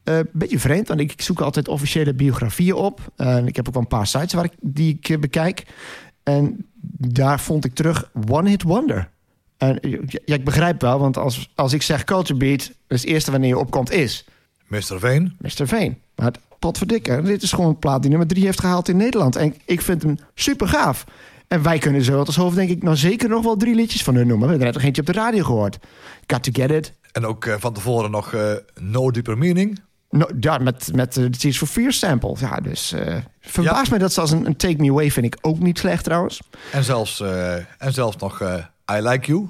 Eh 0.03 0.19
beetje 0.31 0.59
vreemd, 0.59 0.87
want 0.87 0.99
ik 0.99 1.21
zoek 1.21 1.41
altijd 1.41 1.67
officiële 1.67 2.13
biografieën 2.13 2.73
op. 2.73 3.11
Eh, 3.15 3.35
en 3.35 3.47
ik 3.47 3.55
heb 3.55 3.67
ook 3.67 3.73
wel 3.73 3.83
een 3.83 3.89
paar 3.89 4.07
sites 4.07 4.33
waar 4.33 4.43
ik, 4.43 4.53
die 4.59 4.95
ik 4.95 5.09
eh, 5.09 5.19
bekijk. 5.19 5.63
En 6.23 6.65
daar 6.97 7.39
vond 7.39 7.65
ik 7.65 7.73
terug 7.73 8.09
One 8.29 8.49
Hit 8.49 8.63
Wonder. 8.63 9.09
En 9.57 9.79
ja, 10.25 10.35
ik 10.35 10.45
begrijp 10.45 10.81
wel, 10.81 10.99
want 10.99 11.17
als, 11.17 11.51
als 11.55 11.73
ik 11.73 11.81
zeg 11.81 12.03
Culture 12.03 12.39
Beat, 12.39 12.71
dus 12.87 13.01
het 13.01 13.09
eerste 13.09 13.31
wanneer 13.31 13.49
je 13.49 13.57
opkomt 13.57 13.91
is 13.91 14.25
Mr. 14.67 14.99
Veen. 14.99 15.37
Mr. 15.39 15.67
Veen. 15.67 15.97
Maar 16.15 16.33
potverdikke, 16.59 17.21
dit 17.21 17.41
is 17.41 17.51
gewoon 17.51 17.69
een 17.69 17.79
plaat 17.79 18.01
die 18.01 18.09
nummer 18.09 18.27
drie 18.27 18.45
heeft 18.45 18.59
gehaald 18.59 18.87
in 18.89 18.97
Nederland. 18.97 19.35
En 19.35 19.53
ik 19.65 19.81
vind 19.81 20.03
hem 20.03 20.15
super 20.35 20.67
gaaf. 20.67 21.03
En 21.47 21.63
wij 21.63 21.77
kunnen 21.77 22.03
zo 22.03 22.19
als 22.23 22.35
hoofd 22.35 22.55
denk 22.55 22.69
ik 22.69 22.83
nou 22.83 22.95
zeker 22.95 23.29
nog 23.29 23.43
wel 23.43 23.55
drie 23.57 23.75
liedjes 23.75 24.03
van 24.03 24.15
hun 24.15 24.27
noemen. 24.27 24.45
We 24.47 24.51
hebben 24.51 24.67
er 24.67 24.73
net 24.73 24.81
nog 24.83 24.83
eentje 24.87 25.01
op 25.01 25.07
de 25.07 25.21
radio 25.21 25.43
gehoord. 25.43 25.77
Got 26.27 26.43
to 26.43 26.51
Get 26.53 26.71
It. 26.71 26.93
En 27.11 27.25
ook 27.25 27.45
eh, 27.45 27.55
van 27.59 27.73
tevoren 27.73 28.11
nog 28.11 28.33
eh, 28.33 28.51
No 28.79 29.11
Deeper 29.11 29.37
Meaning. 29.37 29.79
No, 30.09 30.25
ja, 30.39 30.57
met, 30.57 30.89
met 30.95 31.13
de 31.13 31.29
Tears 31.29 31.57
for 31.57 31.67
Fears 31.67 31.99
sample. 31.99 32.35
Ja, 32.39 32.57
dus 32.57 32.91
eh 32.91 33.15
verbaast 33.39 33.83
Ja. 33.85 33.89
mij 33.89 33.99
dat 33.99 34.13
ze 34.13 34.21
als 34.21 34.31
een, 34.31 34.45
een 34.45 34.55
Take 34.55 34.75
Me 34.77 34.89
Away 34.89 35.11
vind 35.11 35.25
ik 35.25 35.37
ook 35.41 35.59
niet 35.59 35.79
slecht 35.79 36.03
trouwens. 36.03 36.41
En 36.71 36.83
zelfs, 36.83 37.19
eh, 37.21 37.55
en 37.55 37.93
zelfs 37.93 38.17
nog 38.17 38.41
eh, 38.41 38.53
I 38.97 39.01
Like 39.01 39.27
You. 39.27 39.49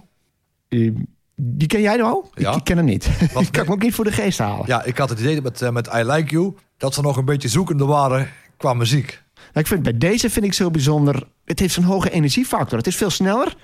Eh, 0.68 0.92
die 1.36 1.68
ken 1.68 1.82
jij 1.82 1.96
nou 1.96 2.10
al? 2.10 2.30
Ja. 2.34 2.52
Ik, 2.52 2.58
ik 2.58 2.64
ken 2.64 2.78
hem 2.78 2.86
niet. 2.86 3.10
Wat- 3.34 3.42
die 3.44 3.52
kan 3.52 3.62
ik 3.62 3.68
me 3.68 3.74
ook 3.74 3.82
niet 3.82 3.94
voor 3.96 4.06
de 4.06 4.12
geest 4.12 4.38
halen. 4.40 4.64
Ja, 4.68 4.84
ik 4.84 4.98
had 4.98 5.10
het 5.10 5.20
idee 5.20 5.42
met, 5.42 5.62
eh, 5.62 5.70
met 5.70 5.88
I 5.96 6.04
Like 6.04 6.30
You... 6.30 6.54
dat 6.80 6.94
ze 6.94 7.02
nog 7.02 7.18
een 7.18 7.26
beetje 7.26 7.48
zoekende 7.48 7.86
waren 7.86 8.30
qua 8.58 8.74
muziek. 8.74 9.22
Nou, 9.36 9.50
ik 9.54 9.68
vind 9.68 9.84
bij 9.84 9.98
deze 9.98 10.30
vind 10.30 10.46
ik 10.46 10.54
zo 10.54 10.72
bijzonder. 10.72 11.28
Het 11.46 11.60
heeft 11.60 11.74
zo'n 11.74 11.84
hoge 11.84 12.10
energiefactor. 12.10 12.78
Het 12.78 12.88
is 12.88 12.96
veel 12.96 13.10
sneller 13.10 13.56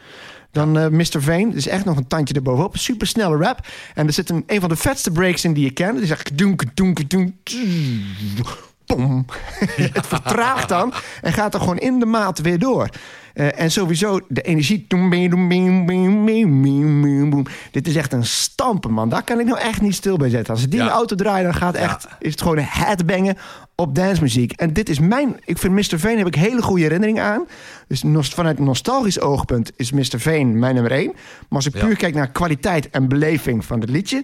dan 0.52 0.78
eh 0.78 0.88
Mr. 0.88 1.22
Vane. 1.22 1.48
Het 1.48 1.56
is 1.56 1.68
echt 1.68 1.86
nog 1.86 1.98
een 1.98 2.08
tandje 2.08 2.34
erbovenop. 2.34 2.78
Super 2.78 3.08
snelle 3.08 3.38
rap. 3.38 3.68
En 3.94 4.08
er 4.08 4.14
zit 4.14 4.30
een, 4.30 4.44
een 4.48 4.60
van 4.60 4.70
de 4.70 4.76
vetste 4.76 5.12
breaks 5.12 5.44
in 5.44 5.54
die 5.54 5.64
je 5.64 5.72
kent. 5.72 5.98
Die 5.98 6.08
zegt 6.08 6.38
doenke 6.38 6.66
doenke 6.74 7.08
doen. 7.08 7.40
Pom. 8.86 9.26
Het 9.94 10.08
vertraagt 10.08 10.70
dan 10.70 10.94
en 11.22 11.34
gaat 11.34 11.54
er 11.54 11.60
gewoon 11.60 11.78
in 11.78 12.00
de 12.00 12.06
maat 12.06 12.40
weer 12.40 12.60
door. 12.60 12.90
Eh, 13.34 13.60
en 13.60 13.72
sowieso 13.72 14.20
de 14.28 14.42
energie. 14.42 14.86
Dit 17.72 17.88
is 17.88 17.96
echt 17.96 18.14
een 18.14 18.26
stampen, 18.26 18.92
man. 18.92 19.10
Daar 19.10 19.24
kan 19.24 19.40
ik 19.40 19.46
nou 19.46 19.60
echt 19.60 19.82
niet 19.82 19.96
stil 19.96 20.18
bij 20.18 20.30
zetten. 20.30 20.54
Als 20.54 20.64
ik 20.64 20.72
die 20.72 20.80
in 20.80 20.86
Ja. 20.86 20.92
de 20.92 20.98
auto 20.98 21.16
draai, 21.16 21.44
dan 21.44 21.54
gaat 21.54 21.76
echt, 21.76 22.08
is 22.20 22.32
het 22.32 22.42
gewoon 22.42 22.58
een 22.58 22.66
headbangen 22.68 23.38
op 23.76 23.96
dancemuziek. 23.96 24.52
En 24.52 24.74
dit 24.74 24.90
is 24.90 25.00
mijn... 25.00 25.40
Ik 25.46 25.58
vind 25.58 25.74
Mr. 25.74 26.00
Veen 26.00 26.18
heb 26.18 26.28
ik 26.28 26.36
hele 26.36 26.62
goede 26.62 26.82
herinneringen 26.82 27.24
aan. 27.24 27.46
Dus 27.88 28.04
vanuit 28.34 28.58
een 28.60 28.64
nostalgisch 28.66 29.20
oogpunt 29.20 29.72
is 29.76 29.92
Mr. 29.92 30.20
Veen 30.20 30.60
mijn 30.60 30.74
nummer 30.74 30.92
één. 30.92 31.12
Maar 31.14 31.46
als 31.50 31.66
ik 31.66 31.76
Ja. 31.76 31.86
puur 31.86 31.96
kijk 31.96 32.14
naar 32.14 32.30
kwaliteit 32.32 32.90
en 32.90 33.08
beleving 33.08 33.66
van 33.66 33.80
het 33.80 33.90
liedje... 33.90 34.24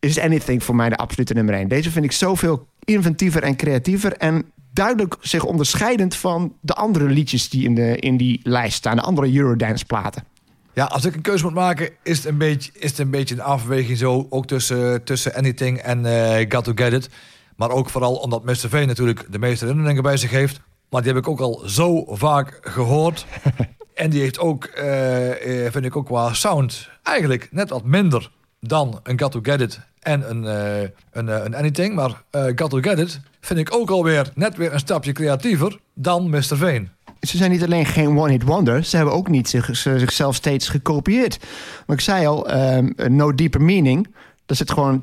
is 0.00 0.18
Anything 0.18 0.64
voor 0.64 0.76
mij 0.76 0.88
de 0.88 0.96
absolute 0.96 1.34
nummer 1.34 1.54
één. 1.54 1.68
Deze 1.68 1.90
vind 1.90 2.04
ik 2.04 2.12
zoveel 2.12 2.66
inventiever 2.84 3.42
en 3.42 3.56
creatiever... 3.56 4.12
en 4.12 4.52
duidelijk 4.72 5.16
zich 5.20 5.44
onderscheidend 5.44 6.14
van 6.16 6.54
de 6.60 6.74
andere 6.74 7.04
liedjes 7.04 7.48
die 7.48 7.64
in, 7.64 7.74
de, 7.74 7.96
in 7.96 8.16
die 8.16 8.40
lijst 8.42 8.76
staan. 8.76 8.96
De 8.96 9.02
andere 9.02 9.34
Eurodance 9.34 9.84
platen. 9.84 10.24
Ja, 10.72 10.84
als 10.84 11.04
ik 11.04 11.14
een 11.14 11.22
keuze 11.22 11.44
moet 11.44 11.54
maken, 11.54 11.90
is 12.02 12.16
het 12.16 12.26
een 12.26 12.38
beetje, 12.38 12.72
is 12.74 12.90
het 12.90 12.98
een, 12.98 13.10
beetje 13.10 13.34
een 13.34 13.40
afweging 13.40 13.98
zo. 13.98 14.26
Ook 14.30 14.46
tussen, 14.46 15.04
tussen 15.04 15.34
Anything 15.34 15.78
en 15.78 16.06
eh 16.06 16.46
Got 16.48 16.64
To 16.64 16.72
Get 16.74 16.92
It. 16.92 17.08
Maar 17.56 17.70
ook 17.70 17.90
vooral 17.90 18.14
omdat 18.14 18.44
Mr. 18.44 18.68
V 18.68 18.84
natuurlijk 18.86 19.26
de 19.30 19.38
meeste 19.38 19.64
herinneringen 19.64 20.02
bij 20.02 20.16
zich 20.16 20.30
heeft. 20.30 20.60
Maar 20.90 21.02
die 21.02 21.12
heb 21.12 21.20
ik 21.20 21.28
ook 21.28 21.40
al 21.40 21.62
zo 21.66 22.04
vaak 22.14 22.58
gehoord. 22.60 23.26
en 23.94 24.10
die 24.10 24.20
heeft 24.20 24.38
ook, 24.38 24.64
eh, 24.64 25.66
eh, 25.66 25.72
vind 25.72 25.84
ik 25.84 25.96
ook 25.96 26.06
qua 26.06 26.32
sound, 26.32 26.88
eigenlijk 27.02 27.48
net 27.50 27.70
wat 27.70 27.84
minder 27.84 28.30
dan 28.60 29.00
een 29.02 29.20
Got 29.20 29.32
To 29.32 29.38
Get 29.42 29.60
It 29.60 29.80
en 30.00 30.30
een, 30.30 30.44
eh, 30.46 30.88
een, 31.12 31.28
eh, 31.28 31.44
een 31.44 31.54
Anything. 31.54 31.94
Maar 31.94 32.22
eh 32.30 32.44
Got 32.54 32.70
To 32.70 32.78
Get 32.80 32.98
It 32.98 33.20
vind 33.40 33.58
ik 33.58 33.74
ook 33.74 33.90
alweer 33.90 34.30
net 34.34 34.56
weer 34.56 34.72
een 34.72 34.78
stapje 34.78 35.12
creatiever 35.12 35.78
dan 35.94 36.30
Mr. 36.30 36.42
Veen. 36.56 36.88
Ze 37.20 37.36
zijn 37.36 37.50
niet 37.50 37.64
alleen 37.64 37.86
geen 37.86 38.18
one-hit 38.18 38.42
wonder, 38.42 38.84
ze 38.84 38.96
hebben 38.96 39.14
ook 39.14 39.28
niet 39.28 39.48
zich, 39.48 39.76
ze- 39.76 39.98
zichzelf 39.98 40.34
steeds 40.34 40.68
gekopieerd. 40.68 41.38
Maar 41.86 41.96
ik 41.96 42.02
zei 42.02 42.26
al, 42.26 42.48
ehm, 42.48 42.90
No 43.16 43.34
Deeper 43.34 43.62
Meaning, 43.62 44.06
daar 44.46 44.56
zit 44.56 44.70
gewoon, 44.70 45.02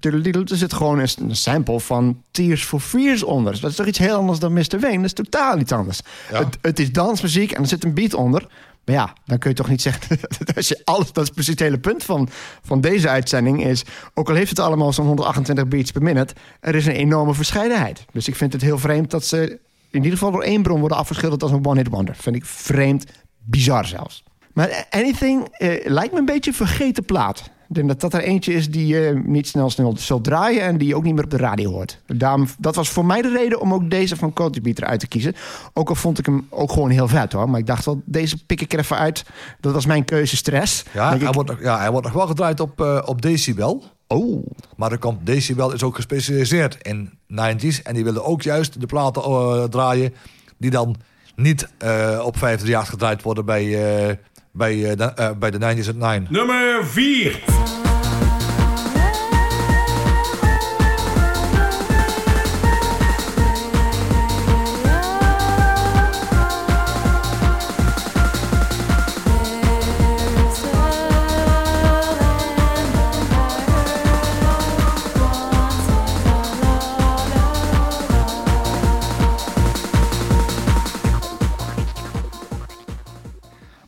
er 0.00 0.46
zit 0.56 0.72
gewoon 0.72 0.98
een 0.98 1.36
sample 1.36 1.80
van 1.80 2.22
Tears 2.30 2.64
for 2.64 2.80
Fears 2.80 3.22
onder. 3.22 3.60
Dat 3.60 3.70
is 3.70 3.76
toch 3.76 3.86
iets 3.86 3.98
heel 3.98 4.16
anders 4.16 4.38
dan 4.38 4.52
Mr. 4.52 4.78
Wayne? 4.80 4.96
Dat 4.96 5.04
is 5.04 5.12
totaal 5.12 5.58
iets 5.58 5.72
anders. 5.72 6.00
Het, 6.32 6.58
het 6.60 6.78
is 6.78 6.92
dansmuziek 6.92 7.52
en 7.52 7.62
er 7.62 7.68
zit 7.68 7.84
een 7.84 7.94
beat 7.94 8.14
onder. 8.14 8.46
Maar 8.86 8.94
ja, 8.94 9.12
dan 9.24 9.38
kun 9.38 9.50
je 9.50 9.56
toch 9.56 9.68
niet 9.68 9.82
zeggen 9.82 10.18
dat 10.38 10.56
als 10.56 10.68
je 10.68 10.80
alles, 10.84 11.12
dat 11.12 11.24
is 11.24 11.30
precies 11.30 11.52
het 11.52 11.60
hele 11.60 11.78
punt 11.78 12.04
van, 12.04 12.28
van 12.62 12.80
deze 12.80 13.08
uitzending 13.08 13.64
is, 13.64 13.84
ook 14.14 14.28
al 14.28 14.34
heeft 14.34 14.50
het 14.50 14.58
allemaal 14.58 14.92
zo'n 14.92 15.06
128 15.06 15.68
beats 15.68 15.90
per 15.90 16.02
minute, 16.02 16.34
er 16.60 16.74
is 16.74 16.86
een 16.86 16.92
enorme 16.92 17.34
verscheidenheid. 17.34 18.04
Dus 18.12 18.28
ik 18.28 18.36
vind 18.36 18.52
het 18.52 18.62
heel 18.62 18.78
vreemd 18.78 19.10
dat 19.10 19.24
ze 19.24 19.58
in 19.90 20.02
ieder 20.02 20.18
geval 20.18 20.30
door 20.30 20.42
één 20.42 20.62
bron 20.62 20.80
worden 20.80 20.98
afgeschilderd 20.98 21.42
als 21.42 21.52
een 21.52 21.66
one-hit 21.66 21.88
wonder. 21.88 22.14
Vind 22.14 22.36
ik 22.36 22.44
vreemd, 22.44 23.04
bizar 23.44 23.86
zelfs. 23.86 24.24
Maar 24.52 24.86
Anything 24.90 25.48
eh, 25.48 25.86
lijkt 25.90 26.12
me 26.12 26.18
een 26.18 26.24
beetje 26.24 26.50
een 26.50 26.56
vergeten 26.56 27.04
plaat. 27.04 27.50
Ik 27.68 27.74
denk 27.74 27.88
dat 27.88 28.00
dat 28.00 28.14
er 28.14 28.20
eentje 28.20 28.52
is 28.52 28.70
die 28.70 28.86
je 28.86 29.22
niet 29.24 29.46
snel 29.46 29.70
snel 29.70 29.96
zult 29.96 30.24
draaien... 30.24 30.62
en 30.62 30.78
die 30.78 30.88
je 30.88 30.96
ook 30.96 31.02
niet 31.02 31.14
meer 31.14 31.24
op 31.24 31.30
de 31.30 31.36
radio 31.36 31.70
hoort. 31.70 32.00
Daarom, 32.06 32.48
dat 32.58 32.74
was 32.74 32.88
voor 32.88 33.06
mij 33.06 33.22
de 33.22 33.28
reden 33.28 33.60
om 33.60 33.74
ook 33.74 33.90
deze 33.90 34.16
van 34.16 34.32
Culture 34.32 34.60
Beat 34.60 34.78
eruit 34.78 35.00
te 35.00 35.06
kiezen. 35.08 35.34
Ook 35.72 35.88
al 35.88 35.94
vond 35.94 36.18
ik 36.18 36.26
hem 36.26 36.46
ook 36.50 36.72
gewoon 36.72 36.90
heel 36.90 37.08
vet 37.08 37.32
hoor. 37.32 37.50
Maar 37.50 37.60
ik 37.60 37.66
dacht 37.66 37.84
wel, 37.84 38.02
deze 38.04 38.44
pik 38.46 38.60
ik 38.60 38.72
er 38.72 38.78
even 38.78 38.96
uit. 38.96 39.24
Dat 39.60 39.72
was 39.72 39.86
mijn 39.86 40.04
keuze 40.04 40.36
stress. 40.36 40.84
Ja, 40.92 41.08
hij 41.08 41.18
ik, 41.18 41.34
wordt, 41.34 41.50
nog, 41.50 41.60
ja, 41.60 41.78
hij 41.78 41.90
wordt 41.90 42.06
nog 42.06 42.14
wel 42.14 42.26
gedraaid 42.26 42.60
op, 42.60 42.80
eh, 42.80 43.02
op 43.04 43.22
Decibel. 43.22 43.84
oh, 44.06 44.46
Maar 44.76 44.92
er 44.92 44.98
komt, 44.98 45.26
Decibel 45.26 45.72
is 45.72 45.82
ook 45.82 45.94
gespecialiseerd 45.94 46.78
in 46.82 47.10
90s. 47.28 47.82
En 47.82 47.94
die 47.94 48.04
willen 48.04 48.24
ook 48.24 48.42
juist 48.42 48.80
de 48.80 48.86
platen 48.86 49.22
eh, 49.22 49.64
draaien 49.64 50.14
die 50.56 50.70
dan 50.70 50.96
niet 51.36 51.68
eh, 51.78 52.22
op 52.24 52.36
538 52.36 52.88
gedraaid 52.88 53.22
worden 53.22 53.44
bij, 53.44 54.18
bij, 54.56 54.94
eh, 54.94 55.30
bij 55.38 55.50
de 55.50 55.58
90s 55.58 55.88
at 55.88 55.94
9. 55.94 56.26
Nummer 56.30 56.86
4. 56.86 57.85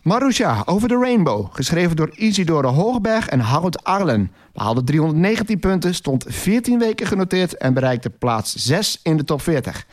Marusha, 0.09 0.63
Over 0.65 0.89
the 0.89 0.99
Rainbow. 0.99 1.47
Geschreven 1.53 1.97
door 1.97 2.11
Isidore 2.15 2.67
Hoogberg 2.67 3.29
en 3.29 3.41
Harold 3.41 3.85
Arlen. 3.85 4.33
Behaalde 4.53 4.85
319 4.85 5.59
punten, 5.59 5.95
stond 5.95 6.25
14 6.29 6.79
weken 6.79 7.07
genoteerd... 7.07 7.57
en 7.57 7.75
bereikte 7.75 8.11
plaats 8.11 8.55
6 8.55 9.01
in 9.03 9.17
de 9.17 9.25
top 9.25 9.43
40. 9.43 9.87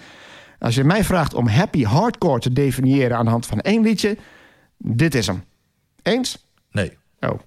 Als 0.59 0.75
je 0.75 0.83
mij 0.83 1.03
vraagt 1.03 1.33
om 1.33 1.47
happy 1.47 1.83
hardcore 1.83 2.39
te 2.39 2.53
definiëren 2.53 3.17
aan 3.17 3.25
de 3.25 3.31
hand 3.31 3.45
van 3.45 3.59
één 3.59 3.81
liedje... 3.81 4.17
dit 4.77 5.15
is 5.15 5.27
hem. 5.27 5.43
Eens? 6.01 6.45
Nee. 6.71 6.97
Oh. 7.19 7.39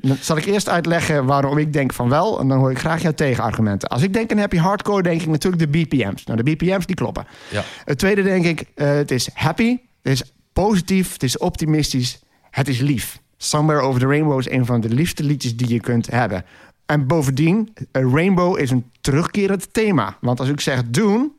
dan 0.00 0.16
zal 0.20 0.36
ik 0.36 0.44
eerst 0.44 0.68
uitleggen 0.68 1.24
waarom 1.24 1.58
ik 1.58 1.72
denk 1.72 1.92
van 1.92 2.08
wel... 2.08 2.40
en 2.40 2.48
dan 2.48 2.58
hoor 2.58 2.70
ik 2.70 2.78
graag 2.78 3.02
jouw 3.02 3.12
tegenargumenten. 3.12 3.88
Als 3.88 4.02
ik 4.02 4.12
denk 4.12 4.32
aan 4.32 4.38
happy 4.38 4.56
hardcore, 4.56 5.02
denk 5.02 5.20
ik 5.20 5.28
natuurlijk 5.28 5.72
de 5.72 5.78
BPM's. 5.78 6.24
Nou, 6.24 6.42
de 6.42 6.54
BPM's 6.54 6.86
die 6.86 6.96
kloppen. 6.96 7.26
Ja. 7.50 7.62
Het 7.84 7.98
tweede 7.98 8.22
denk 8.22 8.44
ik, 8.44 8.64
eh, 8.74 8.88
het 8.88 9.10
is 9.10 9.30
happy, 9.34 9.78
het 10.02 10.12
is 10.12 10.32
positief, 10.64 11.12
het 11.12 11.22
is 11.22 11.38
optimistisch, 11.38 12.20
het 12.50 12.68
is 12.68 12.80
lief. 12.80 13.20
Somewhere 13.36 13.80
Over 13.80 14.00
the 14.00 14.06
Rainbow 14.06 14.38
is 14.38 14.50
een 14.50 14.66
van 14.66 14.80
de 14.80 14.88
liefste 14.88 15.22
liedjes 15.24 15.56
die 15.56 15.68
je 15.68 15.80
kunt 15.80 16.10
hebben. 16.10 16.44
En 16.86 17.06
bovendien, 17.06 17.72
Rainbow 17.92 18.58
is 18.58 18.70
een 18.70 18.90
terugkerend 19.00 19.72
thema. 19.72 20.16
Want 20.20 20.40
als 20.40 20.48
ik 20.48 20.60
zeg 20.60 20.82
doen, 20.86 21.32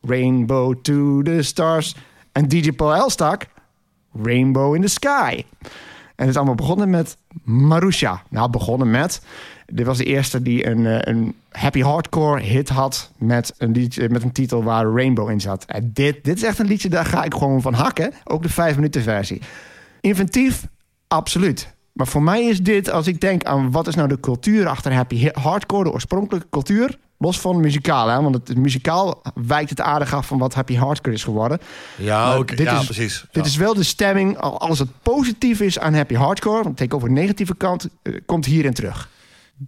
Rainbow 0.00 0.74
to 0.82 1.22
the 1.22 1.42
stars... 1.42 1.96
en 2.32 2.48
DJ 2.48 2.72
Paul 2.72 2.94
Elstak, 2.94 3.46
Rainbow 4.22 4.74
in 4.74 4.80
the 4.80 4.88
sky. 4.88 5.44
En 6.16 6.24
het 6.24 6.28
is 6.28 6.36
allemaal 6.36 6.54
begonnen 6.54 6.90
met 6.90 7.16
Marusha. 7.44 8.22
Nou, 8.28 8.50
begonnen 8.50 8.90
met... 8.90 9.22
Dit 9.66 9.86
was 9.86 9.98
de 9.98 10.04
eerste 10.04 10.42
die 10.42 10.66
een, 10.66 10.86
eh, 10.86 10.98
een 11.00 11.34
happy 11.50 11.80
hardcore 11.80 12.40
hit 12.40 12.68
had... 12.68 13.10
Met 13.18 13.54
een, 13.58 13.72
liedje, 13.72 14.08
met 14.08 14.22
een 14.22 14.32
titel 14.32 14.62
waar 14.62 14.92
Rainbow 14.92 15.30
in 15.30 15.40
zat. 15.40 15.64
En 15.64 15.90
dit, 15.92 16.24
dit 16.24 16.36
is 16.36 16.42
echt 16.42 16.58
een 16.58 16.66
liedje, 16.66 16.88
daar 16.88 17.04
ga 17.04 17.24
ik 17.24 17.34
gewoon 17.34 17.62
van 17.62 17.74
hakken. 17.74 18.12
Ook 18.24 18.42
de 18.42 18.48
vijf 18.48 18.74
minuten 18.74 19.02
versie. 19.02 19.42
Inventief, 20.00 20.66
absoluut. 21.08 21.74
Maar 21.92 22.06
voor 22.06 22.22
mij 22.22 22.44
is 22.44 22.62
dit, 22.62 22.90
als 22.90 23.06
ik 23.06 23.20
denk 23.20 23.44
aan 23.44 23.70
wat 23.70 23.86
is 23.86 23.94
nou 23.94 24.08
de 24.08 24.20
cultuur 24.20 24.68
achter 24.68 24.94
happy 24.94 25.28
hardcore... 25.32 25.84
de 25.84 25.92
oorspronkelijke 25.92 26.48
cultuur... 26.50 26.98
los 27.18 27.40
van 27.40 27.60
muzikaal, 27.60 28.08
hè, 28.08 28.22
want 28.22 28.34
het 28.48 28.56
muzikaal 28.58 29.22
wijkt 29.34 29.70
het 29.70 29.80
aardig 29.80 30.14
af 30.14 30.26
van 30.26 30.38
wat 30.38 30.54
Happy 30.54 30.74
Hardcore 30.76 31.14
is 31.14 31.24
geworden. 31.24 31.58
Ja, 31.96 32.38
dit 32.42 32.58
ja 32.58 32.78
is- 32.78 32.84
precies. 32.84 33.20
Dit 33.32 33.44
Ja. 33.44 33.50
is 33.50 33.56
wel 33.56 33.74
de 33.74 33.82
stemming, 33.82 34.38
al- 34.38 34.60
als 34.60 34.78
het 34.78 34.88
positief 35.02 35.60
is 35.60 35.78
aan 35.78 35.94
Happy 35.94 36.14
Hardcore, 36.14 36.62
want 36.62 36.76
tegenover 36.76 37.08
de 37.08 37.14
negatieve 37.14 37.54
kant, 37.56 37.88
eh, 38.02 38.14
komt 38.26 38.44
hierin 38.44 38.74
terug. 38.74 39.08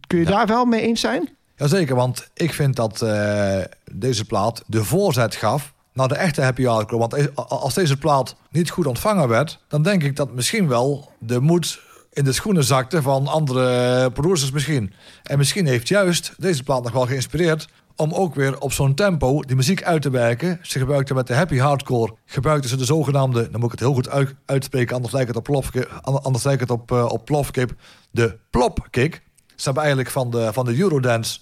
Kun 0.07 0.19
je 0.19 0.25
daar 0.25 0.47
wel 0.47 0.65
mee 0.65 0.81
eens 0.81 1.01
zijn? 1.01 1.29
Jazeker, 1.57 1.95
want 1.97 2.29
ik 2.35 2.53
vind 2.53 2.77
dat 2.77 3.03
eh, 3.03 3.59
deze 3.93 4.25
plaat 4.25 4.63
de 4.67 4.85
voorzet 4.85 5.35
gaf 5.35 5.73
naar 5.93 6.09
de 6.09 6.15
echte 6.15 6.43
happy 6.43 6.65
hardcore. 6.65 7.09
Want 7.09 7.37
als 7.51 7.75
deze 7.75 7.97
plaat 7.97 8.37
niet 8.51 8.71
goed 8.71 8.87
ontvangen 8.87 9.29
werd, 9.29 9.59
dan 9.69 9.83
denk 9.83 10.03
ik 10.03 10.17
dat 10.17 10.33
misschien 10.35 10.69
wel 10.69 11.13
de 11.19 11.41
moed 11.41 11.81
in 12.19 12.25
de 12.25 12.33
schoenen 12.33 12.65
zakte 12.65 13.03
van 13.03 13.27
andere 13.27 14.11
producers 14.11 14.51
misschien. 14.51 14.93
En 15.23 15.39
misschien 15.39 15.67
heeft 15.67 15.89
juist 15.89 16.35
deze 16.37 16.63
plaat 16.63 16.83
nog 16.83 16.93
wel 16.93 17.07
geïnspireerd 17.07 17.69
om 17.97 18.13
ook 18.13 18.35
weer 18.35 18.61
op 18.61 18.73
zo'n 18.73 18.95
tempo 18.95 19.43
die 19.43 19.57
muziek 19.57 19.83
uit 19.83 20.03
te 20.03 20.11
werken. 20.11 20.59
Ze 20.63 20.79
gebruikten 20.79 21.15
met 21.15 21.27
de 21.27 21.35
happy 21.35 21.57
hardcore, 21.57 22.15
gebruikten 22.25 22.71
ze 22.71 22.77
de 22.77 22.85
zogenaamde, 22.85 23.51
dan 23.51 23.61
moet 23.61 23.73
ik 23.73 23.79
het 23.79 23.81
heel 23.81 23.95
goed 23.95 24.09
uit- 24.09 24.35
uitspreken, 24.45 24.95
anders 24.95 25.13
lijkt 25.13 25.29
het 25.29 25.37
op, 25.37 25.45
plofke, 25.45 25.89
anders 26.03 26.45
lijkt 26.45 26.61
het 26.61 26.71
op, 26.71 26.93
eh, 26.93 27.05
op 27.05 27.25
plofkip, 27.25 27.75
de 28.11 28.39
plopkick. 28.51 29.23
Ze 29.47 29.65
hebben 29.65 29.83
eigenlijk 29.83 30.13
van 30.13 30.31
de, 30.31 30.53
van 30.53 30.65
de 30.65 30.79
Eurodance 30.79 31.41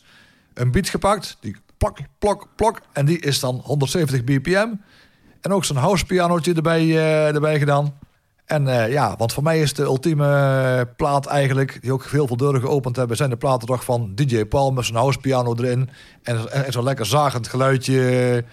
een 0.54 0.70
beat 0.70 0.88
gepakt, 0.88 1.36
die 1.40 1.56
plok, 1.76 1.98
plok, 2.18 2.48
plok, 2.56 2.80
en 2.92 3.06
die 3.06 3.20
is 3.20 3.40
dan 3.40 3.60
170 3.64 4.24
bpm. 4.24 4.68
En 5.40 5.52
ook 5.52 5.64
zo'n 5.64 5.76
housepianootje 5.76 6.54
erbij, 6.54 6.82
eh, 6.82 7.34
erbij 7.34 7.58
gedaan. 7.58 7.94
En 8.46 8.68
eh, 8.68 8.92
ja, 8.92 9.14
want 9.16 9.32
voor 9.32 9.42
mij 9.42 9.60
is 9.60 9.74
de 9.74 9.82
ultieme 9.82 10.26
eh, 10.26 10.94
plaat 10.96 11.26
eigenlijk, 11.26 11.78
die 11.80 11.92
ook 11.92 12.02
veel 12.02 12.26
veel 12.26 12.36
deuren 12.36 12.60
geopend 12.60 12.96
hebben, 12.96 13.16
zijn 13.16 13.30
de 13.30 13.36
platen 13.36 13.66
toch 13.66 13.84
van 13.84 14.12
DJ 14.14 14.44
Paul 14.44 14.72
met 14.72 14.84
zijn 14.84 14.96
housepiano 14.96 15.54
erin. 15.54 15.90
En, 16.22 16.72
zo'n 16.72 16.84
lekker 16.84 17.06
zagend 17.06 17.48
geluidje. 17.48 18.44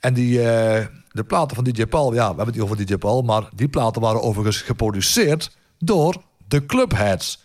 En 0.00 0.14
die, 0.14 0.42
eh, 0.42 0.86
de 1.10 1.24
platen 1.24 1.54
van 1.56 1.64
DJ 1.64 1.86
Paul, 1.86 2.14
ja, 2.14 2.20
we 2.20 2.26
hebben 2.26 2.46
het 2.46 2.54
niet 2.54 2.64
over 2.64 2.86
DJ 2.86 2.96
Paul, 2.96 3.22
maar 3.22 3.48
die 3.54 3.68
platen 3.68 4.02
waren 4.02 4.22
overigens 4.22 4.62
geproduceerd 4.62 5.56
door 5.78 6.16
de 6.48 6.66
Clubheads. 6.66 7.44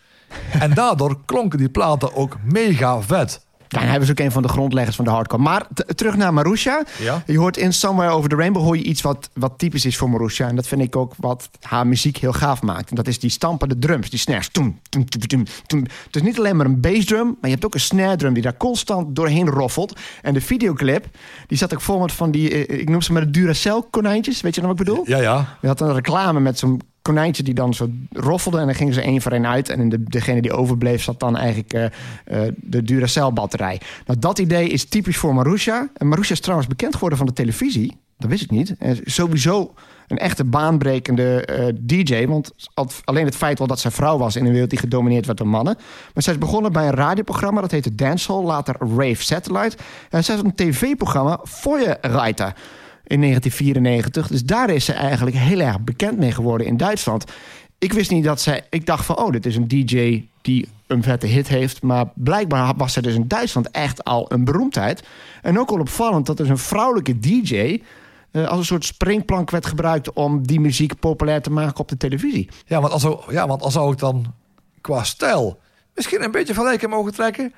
En 0.60 0.74
daardoor 0.74 1.20
klonken 1.26 1.58
die 1.58 1.70
platen 1.70 2.14
ook 2.14 2.36
mega 2.42 3.02
vet. 3.02 3.46
Ja, 3.68 3.80
en 3.80 3.88
hij 3.88 3.98
was 3.98 4.10
ook 4.10 4.18
een 4.18 4.32
van 4.32 4.42
de 4.42 4.48
grondleggers 4.48 4.96
van 4.96 5.04
de 5.04 5.10
hardcore. 5.10 5.42
Maar 5.42 5.66
terug 5.94 6.16
naar 6.16 6.34
Marusha. 6.34 6.82
Ja. 6.98 7.22
Je 7.26 7.38
hoort 7.38 7.56
in 7.56 7.72
Somewhere 7.72 8.12
Over 8.12 8.28
the 8.28 8.36
Rainbow 8.36 8.62
hoor 8.62 8.76
je 8.76 8.82
iets 8.82 9.02
wat, 9.02 9.30
wat 9.32 9.52
typisch 9.56 9.84
is 9.84 9.96
voor 9.96 10.10
Marusha. 10.10 10.48
En 10.48 10.56
dat 10.56 10.66
vind 10.66 10.80
ik 10.80 10.96
ook 10.96 11.14
wat 11.16 11.50
haar 11.60 11.86
muziek 11.86 12.16
heel 12.16 12.32
gaaf 12.32 12.62
maakt. 12.62 12.90
En 12.90 12.96
dat 12.96 13.06
is 13.06 13.18
die 13.18 13.30
stampende 13.30 13.78
drums, 13.78 14.10
die 14.10 14.18
snares. 14.18 14.48
Toem, 14.48 14.80
toem, 14.88 15.08
toem, 15.08 15.44
toem. 15.66 15.80
Het 15.80 16.16
is 16.16 16.22
niet 16.22 16.38
alleen 16.38 16.56
maar 16.56 16.66
een 16.66 16.80
bassdrum, 16.80 17.26
maar 17.26 17.36
je 17.40 17.50
hebt 17.50 17.64
ook 17.64 17.74
een 17.74 17.80
snare 17.80 18.16
drum 18.16 18.32
die 18.34 18.42
daar 18.42 18.56
constant 18.56 19.16
doorheen 19.16 19.48
roffelt. 19.48 20.00
En 20.22 20.34
de 20.34 20.40
videoclip, 20.40 21.06
die 21.46 21.58
zat 21.58 21.74
ook 21.74 21.80
vol 21.80 21.98
met 21.98 22.12
van 22.12 22.30
die, 22.30 22.66
eh, 22.66 22.80
ik 22.80 22.88
noem 22.88 23.02
ze 23.02 23.12
maar 23.12 23.22
de 23.22 23.30
Duracell 23.30 23.82
konijntjes. 23.90 24.40
Weet 24.40 24.54
je 24.54 24.60
dan 24.60 24.70
wat 24.70 24.80
ik 24.80 24.86
bedoel? 24.86 25.04
Ja, 25.08 25.18
ja. 25.18 25.56
Je 25.60 25.66
had 25.66 25.80
een 25.80 25.94
reclame 25.94 26.40
met 26.40 26.58
zo'n 26.58 26.80
konijntje 27.04 27.42
die 27.42 27.54
dan 27.54 27.74
zo 27.74 27.88
roffelde 28.10 28.58
en 28.58 28.66
dan 28.66 28.74
gingen 28.74 28.94
ze 28.94 29.00
één 29.00 29.22
voor 29.22 29.32
één 29.32 29.46
uit. 29.46 29.68
En 29.68 29.80
in 29.80 29.88
de, 29.88 30.02
degene 30.02 30.42
die 30.42 30.52
overbleef 30.52 31.02
zat 31.02 31.20
dan 31.20 31.36
eigenlijk 31.36 31.72
eh, 31.72 31.84
eh, 31.84 32.52
de 32.56 32.82
Duracell-batterij. 32.82 33.80
Nou, 34.06 34.18
dat 34.18 34.38
idee 34.38 34.68
is 34.68 34.84
typisch 34.84 35.16
voor 35.16 35.34
Marusha. 35.34 35.88
En 35.94 36.08
Marusha 36.08 36.32
is 36.32 36.40
trouwens 36.40 36.68
bekend 36.68 36.94
geworden 36.94 37.18
van 37.18 37.26
de 37.26 37.32
televisie. 37.32 37.96
Dat 38.18 38.30
wist 38.30 38.42
ik 38.42 38.50
niet. 38.50 38.74
En 38.78 38.98
sowieso 39.04 39.74
een 40.08 40.18
echte 40.18 40.44
baanbrekende 40.44 41.44
eh, 41.44 41.66
DJ. 41.80 42.26
Want 42.26 42.52
al- 42.74 42.90
alleen 43.04 43.24
het 43.24 43.36
feit 43.36 43.58
wel 43.58 43.66
dat 43.68 43.80
zij 43.80 43.90
vrouw 43.90 44.18
was 44.18 44.36
in 44.36 44.46
een 44.46 44.52
wereld 44.52 44.70
die 44.70 44.78
gedomineerd 44.78 45.26
werd 45.26 45.38
door 45.38 45.48
mannen. 45.48 45.76
Maar 46.14 46.22
zij 46.22 46.32
is 46.32 46.38
begonnen 46.38 46.72
bij 46.72 46.86
een 46.86 46.94
radioprogramma 46.94 47.60
dat 47.60 47.70
heette 47.70 47.94
Dancehall, 47.94 48.44
later 48.44 48.76
Rave 48.78 49.22
Satellite. 49.22 49.76
En 50.10 50.24
zij 50.24 50.34
had 50.36 50.44
een 50.44 50.54
tv-programma 50.54 51.40
Feuerreiter 51.44 52.54
in 53.06 53.20
1994. 53.20 54.26
Dus 54.28 54.44
daar 54.44 54.70
is 54.70 54.84
ze 54.84 54.92
eigenlijk 54.92 55.36
heel 55.36 55.60
erg 55.60 55.80
bekend 55.80 56.18
mee 56.18 56.32
geworden 56.32 56.66
in 56.66 56.76
Duitsland. 56.76 57.24
Ik 57.78 57.92
wist 57.92 58.10
niet 58.10 58.24
dat 58.24 58.40
zij. 58.40 58.66
Ik 58.70 58.86
dacht 58.86 59.04
van, 59.04 59.16
oh, 59.16 59.32
dit 59.32 59.46
is 59.46 59.56
een 59.56 59.68
DJ 59.68 60.24
die 60.42 60.68
een 60.86 61.02
vette 61.02 61.26
hit 61.26 61.48
heeft. 61.48 61.82
Maar 61.82 62.06
blijkbaar 62.14 62.74
was 62.76 62.92
zij 62.92 63.02
dus 63.02 63.14
in 63.14 63.28
Duitsland 63.28 63.70
echt 63.70 64.04
al 64.04 64.32
een 64.32 64.44
beroemdheid. 64.44 65.02
En 65.42 65.58
ook 65.58 65.70
al 65.70 65.78
opvallend 65.80 66.26
dat 66.26 66.36
dus 66.36 66.48
een 66.48 66.58
vrouwelijke 66.58 67.18
DJ. 67.18 67.80
eh, 68.30 68.48
als 68.48 68.58
een 68.58 68.64
soort 68.64 68.84
springplank 68.84 69.50
werd 69.50 69.66
gebruikt 69.66 70.12
om 70.12 70.46
die 70.46 70.60
muziek 70.60 70.98
populair 70.98 71.42
te 71.42 71.50
maken 71.50 71.78
op 71.78 71.88
de 71.88 71.96
televisie. 71.96 72.48
Ja, 72.66 72.80
want 72.80 72.92
als, 72.92 73.06
ja, 73.28 73.46
want 73.46 73.98
dan 73.98 74.34
qua 74.80 75.02
stijl 75.02 75.60
misschien 75.94 76.22
een 76.22 76.30
beetje 76.30 76.54
vergelijking 76.54 76.90
mogen 76.90 77.12
trekken, 77.12 77.52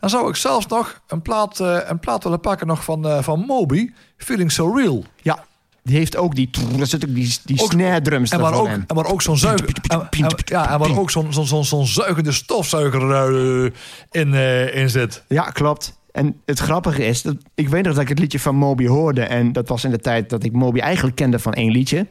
dan 0.00 0.10
zou 0.10 0.28
ik 0.28 0.36
zelfs 0.36 0.66
nog 0.66 1.00
een 1.08 1.22
plaat, 1.22 1.60
eh, 1.60 1.78
een 1.86 1.98
plaat 2.00 2.22
willen 2.22 2.40
pakken 2.40 2.66
nog 2.66 2.84
van, 2.84 3.06
eh, 3.08 3.22
van 3.22 3.40
Moby, 3.40 3.90
Feeling 4.16 4.52
So 4.52 4.74
Real. 4.76 5.04
Ja, 5.22 5.44
die 5.82 5.96
heeft 5.96 6.16
ook 6.16 6.34
die. 6.34 6.50
Er 6.80 6.86
zit 6.86 7.04
ook 7.08 7.14
die, 7.14 7.36
die 7.44 7.62
Ook- 7.62 7.70
snare 7.72 8.00
drums 8.00 8.30
En 8.30 8.38
ervan 8.40 8.54
ook, 8.54 8.68
in. 8.68 8.84
en 8.86 8.94
waar 8.96 9.06
ook 9.06 9.22
zo'n 9.22 9.36
zuiger, 9.36 9.68
en, 9.88 10.08
en- 10.10 10.34
ja, 10.44 10.70
en 10.72 10.78
waar 10.78 10.98
ook 10.98 11.10
zo'n 11.10 11.32
zo'n 11.32 11.46
zo'n 11.46 11.64
zo'n 11.64 11.86
zuigende 11.86 12.32
stofzuiger 12.32 13.10
eh, 13.10 13.70
in, 14.10 14.34
in 14.74 14.90
zit. 14.90 15.22
Ja, 15.28 15.42
klopt. 15.42 15.98
En 16.12 16.40
het 16.44 16.58
grappige 16.58 17.04
is, 17.06 17.22
dat, 17.22 17.36
ik 17.54 17.68
weet 17.68 17.84
nog 17.84 17.92
dat 17.92 18.02
ik 18.02 18.08
het 18.08 18.18
liedje 18.18 18.40
van 18.40 18.54
Moby 18.54 18.86
hoorde. 18.86 19.22
En 19.22 19.52
dat 19.52 19.68
was 19.68 19.84
in 19.84 19.90
de 19.90 19.98
tijd 19.98 20.30
dat 20.30 20.44
ik 20.44 20.52
Moby 20.52 20.78
eigenlijk 20.78 21.16
kende 21.16 21.38
van 21.38 21.52
één 21.52 21.70
liedje. 21.72 22.06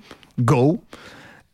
Go. 0.45 0.83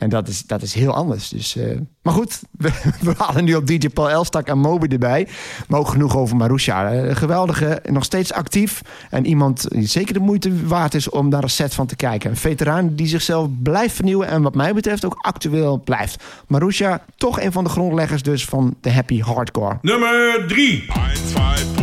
En 0.02 0.10
dat 0.10 0.28
is, 0.28 0.42
dat 0.42 0.62
is 0.62 0.74
heel 0.74 0.94
anders. 0.94 1.30
Dus, 1.30 1.56
eh, 1.56 1.78
maar 2.02 2.14
goed, 2.14 2.42
we, 2.58 2.72
we 3.02 3.14
halen 3.18 3.44
nu 3.44 3.56
op 3.56 3.68
DJ 3.68 3.90
Paul 3.90 4.10
Elstak 4.10 4.48
en 4.48 4.58
Moby 4.58 4.88
erbij. 4.88 5.28
Maar 5.68 5.80
ook 5.80 5.88
genoeg 5.88 6.18
over 6.18 6.36
Marusha. 6.36 6.92
Eh, 6.92 7.16
geweldige, 7.16 7.82
nog 7.90 8.04
steeds 8.04 8.34
actief. 8.34 8.82
En 9.10 9.26
iemand 9.26 9.66
die 9.70 9.88
zeker 9.88 10.14
de 10.14 10.20
moeite 10.20 10.68
waard 10.68 10.94
is 10.94 11.10
om 11.10 11.30
daar 11.30 11.44
een 11.44 11.50
set 11.50 11.74
van 11.74 11.88
te 11.88 11.96
kijken. 11.96 12.30
Een 12.30 12.38
veteraan 12.38 12.96
die 12.96 13.08
zichzelf 13.08 13.48
blijft 13.64 13.96
vernieuwen. 13.96 14.28
En 14.28 14.42
wat 14.42 14.56
mij 14.56 14.74
betreft 14.74 15.06
ook 15.06 15.16
actueel 15.18 15.82
blijft. 15.84 16.24
Marusha, 16.48 17.06
toch 17.18 17.42
een 17.42 17.52
van 17.52 17.64
de 17.64 17.70
grondleggers 17.70 18.24
dus 18.24 18.46
van 18.46 18.76
de 18.82 18.92
happy 18.92 19.20
hardcore. 19.20 19.78
Nummer 19.82 20.46
3. 20.48 20.86
1, 20.94 21.66
2, 21.76 21.81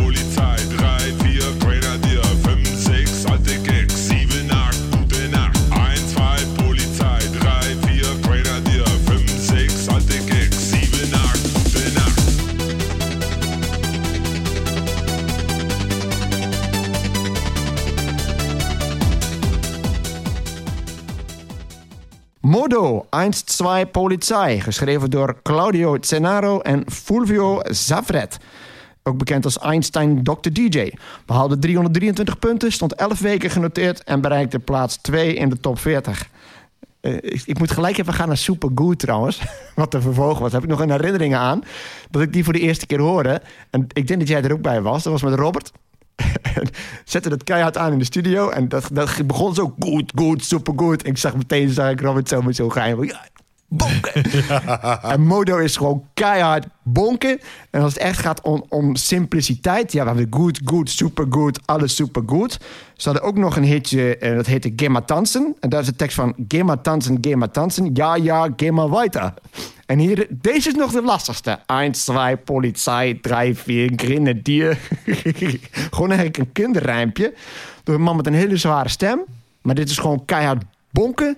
Modo 22.59 23.05
1-2 23.85 23.91
Polizei, 23.91 24.61
geschreven 24.61 25.09
door 25.09 25.39
Claudio 25.43 25.97
Cenaro 25.99 26.59
en 26.59 26.83
Fulvio 26.91 27.59
Zavret. 27.63 28.37
Ook 29.03 29.17
bekend 29.17 29.45
als 29.45 29.59
Einstein 29.59 30.23
Dr. 30.23 30.51
DJ. 30.51 30.91
Behaalde 31.25 31.59
323 31.59 32.39
punten, 32.39 32.71
stond 32.71 32.93
11 32.93 33.19
weken 33.19 33.49
genoteerd 33.49 34.03
en 34.03 34.21
bereikte 34.21 34.59
plaats 34.59 34.97
2 34.97 35.33
in 35.33 35.49
de 35.49 35.59
top 35.59 35.79
40. 35.79 36.29
Eh, 37.01 37.13
ik, 37.21 37.59
moet 37.59 37.71
gelijk 37.71 37.97
even 37.97 38.13
gaan 38.13 38.27
naar 38.27 38.37
Super 38.37 38.69
Good 38.75 38.99
trouwens. 38.99 39.41
Wat 39.75 39.91
de 39.91 40.01
vervolg 40.01 40.39
was. 40.39 40.51
Heb 40.51 40.63
ik 40.63 40.69
nog 40.69 40.79
een 40.79 40.91
herinneringen 40.91 41.39
aan. 41.39 41.63
Dat 42.09 42.21
ik 42.21 42.33
die 42.33 42.43
voor 42.43 42.53
de 42.53 42.59
eerste 42.59 42.85
keer 42.85 42.99
hoorde. 42.99 43.41
En 43.69 43.87
ik 43.93 44.07
denk 44.07 44.19
dat 44.19 44.29
jij 44.29 44.43
er 44.43 44.53
ook 44.53 44.61
bij 44.61 44.81
was. 44.81 45.03
Dat 45.03 45.11
was 45.13 45.23
met 45.23 45.39
Robert. 45.39 45.71
En 46.55 46.69
zette 47.05 47.29
dat 47.29 47.43
keihard 47.43 47.77
aan 47.77 47.91
in 47.91 47.99
de 47.99 48.05
studio. 48.05 48.49
En 48.49 48.67
dat, 48.67 48.89
dat 48.91 49.27
begon 49.27 49.55
zo 49.55 49.75
goed, 49.79 50.11
goed, 50.15 50.45
super 50.45 50.73
goed. 50.75 51.03
En 51.03 51.09
ik 51.09 51.17
zag 51.17 51.35
meteen, 51.35 51.69
zag 51.69 51.91
ik 51.91 52.01
Robert 52.01 52.27
zo 52.27 52.41
met 52.41 52.55
zo'n 52.55 52.71
geheim. 52.71 53.11
Bonken. 53.69 54.23
En 55.13 55.21
Modo 55.21 55.57
is 55.57 55.77
gewoon 55.77 56.03
keihard 56.13 56.65
bonken. 56.83 57.39
En 57.69 57.81
als 57.81 57.93
het 57.93 58.01
echt 58.01 58.19
gaat 58.19 58.41
om, 58.41 58.63
om 58.69 58.95
simpliciteit. 58.95 59.91
Ja, 59.91 60.01
we 60.01 60.07
hebben 60.09 60.39
goed, 60.39 60.61
goed, 60.65 60.89
super 60.89 61.25
goed, 61.29 61.59
alles 61.65 61.95
super 61.95 62.23
goed. 62.25 62.59
Ze 62.95 63.09
hadden 63.09 63.27
ook 63.27 63.37
nog 63.37 63.55
een 63.55 63.63
hitje, 63.63 64.17
en 64.17 64.35
dat 64.35 64.45
heette 64.45 64.73
Gemma 64.75 65.01
Tansen. 65.01 65.55
En 65.59 65.69
daar 65.69 65.79
is 65.79 65.85
de 65.85 65.95
tekst 65.95 66.15
van 66.15 66.35
Gemma 66.47 66.77
Tansen, 66.77 67.17
Gemma 67.21 67.47
Tansen. 67.47 67.89
Ja, 67.93 68.15
ja, 68.15 68.53
Gemma 68.55 68.89
weiter. 68.89 69.33
En 69.85 69.99
hier, 69.99 70.27
deze 70.29 70.69
is 70.69 70.75
nog 70.75 70.91
de 70.91 71.01
lastigste. 71.01 71.59
1, 71.65 71.91
2, 71.91 72.37
politie, 72.37 73.19
3, 73.19 73.55
4, 73.55 73.91
grenadier. 73.95 74.77
gewoon 75.91 76.09
eigenlijk 76.09 76.37
een 76.37 76.51
kinderrijmpje. 76.51 77.33
Door 77.83 77.95
een 77.95 78.01
man 78.01 78.15
met 78.15 78.27
een 78.27 78.33
hele 78.33 78.57
zware 78.57 78.89
stem. 78.89 79.19
Maar 79.61 79.75
dit 79.75 79.89
is 79.89 79.97
gewoon 79.97 80.25
keihard 80.25 80.63
bonken. 80.91 81.37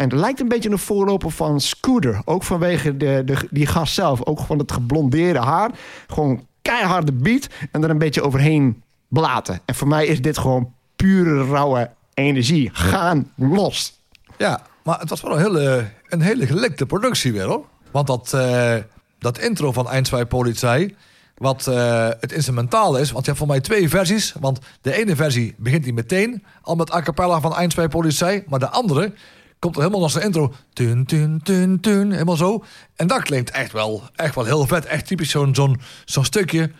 En 0.00 0.08
het 0.08 0.18
lijkt 0.18 0.40
een 0.40 0.48
beetje 0.48 0.70
een 0.70 0.78
voorloper 0.78 1.30
van 1.30 1.60
Scooter. 1.60 2.22
Ook 2.24 2.42
vanwege 2.42 2.96
de, 2.96 3.22
de, 3.24 3.48
die 3.50 3.66
gast 3.66 3.94
zelf. 3.94 4.24
Ook 4.24 4.40
van 4.40 4.58
het 4.58 4.72
geblondeerde 4.72 5.38
haar. 5.38 5.70
Gewoon 6.06 6.46
keiharde 6.62 7.12
beat. 7.12 7.48
En 7.70 7.84
er 7.84 7.90
een 7.90 7.98
beetje 7.98 8.22
overheen 8.22 8.82
blaten. 9.08 9.60
En 9.64 9.74
voor 9.74 9.88
mij 9.88 10.06
is 10.06 10.20
dit 10.20 10.38
gewoon 10.38 10.72
pure 10.96 11.44
rauwe 11.44 11.90
energie. 12.14 12.70
Gaan 12.72 13.32
los. 13.34 13.92
Ja, 14.38 14.62
maar 14.82 14.98
het 15.00 15.10
was 15.10 15.20
wel 15.20 15.32
een 15.32 15.42
hele, 15.42 15.90
een 16.08 16.20
hele 16.20 16.46
gelikte 16.46 16.86
productie 16.86 17.32
weer 17.32 17.46
hoor. 17.46 17.64
Want 17.90 18.06
dat, 18.06 18.32
eh, 18.32 18.76
dat 19.18 19.38
intro 19.38 19.72
van 19.72 19.90
1, 19.90 20.02
2 20.02 20.26
Polizei, 20.26 20.96
wat 21.36 21.66
eh, 21.66 22.08
het 22.20 22.32
instrumentaal 22.32 22.96
is. 22.96 23.10
Want 23.10 23.24
je 23.24 23.30
hebt 23.30 23.38
voor 23.38 23.52
mij 23.52 23.60
twee 23.60 23.88
versies. 23.88 24.34
Want 24.40 24.58
de 24.80 24.94
ene 24.94 25.16
versie 25.16 25.54
begint 25.56 25.84
hij 25.84 25.92
meteen 25.92 26.44
al 26.62 26.76
met 26.76 26.94
a 26.94 27.02
cappella 27.02 27.40
van 27.40 27.54
Eind 27.54 27.74
bij 27.74 27.88
Politie. 27.88 28.44
Maar 28.48 28.58
de 28.58 28.70
andere 28.70 29.12
komt 29.60 29.76
helemaal 29.76 30.02
als 30.02 30.12
de 30.12 30.22
intro. 30.22 30.52
Tun, 30.72 31.04
tun, 31.04 31.40
tun, 31.42 31.80
tun. 31.80 32.10
Helemaal 32.12 32.36
zo. 32.36 32.64
En 32.96 33.06
dat 33.06 33.22
klinkt 33.22 33.50
echt 33.50 33.72
wel, 33.72 34.02
echt 34.14 34.34
wel 34.34 34.44
heel 34.44 34.66
vet. 34.66 34.84
Echt 34.84 35.06
typisch 35.06 35.30
zo'n 35.30 35.54
zo'n 35.54 35.80
zo'n 36.04 36.24
stukje 36.24 36.70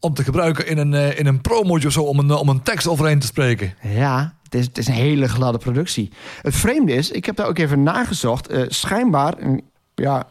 om 0.00 0.14
te 0.14 0.24
gebruiken 0.24 0.66
in 0.66 0.78
een, 0.78 0.94
eh, 0.94 1.18
in 1.18 1.26
een 1.26 1.40
promootje 1.40 1.86
of 1.86 1.92
zo. 1.92 2.02
Om 2.02 2.18
een, 2.18 2.30
om 2.30 2.48
een 2.48 2.62
tekst 2.62 2.86
overheen 2.86 3.18
te 3.18 3.26
spreken. 3.26 3.74
Ja, 3.82 4.34
het 4.42 4.54
is, 4.54 4.66
het 4.66 4.78
is 4.78 4.86
een 4.86 4.94
hele 4.94 5.28
gladde 5.28 5.58
productie. 5.58 6.12
Het 6.42 6.56
vreemde 6.56 6.92
is, 6.92 7.10
ik 7.10 7.26
heb 7.26 7.36
daar 7.36 7.46
ook 7.46 7.58
even 7.58 7.82
nagezocht. 7.82 8.48
eh, 8.48 8.62
schijnbaar, 8.68 9.34
ja, 9.94 10.26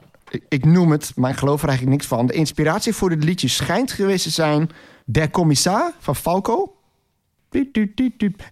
ik, 0.50 0.66
noem 0.66 0.92
het, 0.92 1.12
maar 1.16 1.32
ik 1.32 1.38
geloof 1.38 1.62
er 1.62 1.68
eigenlijk 1.68 1.98
niks 1.98 2.10
van. 2.10 2.26
De 2.28 2.34
inspiratie 2.34 2.94
voor 2.94 3.10
dit 3.10 3.24
liedje 3.24 3.48
schijnt 3.48 3.92
geweest 3.92 4.24
te 4.24 4.30
zijn... 4.30 4.70
Der 5.10 5.30
Commissar 5.30 5.92
van 6.00 6.16
Falco. 6.16 6.76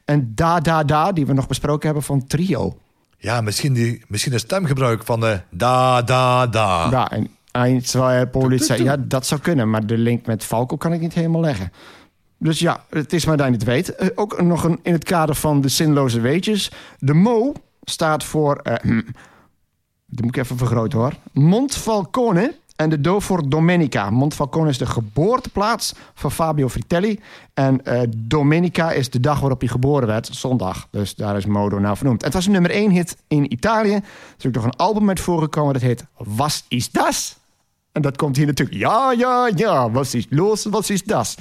En 0.05 0.31
Da 0.35 0.59
Da 0.59 0.83
Da, 0.83 1.11
die 1.11 1.25
we 1.25 1.33
nog 1.33 1.47
besproken 1.47 1.85
hebben 1.85 2.03
van 2.03 2.27
Trio. 2.27 2.77
Ja, 3.25 3.41
misschien, 3.41 3.73
die, 3.73 4.01
misschien 4.07 4.31
het 4.31 4.41
stemgebruik 4.41 5.03
van 5.03 5.19
de 5.19 5.39
da, 5.49 6.01
da, 6.01 6.47
da. 6.47 6.87
Ja, 6.91 7.11
en 7.51 7.81
zwei, 7.81 8.25
Politie. 8.25 8.83
Ja, 8.83 8.97
dat 8.97 9.25
zou 9.25 9.41
kunnen, 9.41 9.69
maar 9.69 9.85
de 9.85 9.97
link 9.97 10.25
met 10.25 10.43
Falco 10.43 10.77
kan 10.77 10.93
ik 10.93 10.99
niet 10.99 11.13
helemaal 11.13 11.41
leggen. 11.41 11.71
Dus 12.37 12.59
ja, 12.59 12.85
het 12.89 13.13
is 13.13 13.25
maar 13.25 13.37
dat 13.37 13.47
je 13.47 13.51
het 13.53 13.63
weet. 13.63 13.95
Eh, 13.95 14.07
ook 14.15 14.41
nog 14.41 14.63
een, 14.63 14.79
in 14.83 14.93
het 14.93 15.03
kader 15.03 15.35
van 15.35 15.61
de 15.61 15.67
zinloze 15.67 16.19
weetjes. 16.19 16.71
De 16.97 17.13
Mo 17.13 17.53
staat 17.83 18.23
voor... 18.23 18.55
eh, 18.55 18.75
die 20.13 20.23
moet 20.25 20.35
ik 20.35 20.43
even 20.43 20.57
vergroten 20.57 20.99
hoor. 20.99 21.13
Montfalcone 21.33 22.55
en 22.75 22.89
de 22.89 23.01
Do 23.01 23.19
voor 23.19 23.49
Domenica. 23.49 24.09
Montfalcone 24.09 24.69
is 24.69 24.77
de 24.77 24.85
geboorteplaats 24.85 25.93
van 26.13 26.31
Fabio 26.31 26.69
Fritelli. 26.69 27.19
En 27.53 27.85
eh, 27.85 28.01
Domenica 28.17 28.91
is 28.91 29.09
de 29.09 29.19
dag 29.19 29.39
waarop 29.39 29.59
hij 29.59 29.69
geboren 29.69 30.07
werd, 30.07 30.29
zondag. 30.31 30.87
Dus 30.91 31.15
daar 31.15 31.37
is 31.37 31.45
Modo 31.45 31.79
nou 31.79 31.95
vernoemd. 31.95 32.19
En 32.19 32.25
het 32.25 32.35
was 32.35 32.45
een 32.45 32.51
nummer 32.51 32.71
1 32.71 32.91
hit 32.91 33.17
in 33.27 33.51
Italië. 33.51 33.93
Er 33.93 34.03
is 34.37 34.45
ook 34.45 34.53
nog 34.53 34.63
een 34.63 34.75
album 34.75 35.05
met 35.05 35.19
voorgekomen 35.19 35.73
dat 35.73 35.81
heet 35.81 36.05
Was 36.17 36.65
is 36.67 36.91
das? 36.91 37.37
En 37.91 38.01
dat 38.01 38.17
komt 38.17 38.35
hier 38.35 38.45
natuurlijk. 38.45 38.77
Ja, 38.77 39.11
ja, 39.11 39.49
ja, 39.55 39.91
wat 39.91 40.13
is 40.13 40.25
los, 40.29 40.65
wat 40.65 40.89
is 40.89 41.03
das? 41.03 41.35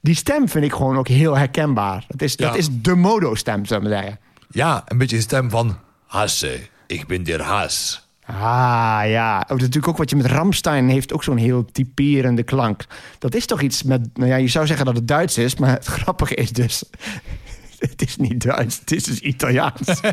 Die 0.00 0.14
stem 0.14 0.48
vind 0.48 0.64
ik 0.64 0.72
gewoon 0.72 0.98
ook 0.98 1.08
heel 1.08 1.36
herkenbaar. 1.36 2.04
Dat 2.08 2.22
is, 2.22 2.36
dat 2.36 2.56
is 2.56 2.68
de 2.70 2.94
Modo-stem, 2.94 3.64
zou 3.64 3.82
ik 3.82 3.88
maar 3.88 3.98
zeggen. 3.98 4.18
Ja, 4.50 4.84
een 4.86 4.98
beetje 4.98 5.16
de 5.16 5.22
stem 5.22 5.50
van 5.50 5.78
Hasse. 6.06 6.68
Ik 6.86 7.06
ben 7.06 7.22
der 7.22 7.42
Haas. 7.42 8.05
Ah 8.26 9.00
ja, 9.04 9.46
ook 9.48 9.58
natuurlijk 9.58 9.88
ook 9.88 9.96
wat 9.96 10.10
je 10.10 10.16
met 10.16 10.26
Ramstein 10.26 10.88
heeft 10.88 11.12
ook 11.12 11.24
zo'n 11.24 11.36
heel 11.36 11.64
typerende 11.64 12.42
klank. 12.42 12.84
Dat 13.18 13.34
is 13.34 13.46
toch 13.46 13.60
iets 13.60 13.82
met, 13.82 14.08
nou 14.14 14.28
ja, 14.28 14.36
je 14.36 14.48
zou 14.48 14.66
zeggen 14.66 14.86
dat 14.86 14.96
het 14.96 15.08
Duits 15.08 15.38
is, 15.38 15.56
maar 15.56 15.70
het 15.70 15.86
grappige 16.00 16.34
is 16.34 16.50
dus, 16.50 16.84
het 17.78 18.02
is 18.02 18.16
niet 18.16 18.42
Duits, 18.42 18.78
het 18.78 18.92
is 18.92 19.04
dus 19.04 19.20
Italiaans. 19.20 20.00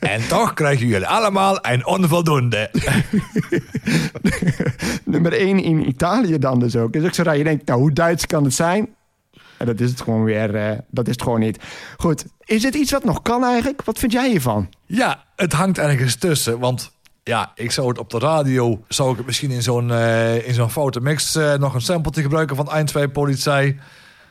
En 0.00 0.28
toch 0.28 0.54
krijgen 0.54 0.86
jullie 0.86 1.06
allemaal 1.06 1.58
een 1.62 1.86
onvoldoende. 1.86 2.70
Nummer 5.04 5.32
1 5.32 5.62
in 5.62 5.88
Italië 5.88 6.38
dan 6.38 6.58
dus 6.58 6.76
ook. 6.76 6.94
Is 6.94 7.04
ook 7.04 7.14
zo 7.14 7.22
raar. 7.22 7.36
Je 7.36 7.44
denkt, 7.44 7.66
nou 7.66 7.80
hoe 7.80 7.92
Duits 7.92 8.26
kan 8.26 8.44
het 8.44 8.54
zijn? 8.54 8.88
En 9.58 9.66
dat 9.66 9.80
is 9.80 9.90
het 9.90 10.00
gewoon 10.00 10.24
weer, 10.24 10.54
eh, 10.54 10.78
dat 10.90 11.06
is 11.06 11.12
het 11.12 11.22
gewoon 11.22 11.40
niet. 11.40 11.58
Goed, 11.96 12.24
is 12.44 12.62
het 12.62 12.74
iets 12.74 12.90
wat 12.90 13.04
nog 13.04 13.22
kan 13.22 13.44
eigenlijk? 13.44 13.84
Wat 13.84 13.98
vind 13.98 14.12
jij 14.12 14.30
hiervan? 14.30 14.68
Ja, 14.86 15.24
het 15.36 15.52
hangt 15.52 15.78
ergens 15.78 16.14
tussen. 16.16 16.58
Want 16.58 16.92
ja, 17.28 17.52
ik 17.54 17.70
zou 17.70 17.88
het 17.88 17.98
op 17.98 18.10
de 18.10 18.18
radio... 18.18 18.80
zou 18.88 19.10
ik 19.10 19.16
het 19.16 19.26
misschien 19.26 19.50
in 19.50 19.62
zo'n 19.62 19.90
eh, 19.90 20.48
in 20.48 20.54
zo'n 20.54 20.70
foute 20.70 21.00
mix... 21.00 21.34
eh, 21.34 21.54
nog 21.54 21.74
een 21.74 21.80
sample 21.80 22.22
gebruiken 22.22 22.56
van 22.56 22.70
Eind 22.70 22.88
2 22.88 23.08
Politie. 23.08 23.78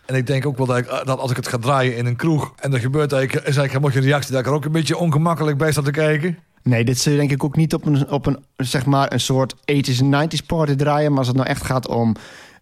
En 0.05 0.15
ik 0.15 0.27
denk 0.27 0.45
ook 0.45 0.57
wel 0.57 0.65
dat, 0.65 0.77
ik, 0.77 0.85
eh, 0.85 1.05
dat 1.05 1.19
als 1.19 1.31
ik 1.31 1.35
het 1.37 1.47
ga 1.47 1.57
draaien 1.57 1.95
in 1.97 2.05
een 2.05 2.15
kroeg... 2.15 2.53
en 2.59 2.73
er 2.73 2.79
gebeurt 2.79 3.11
eigenlijk, 3.11 3.47
is 3.47 3.55
eigenlijk 3.55 3.73
helemaal 3.73 4.01
geen 4.01 4.11
reactie... 4.11 4.31
dat 4.31 4.39
ik 4.39 4.47
er 4.47 4.53
ook 4.53 4.65
een 4.65 4.71
beetje 4.71 4.97
ongemakkelijk 4.97 5.57
bij 5.57 5.71
sta 5.71 5.81
te 5.81 5.91
kijken. 5.91 6.37
Nee, 6.63 6.85
dit 6.85 6.99
zul 6.99 7.11
je 7.11 7.17
denk 7.17 7.31
ik 7.31 7.43
ook 7.43 7.55
niet 7.55 7.73
op 7.73 7.85
een, 7.85 8.09
op 8.09 8.25
een, 8.25 8.43
zeg 8.55 8.85
maar, 8.85 9.11
een 9.13 9.19
soort 9.19 9.55
80s 9.55 9.99
en 9.99 10.29
90s 10.29 10.45
party 10.45 10.75
draaien. 10.75 11.09
Maar 11.09 11.19
als 11.19 11.27
het 11.27 11.35
nou 11.35 11.47
echt 11.49 11.63
gaat 11.65 11.87
om 11.87 12.15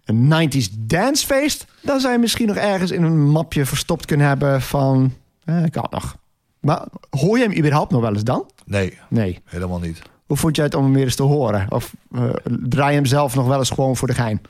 een 0.06 0.50
90s 0.52 0.74
dancefeest... 0.80 1.66
dan 1.82 2.00
zou 2.00 2.14
je 2.14 2.20
misschien 2.20 2.48
nog 2.48 2.56
ergens 2.56 2.92
in 2.92 3.04
een 3.04 3.30
mapje 3.30 3.66
verstopt 3.66 4.06
kunnen 4.06 4.28
hebben 4.28 4.62
van... 4.62 5.14
Eh, 5.46 5.64
kan 5.70 5.88
nog. 5.90 6.16
Maar 6.60 6.86
hoor 7.10 7.38
je 7.38 7.44
hem 7.44 7.58
überhaupt 7.58 7.92
nog 7.92 8.02
wel 8.02 8.14
eens 8.14 8.24
dan? 8.24 8.50
Nee, 8.66 8.98
Nee. 9.10 9.40
helemaal 9.46 9.80
niet. 9.80 10.02
Hoe 10.26 10.38
vond 10.38 10.56
jij 10.56 10.66
het 10.66 10.76
om 10.76 10.84
hem 10.84 10.94
weer 10.94 11.04
eens 11.04 11.16
te 11.16 11.24
horen? 11.24 11.66
Of 11.70 11.94
eh, 12.12 12.24
draai 12.46 12.90
je 12.90 12.96
hem 12.96 13.06
zelf 13.06 13.36
nog 13.36 13.48
wel 13.48 13.58
eens 13.58 13.70
gewoon 13.70 13.96
voor 13.96 14.08
de 14.08 14.14
gein? 14.14 14.42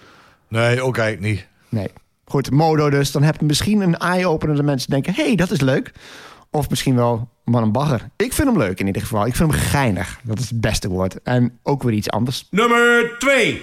Nee, 0.48 0.82
ook 0.82 0.98
eigenlijk 0.98 1.34
niet. 1.34 1.48
Nee. 1.70 1.88
Goed, 2.26 2.52
Modo 2.52 2.90
dus. 2.90 3.12
Dan 3.12 3.24
heb 3.24 3.40
je 3.40 3.46
misschien 3.46 3.82
een 3.82 3.98
eye-opener 3.98 4.56
dat 4.56 4.66
mensen 4.66 4.90
denken... 4.90 5.14
hé, 5.14 5.26
hey, 5.26 5.36
dat 5.36 5.52
is 5.52 5.62
leuk. 5.62 5.92
Of 6.52 6.70
misschien 6.70 6.96
wel, 6.96 7.30
man, 7.44 7.64
een 7.64 7.72
bagger. 7.72 8.10
Ik 8.16 8.34
vind 8.34 8.48
hem 8.48 8.58
leuk 8.58 8.80
in 8.80 8.88
ieder 8.88 9.02
geval. 9.02 9.26
Ik 9.26 9.36
vind 9.36 9.52
hem 9.52 9.60
geinig. 9.60 10.20
Dat 10.24 10.40
is 10.40 10.50
het 10.50 10.62
beste 10.62 10.90
woord. 10.90 11.22
En 11.24 11.60
ook 11.64 11.84
weer 11.84 11.94
iets 11.94 12.10
anders. 12.10 12.48
Nummer 12.50 13.16
2. 13.20 13.60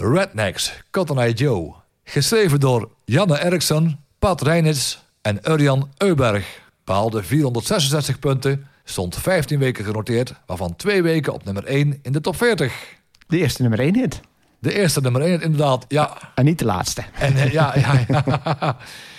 Rednecks, 0.00 0.72
Cotton 0.90 1.18
Eye 1.18 1.32
Joe. 1.32 1.74
Geschreven 2.04 2.60
door 2.60 2.88
Janne 3.04 3.44
Eriksson, 3.44 3.98
Pat 4.18 4.42
Reinitz 4.42 4.98
en 5.22 5.40
Urjan 5.50 5.90
Euberg. 5.96 6.60
Behaalde 6.84 7.22
466 7.22 8.18
punten, 8.18 8.66
stond 8.84 9.16
15 9.16 9.58
weken 9.58 9.84
genoteerd... 9.84 10.34
waarvan 10.46 10.76
twee 10.76 11.02
weken 11.02 11.32
op 11.32 11.44
nummer 11.44 11.64
1 11.64 11.98
in 12.02 12.12
de 12.12 12.20
top 12.20 12.36
40. 12.36 12.96
De 13.26 13.38
eerste 13.38 13.62
nummer 13.62 13.80
1 13.80 13.94
hit. 13.96 14.20
De 14.58 14.72
eerste 14.74 15.00
nummer 15.00 15.22
1 15.22 15.42
inderdaad, 15.42 15.84
ja. 15.88 16.16
En 16.34 16.44
niet 16.44 16.58
de 16.58 16.64
laatste. 16.64 17.04
En 17.18 17.36
eh, 17.36 17.52
ja, 17.52 17.74
ja, 17.78 18.04
ja. 18.08 18.76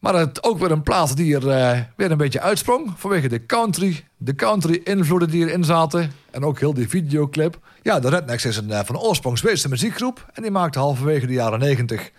Maar 0.00 0.14
het 0.14 0.44
ook 0.44 0.58
weer 0.58 0.70
een 0.70 0.82
plaats 0.82 1.14
die 1.14 1.34
er 1.34 1.50
eh, 1.50 1.80
weer 1.96 2.10
een 2.10 2.16
beetje 2.16 2.40
uitsprong. 2.40 2.92
Vanwege 2.96 3.28
de 3.28 3.46
country, 3.46 4.04
de 4.16 4.34
country 4.34 4.80
invloeden 4.84 5.30
die 5.30 5.46
erin 5.46 5.64
zaten. 5.64 6.12
En 6.30 6.44
ook 6.44 6.58
heel 6.58 6.74
die 6.74 6.88
videoclip. 6.88 7.58
Ja, 7.82 8.00
de 8.00 8.08
Rednecks 8.08 8.44
is 8.44 8.56
een 8.56 8.70
eh, 8.70 8.84
van 8.84 8.98
oorsprong 8.98 9.38
Zweedse 9.38 9.68
muziekgroep. 9.68 10.30
En 10.32 10.42
die 10.42 10.50
maakte 10.50 10.78
halverwege 10.78 11.26
de 11.26 11.32
jaren 11.32 11.58
90 11.58 12.10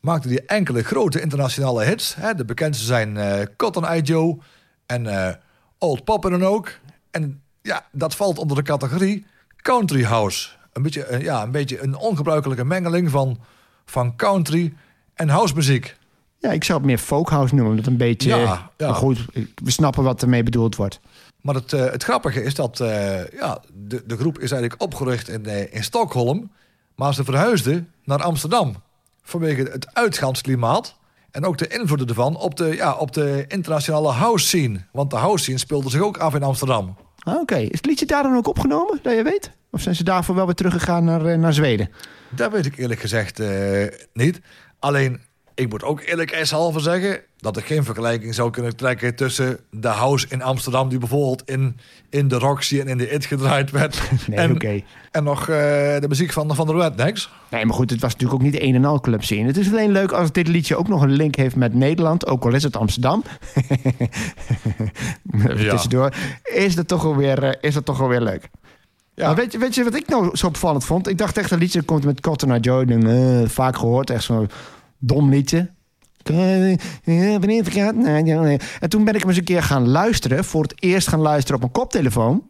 maakte 0.00 0.28
die 0.28 0.44
enkele 0.44 0.82
grote 0.82 1.20
internationale 1.20 1.84
hits. 1.84 2.14
Hè. 2.14 2.34
De 2.34 2.44
bekendste 2.44 2.84
zijn 2.84 3.16
eh, 3.16 3.46
Cotton 3.56 3.86
Eye 3.86 4.02
Joe 4.02 4.38
en 4.86 5.38
Old 5.78 6.04
Poppen 6.04 6.30
dan 6.30 6.44
ook. 6.44 6.72
En 7.10 7.42
ja, 7.62 7.86
dat 7.92 8.14
valt 8.14 8.38
onder 8.38 8.56
de 8.56 8.62
categorie 8.62 9.26
country 9.56 10.04
house. 10.04 10.48
Een 10.72 10.82
beetje, 10.82 11.18
ja, 11.20 11.42
een 11.42 11.50
beetje 11.50 11.82
een 11.82 11.96
ongebruikelijke 11.96 12.64
mengeling 12.64 13.10
van, 13.10 13.38
van 13.84 14.16
country 14.16 14.74
en 15.14 15.28
housemuziek. 15.28 15.96
Ja, 16.40 16.50
ik 16.52 16.64
zou 16.64 16.78
het 16.78 16.86
meer 16.86 16.98
folkhouse 16.98 17.54
noemen. 17.54 17.76
Dat 17.76 17.86
een 17.86 17.96
beetje... 17.96 18.36
Ja, 18.76 18.92
goed, 18.92 19.24
we 19.54 19.70
snappen 19.70 20.02
wat 20.02 20.22
ermee 20.22 20.42
bedoeld 20.42 20.76
wordt. 20.76 21.00
Maar 21.40 21.54
het, 21.54 21.72
eh, 21.72 21.90
het 21.90 22.02
grappige 22.02 22.42
is 22.42 22.54
dat 22.54 22.80
eh, 22.80 23.28
ja, 23.32 23.60
de, 23.74 24.02
de 24.06 24.16
groep 24.16 24.38
is 24.38 24.50
eigenlijk 24.50 24.82
opgericht 24.82 25.28
in, 25.28 25.46
eh, 25.46 25.74
in 25.74 25.84
Stockholm. 25.84 26.50
Maar 26.94 27.14
ze 27.14 27.24
verhuisden 27.24 27.88
naar 28.04 28.22
Amsterdam. 28.22 28.74
Vanwege 29.22 29.62
het 29.62 29.94
uitgaansklimaat. 29.94 30.98
En 31.30 31.44
ook 31.44 31.58
de 31.58 31.68
invloeden 31.68 32.08
ervan 32.08 32.36
op 32.36 32.56
de, 32.56 32.76
ja, 32.76 32.94
op 32.94 33.12
de 33.12 33.44
internationale 33.48 34.10
house 34.10 34.46
scene. 34.46 34.80
Want 34.92 35.10
de 35.10 35.16
house 35.16 35.42
scene 35.42 35.58
speelde 35.58 35.90
zich 35.90 36.00
ook 36.00 36.16
af 36.16 36.34
in 36.34 36.42
Amsterdam. 36.42 36.96
Ah, 37.18 37.40
Oké, 37.40 37.56
is 37.56 37.68
het 37.70 37.86
liedje 37.86 38.06
daar 38.06 38.22
dan 38.22 38.36
ook 38.36 38.48
opgenomen, 38.48 38.98
dat 39.02 39.16
je 39.16 39.22
weet? 39.22 39.50
Of 39.70 39.80
zijn 39.80 39.94
ze 39.94 40.04
daarvoor 40.04 40.34
wel 40.34 40.46
weer 40.46 40.54
teruggegaan 40.54 41.04
naar, 41.04 41.38
naar 41.38 41.52
Zweden? 41.52 41.90
Dat 42.28 42.52
weet 42.52 42.66
ik 42.66 42.76
eerlijk 42.76 43.00
gezegd 43.00 43.40
niet. 44.12 44.40
Alleen, 44.78 45.20
ik 45.54 45.68
moet 45.68 45.84
ook 45.84 46.00
eerlijk 46.00 46.30
eershalve 46.30 46.80
zeggen... 46.80 47.20
dat 47.36 47.56
ik 47.56 47.64
geen 47.64 47.84
vergelijking 47.84 48.34
zou 48.34 48.50
kunnen 48.50 48.76
trekken 48.76 49.14
tussen 49.14 49.58
de 49.70 49.88
house 49.88 50.26
in 50.28 50.42
Amsterdam... 50.42 50.88
die 50.88 50.98
bijvoorbeeld 50.98 51.42
in, 51.48 51.76
in 52.08 52.28
de 52.28 52.38
Roxy 52.38 52.80
en 52.80 52.88
in 52.88 52.98
de 52.98 53.10
It 53.10 53.24
gedraaid 53.24 53.70
werd. 53.70 54.00
Nee, 54.26 54.38
en, 54.38 54.52
oké. 54.52 54.82
en 55.10 55.24
nog 55.24 55.40
eh, 55.40 55.46
de 56.00 56.06
muziek 56.08 56.32
van, 56.32 56.54
van 56.54 56.66
de 56.66 56.72
Rednecks. 56.72 57.30
Nee, 57.50 57.64
maar 57.64 57.74
goed, 57.74 57.90
het 57.90 58.00
was 58.00 58.12
natuurlijk 58.12 58.40
ook 58.40 58.46
niet 58.52 58.60
een 58.60 58.74
en 58.74 58.84
al 58.84 59.00
club 59.00 59.24
scene. 59.24 59.46
Het 59.46 59.56
is 59.56 59.70
alleen 59.70 59.92
leuk 59.92 60.12
als 60.12 60.32
dit 60.32 60.48
liedje 60.48 60.76
ook 60.76 60.88
nog 60.88 61.02
een 61.02 61.12
link 61.12 61.34
heeft 61.34 61.56
met 61.56 61.74
Nederland, 61.74 62.26
ook 62.26 62.44
al 62.44 62.54
is 62.54 62.62
het 62.62 62.76
Amsterdam. 62.76 63.22
Ja. 65.56 65.70
Tussendoor. 65.70 66.14
Is 66.42 66.74
dat 66.74 66.88
toch 66.88 67.04
alweer, 67.04 67.42
eh, 67.42 67.52
is 67.60 67.74
dat 67.74 67.84
toch 67.84 68.00
alweer 68.00 68.20
leuk. 68.20 68.48
Ja. 69.14 69.26
Maar 69.26 69.36
weet 69.36 69.52
je, 69.52 69.58
weet 69.58 69.74
je 69.74 69.84
wat 69.84 69.94
ik 69.94 70.08
nou 70.08 70.36
zo 70.36 70.46
opvallend 70.46 70.84
vond? 70.84 71.08
Ik 71.08 71.18
dacht 71.18 71.38
echt, 71.38 71.50
dat 71.50 71.58
liedje 71.58 71.82
komt 71.82 72.04
met 72.04 72.20
Cotton 72.20 72.50
Eye 72.50 72.60
Joe. 72.60 72.84
Denk, 72.84 73.04
eh, 73.04 73.48
vaak 73.48 73.76
gehoord, 73.76 74.10
echt 74.10 74.24
zo'n 74.24 74.50
Dom 75.00 75.30
liedje. 75.30 75.70
En 78.80 78.88
toen 78.88 79.04
ben 79.04 79.14
ik 79.14 79.20
hem 79.20 79.28
eens 79.28 79.38
een 79.38 79.44
keer 79.44 79.62
gaan 79.62 79.88
luisteren. 79.88 80.44
Voor 80.44 80.62
het 80.62 80.82
eerst 80.82 81.08
gaan 81.08 81.20
luisteren 81.20 81.54
op 81.54 81.60
mijn 81.60 81.72
koptelefoon. 81.72 82.48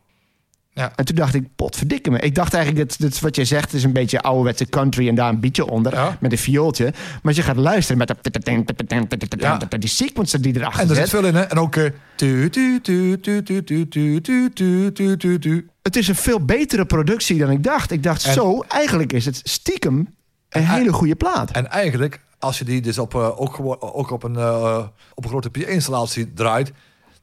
Ja. 0.73 0.93
En 0.95 1.05
toen 1.05 1.17
dacht 1.17 1.35
ik, 1.35 1.49
potverdikke 1.57 2.11
me. 2.11 2.19
Ik 2.19 2.35
dacht 2.35 2.55
eigenlijk, 2.55 2.89
dat, 2.89 3.01
dat 3.01 3.21
wat 3.21 3.37
jij 3.37 3.45
zegt 3.45 3.73
is 3.73 3.85
een 3.85 3.93
beetje 3.93 4.21
ouderwetse 4.21 4.67
country... 4.67 5.09
en 5.09 5.15
daar 5.15 5.29
een 5.29 5.41
beetje 5.41 5.71
onder, 5.71 6.17
met 6.21 6.33
een 6.33 6.39
viooltje. 6.39 6.93
Maar 7.23 7.35
je 7.35 7.43
gaat 7.43 7.57
luisteren 7.57 7.99
met 7.99 8.09
de, 8.09 9.37
Ja. 9.39 9.59
die 9.79 9.89
sequencer 9.89 10.43
die 10.43 10.57
erachter 10.57 10.81
zit. 10.81 10.91
En 10.91 10.97
er 10.97 11.09
zit 11.09 11.11
veel 11.11 11.29
in, 11.29 11.35
hè? 11.35 11.43
En 11.43 11.59
ook... 11.59 11.75
Het 15.83 15.97
is 15.97 16.09
een 16.09 16.15
veel 16.15 16.45
betere 16.45 16.85
productie 16.85 17.39
dan 17.39 17.51
ik 17.51 17.63
dacht. 17.65 17.91
Ik 17.91 18.03
dacht, 18.03 18.23
zo, 18.23 18.65
eigenlijk 18.69 19.13
is 19.13 19.25
het 19.25 19.41
stiekem 19.45 20.15
een 20.49 20.67
hele 20.67 20.93
goede 20.93 21.15
plaat. 21.15 21.51
En 21.51 21.71
eigenlijk 21.71 22.21
als 22.41 22.59
je 22.59 22.65
die 22.65 22.81
dus 22.81 22.99
op, 22.99 23.15
eh, 23.15 23.41
ook, 23.41 23.61
ook 23.81 24.11
op, 24.11 24.23
een, 24.23 24.37
eh, 24.37 24.85
op 25.15 25.25
een 25.25 25.31
grote 25.31 25.51
PA-installatie 25.51 26.33
draait... 26.33 26.73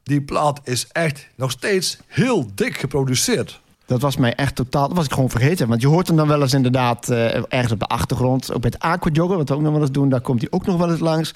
die 0.02 0.22
plaat 0.22 0.60
is 0.64 0.86
echt 0.92 1.28
nog 1.36 1.50
steeds 1.50 1.98
heel 2.06 2.46
dik 2.54 2.78
geproduceerd. 2.78 3.60
Dat 3.86 4.00
was 4.00 4.16
mij 4.16 4.34
echt 4.34 4.54
totaal... 4.54 4.88
Dat 4.88 4.96
was 4.96 5.06
ik 5.06 5.12
gewoon 5.12 5.30
vergeten. 5.30 5.68
Want 5.68 5.80
je 5.80 5.86
hoort 5.86 6.06
hem 6.06 6.16
dan 6.16 6.28
wel 6.28 6.42
eens 6.42 6.54
inderdaad 6.54 7.08
eh, 7.08 7.34
ergens 7.34 7.72
op 7.72 7.78
de 7.78 7.86
achtergrond. 7.86 8.54
Ook 8.54 8.62
met 8.62 8.78
aquajoggen, 8.78 9.36
wat 9.36 9.48
we 9.48 9.54
ook 9.54 9.60
nog 9.60 9.72
wel 9.72 9.80
eens 9.80 9.90
doen. 9.90 10.08
Daar 10.08 10.20
komt 10.20 10.40
hij 10.40 10.50
ook 10.50 10.66
nog 10.66 10.76
wel 10.76 10.90
eens 10.90 11.00
langs. 11.00 11.32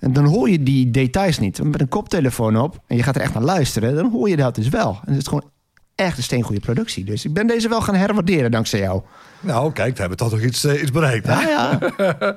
En 0.00 0.12
dan 0.12 0.24
hoor 0.24 0.50
je 0.50 0.62
die 0.62 0.90
details 0.90 1.38
niet. 1.38 1.62
Met 1.62 1.80
een 1.80 1.88
koptelefoon 1.88 2.56
op 2.56 2.80
en 2.86 2.96
je 2.96 3.02
gaat 3.02 3.16
er 3.16 3.22
echt 3.22 3.34
naar 3.34 3.42
luisteren... 3.42 3.94
dan 3.94 4.10
hoor 4.10 4.28
je 4.28 4.36
dat 4.36 4.54
dus 4.54 4.68
wel. 4.68 4.98
En 5.04 5.12
het 5.12 5.20
is 5.20 5.28
gewoon 5.28 5.50
echt 5.94 6.16
een 6.16 6.22
steengoede 6.22 6.60
productie. 6.60 7.04
Dus 7.04 7.24
ik 7.24 7.32
ben 7.32 7.46
deze 7.46 7.68
wel 7.68 7.80
gaan 7.80 7.94
herwaarderen 7.94 8.50
dankzij 8.50 8.80
jou. 8.80 9.02
Nou, 9.40 9.72
kijk, 9.72 9.94
we 9.94 10.00
hebben 10.00 10.18
toch 10.18 10.30
nog 10.30 10.40
iets, 10.40 10.64
iets 10.64 10.90
bereikt. 10.90 11.26
Hè? 11.26 11.40
Ja, 11.40 11.78
ja. 11.98 12.36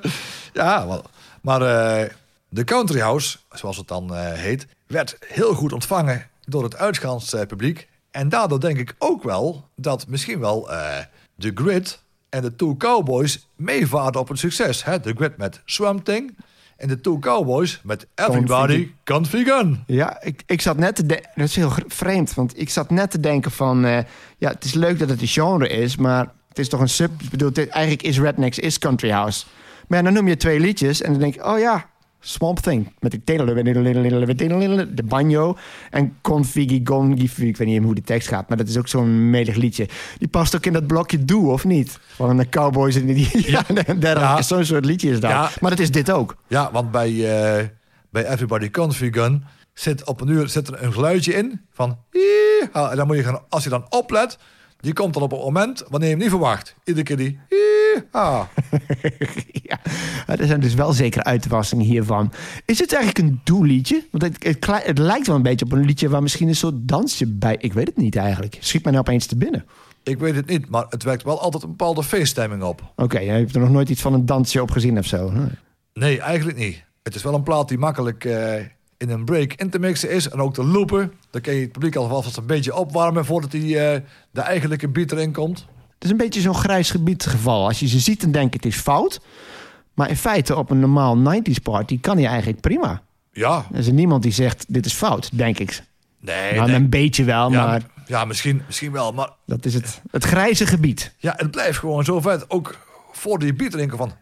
Ja, 0.52 0.86
wel. 0.86 1.04
maar 1.40 1.62
eh, 1.62 2.10
de 2.48 2.64
Country 2.64 3.00
House, 3.00 3.38
zoals 3.52 3.76
het 3.76 3.88
dan 3.88 4.14
eh, 4.14 4.32
heet, 4.32 4.66
werd 4.86 5.16
heel 5.26 5.54
goed 5.54 5.72
ontvangen 5.72 6.26
door 6.44 6.62
het 6.62 6.76
uitgaanspubliek. 6.76 7.88
En 8.10 8.28
daardoor 8.28 8.60
denk 8.60 8.78
ik 8.78 8.94
ook 8.98 9.22
wel 9.22 9.68
dat 9.76 10.06
misschien 10.06 10.40
wel 10.40 10.72
eh 10.72 10.98
de 11.34 11.52
Grid 11.54 12.00
en 12.28 12.42
de 12.42 12.56
Two 12.56 12.76
Cowboys 12.76 13.46
meevaarden 13.56 14.20
op 14.20 14.28
het 14.28 14.38
succes. 14.38 14.84
Hè? 14.84 15.00
De 15.00 15.14
Grid 15.16 15.36
met 15.36 15.60
Swamp 15.64 16.04
Thing 16.04 16.36
en 16.76 16.88
de 16.88 17.00
Two 17.00 17.18
Cowboys 17.18 17.80
met 17.82 18.06
Everybody 18.14 18.90
Can't 19.04 19.28
Gun. 19.28 19.82
Ja, 19.86 20.22
ik, 20.22 20.42
ik 20.46 20.60
zat 20.60 20.76
net 20.76 20.96
te 20.96 21.06
denken... 21.06 21.30
Dat 21.34 21.46
is 21.46 21.56
heel 21.56 21.72
vreemd, 21.86 22.34
want 22.34 22.60
ik 22.60 22.70
zat 22.70 22.90
net 22.90 23.10
te 23.10 23.20
denken 23.20 23.50
van... 23.50 23.84
eh, 23.84 23.98
ja, 24.38 24.50
het 24.50 24.64
is 24.64 24.74
leuk 24.74 24.98
dat 24.98 25.08
het 25.08 25.20
een 25.20 25.26
genre 25.26 25.68
is, 25.68 25.96
maar 25.96 26.32
het 26.48 26.58
is 26.58 26.68
toch 26.68 26.80
een 26.80 26.88
sub... 26.88 27.22
Ik 27.22 27.30
bedoel, 27.30 27.52
dit, 27.52 27.68
eigenlijk 27.68 28.02
is 28.02 28.18
Rednecks 28.18 28.58
is 28.58 28.78
Country 28.78 29.10
House. 29.10 29.44
Maar 29.90 29.98
ja, 29.98 30.04
dan 30.04 30.14
noem 30.14 30.28
je 30.28 30.36
twee 30.36 30.60
liedjes 30.60 31.02
en 31.02 31.10
dan 31.10 31.20
denk 31.20 31.34
ik... 31.34 31.46
Oh 31.46 31.58
ja, 31.58 31.86
Swamp 32.20 32.58
Thing. 32.58 32.92
Met 32.98 33.10
de 33.10 33.24
de 34.94 35.02
banjo. 35.02 35.56
En 35.90 36.16
Configi 36.20 36.80
Gongi... 36.84 37.30
Ik 37.36 37.56
weet 37.56 37.68
niet 37.68 37.82
hoe 37.82 37.94
de 37.94 38.00
tekst 38.00 38.28
gaat, 38.28 38.48
maar 38.48 38.56
dat 38.58 38.68
is 38.68 38.76
ook 38.78 38.88
zo'n 38.88 39.30
medig 39.30 39.56
liedje. 39.56 39.88
Die 40.18 40.28
past 40.28 40.56
ook 40.56 40.66
in 40.66 40.72
dat 40.72 40.86
blokje 40.86 41.24
Doe, 41.24 41.50
of 41.50 41.64
niet? 41.64 41.98
Van 42.06 42.36
de 42.36 42.48
Cowboys 42.48 42.96
en 42.96 43.06
die... 43.06 43.28
Ja, 43.50 43.64
Ja. 44.00 44.42
zo'n 44.42 44.64
soort 44.64 44.84
liedje 44.84 45.10
is 45.10 45.20
dat. 45.20 45.30
Ja. 45.30 45.50
Maar 45.60 45.70
dat 45.70 45.78
is 45.78 45.90
dit 45.90 46.10
ook. 46.10 46.36
Ja, 46.46 46.72
want 46.72 46.90
bij, 46.90 47.08
eh, 47.08 47.66
bij 48.10 48.28
Everybody 48.28 48.70
Can't 48.70 48.94
Gun 48.94 49.44
zit 49.74 50.06
op 50.06 50.20
een 50.20 50.28
uur 50.28 50.48
zit 50.48 50.68
er 50.68 50.82
een 50.82 50.92
geluidje 50.92 51.34
in 51.34 51.60
van... 51.70 51.98
En 52.72 52.96
dan 52.96 53.06
moet 53.06 53.16
je 53.16 53.22
gaan, 53.22 53.40
als 53.48 53.64
je 53.64 53.70
dan 53.70 53.86
oplet, 53.88 54.38
die 54.80 54.92
komt 54.92 55.14
dan 55.14 55.22
op 55.22 55.32
een 55.32 55.38
moment 55.38 55.84
wanneer 55.88 56.08
je 56.08 56.14
hem 56.14 56.22
niet 56.22 56.32
verwacht. 56.32 56.74
Iedere 56.84 57.06
keer 57.06 57.16
die... 57.16 57.38
"Yeehaw." 58.12 58.44
Ja, 59.62 59.78
er 60.26 60.46
zijn 60.46 60.60
dus 60.60 60.74
wel 60.74 60.92
zekere 60.92 61.24
uitwassingen 61.24 61.84
hiervan. 61.84 62.32
Is 62.64 62.78
het 62.78 62.92
eigenlijk 62.92 63.28
een 63.28 63.40
doelliedje? 63.44 64.04
Want 64.10 64.22
het, 64.22 64.62
het, 64.84 64.98
lijkt 64.98 65.26
wel 65.26 65.36
een 65.36 65.42
beetje 65.42 65.64
op 65.64 65.72
een 65.72 65.84
liedje 65.84 66.08
waar 66.08 66.22
misschien 66.22 66.48
een 66.48 66.56
soort 66.56 66.74
dansje 66.88 67.26
bij... 67.26 67.56
Ik 67.58 67.72
weet 67.72 67.86
het 67.86 67.96
niet 67.96 68.16
eigenlijk. 68.16 68.56
Schiet 68.60 68.82
mij 68.82 68.92
nou 68.92 69.04
opeens 69.06 69.26
te 69.26 69.36
binnen. 69.36 69.64
Ik 70.02 70.18
weet 70.18 70.34
het 70.34 70.46
niet, 70.46 70.68
maar 70.68 70.86
het 70.88 71.02
wekt 71.02 71.22
wel 71.22 71.40
altijd 71.40 71.62
een 71.62 71.68
bepaalde 71.68 72.02
feeststemming 72.02 72.62
op. 72.62 72.92
Oké, 72.96 73.18
je 73.18 73.30
hebt 73.30 73.54
er 73.54 73.60
nog 73.60 73.70
nooit 73.70 73.88
iets 73.88 74.00
van 74.00 74.14
een 74.14 74.26
dansje 74.26 74.62
op 74.62 74.70
gezien 74.70 74.98
of 74.98 75.06
zo. 75.06 75.30
Nee. 75.30 75.48
Nee, 75.94 76.20
eigenlijk 76.20 76.58
niet. 76.58 76.84
Het 77.02 77.14
is 77.14 77.22
wel 77.22 77.34
een 77.34 77.42
plaat 77.42 77.68
die 77.68 77.78
makkelijk 77.78 78.24
eh, 78.24 78.54
in 78.96 79.10
een 79.10 79.24
break 79.24 79.52
in 79.52 79.70
te 79.70 79.78
mixen 79.78 80.10
is. 80.10 80.28
En 80.28 80.40
ook 80.40 80.54
te 80.54 80.64
loopen. 80.64 81.12
Dan 81.30 81.40
kun 81.40 81.54
je 81.54 81.60
het 81.60 81.72
publiek 81.72 81.96
alvast 81.96 82.36
een 82.36 82.46
beetje 82.46 82.74
opwarmen 82.74 83.24
voordat 83.24 83.50
die, 83.50 83.78
eh, 83.78 84.00
de 84.30 84.40
eigenlijke 84.40 84.88
beat 84.88 85.12
erin 85.12 85.32
komt. 85.32 85.66
Het 86.00 86.08
is 86.08 86.10
een 86.10 86.24
beetje 86.24 86.40
zo'n 86.40 86.54
grijs 86.54 86.90
gebied 86.90 87.26
geval. 87.26 87.66
Als 87.66 87.80
je 87.80 87.88
ze 87.88 87.98
ziet, 87.98 88.20
dan 88.20 88.30
denk 88.32 88.52
je 88.52 88.56
het 88.62 88.66
is 88.74 88.80
fout. 88.80 89.20
Maar 89.94 90.08
in 90.08 90.16
feite, 90.16 90.56
op 90.56 90.70
een 90.70 90.80
normaal 90.80 91.18
90s 91.18 91.62
party 91.62 92.00
kan 92.00 92.16
hij 92.16 92.26
eigenlijk 92.26 92.60
prima. 92.60 93.02
Ja, 93.32 93.64
Er 93.72 93.78
is 93.78 93.90
niemand 93.90 94.22
die 94.22 94.32
zegt, 94.32 94.64
dit 94.68 94.86
is 94.86 94.92
fout, 94.92 95.30
denk 95.32 95.58
ik. 95.58 95.82
nee. 96.20 96.54
Nou, 96.54 96.66
nee. 96.66 96.76
een 96.76 96.88
beetje 96.88 97.24
wel, 97.24 97.50
ja, 97.52 97.66
maar 97.66 97.82
ja 98.06 98.24
misschien, 98.24 98.62
misschien 98.66 98.92
wel. 98.92 99.12
Maar 99.12 99.30
dat 99.46 99.64
is 99.64 99.74
het, 99.74 100.00
het 100.10 100.24
grijze 100.24 100.66
gebied. 100.66 101.14
ja, 101.18 101.34
het 101.36 101.50
blijft 101.50 101.78
gewoon 101.78 102.04
zo 102.04 102.20
vet. 102.20 102.50
Ook 102.50 102.76
voor 103.12 103.38
die 103.38 103.54
bier 103.54 103.70
drinken 103.70 103.98
van... 103.98 104.12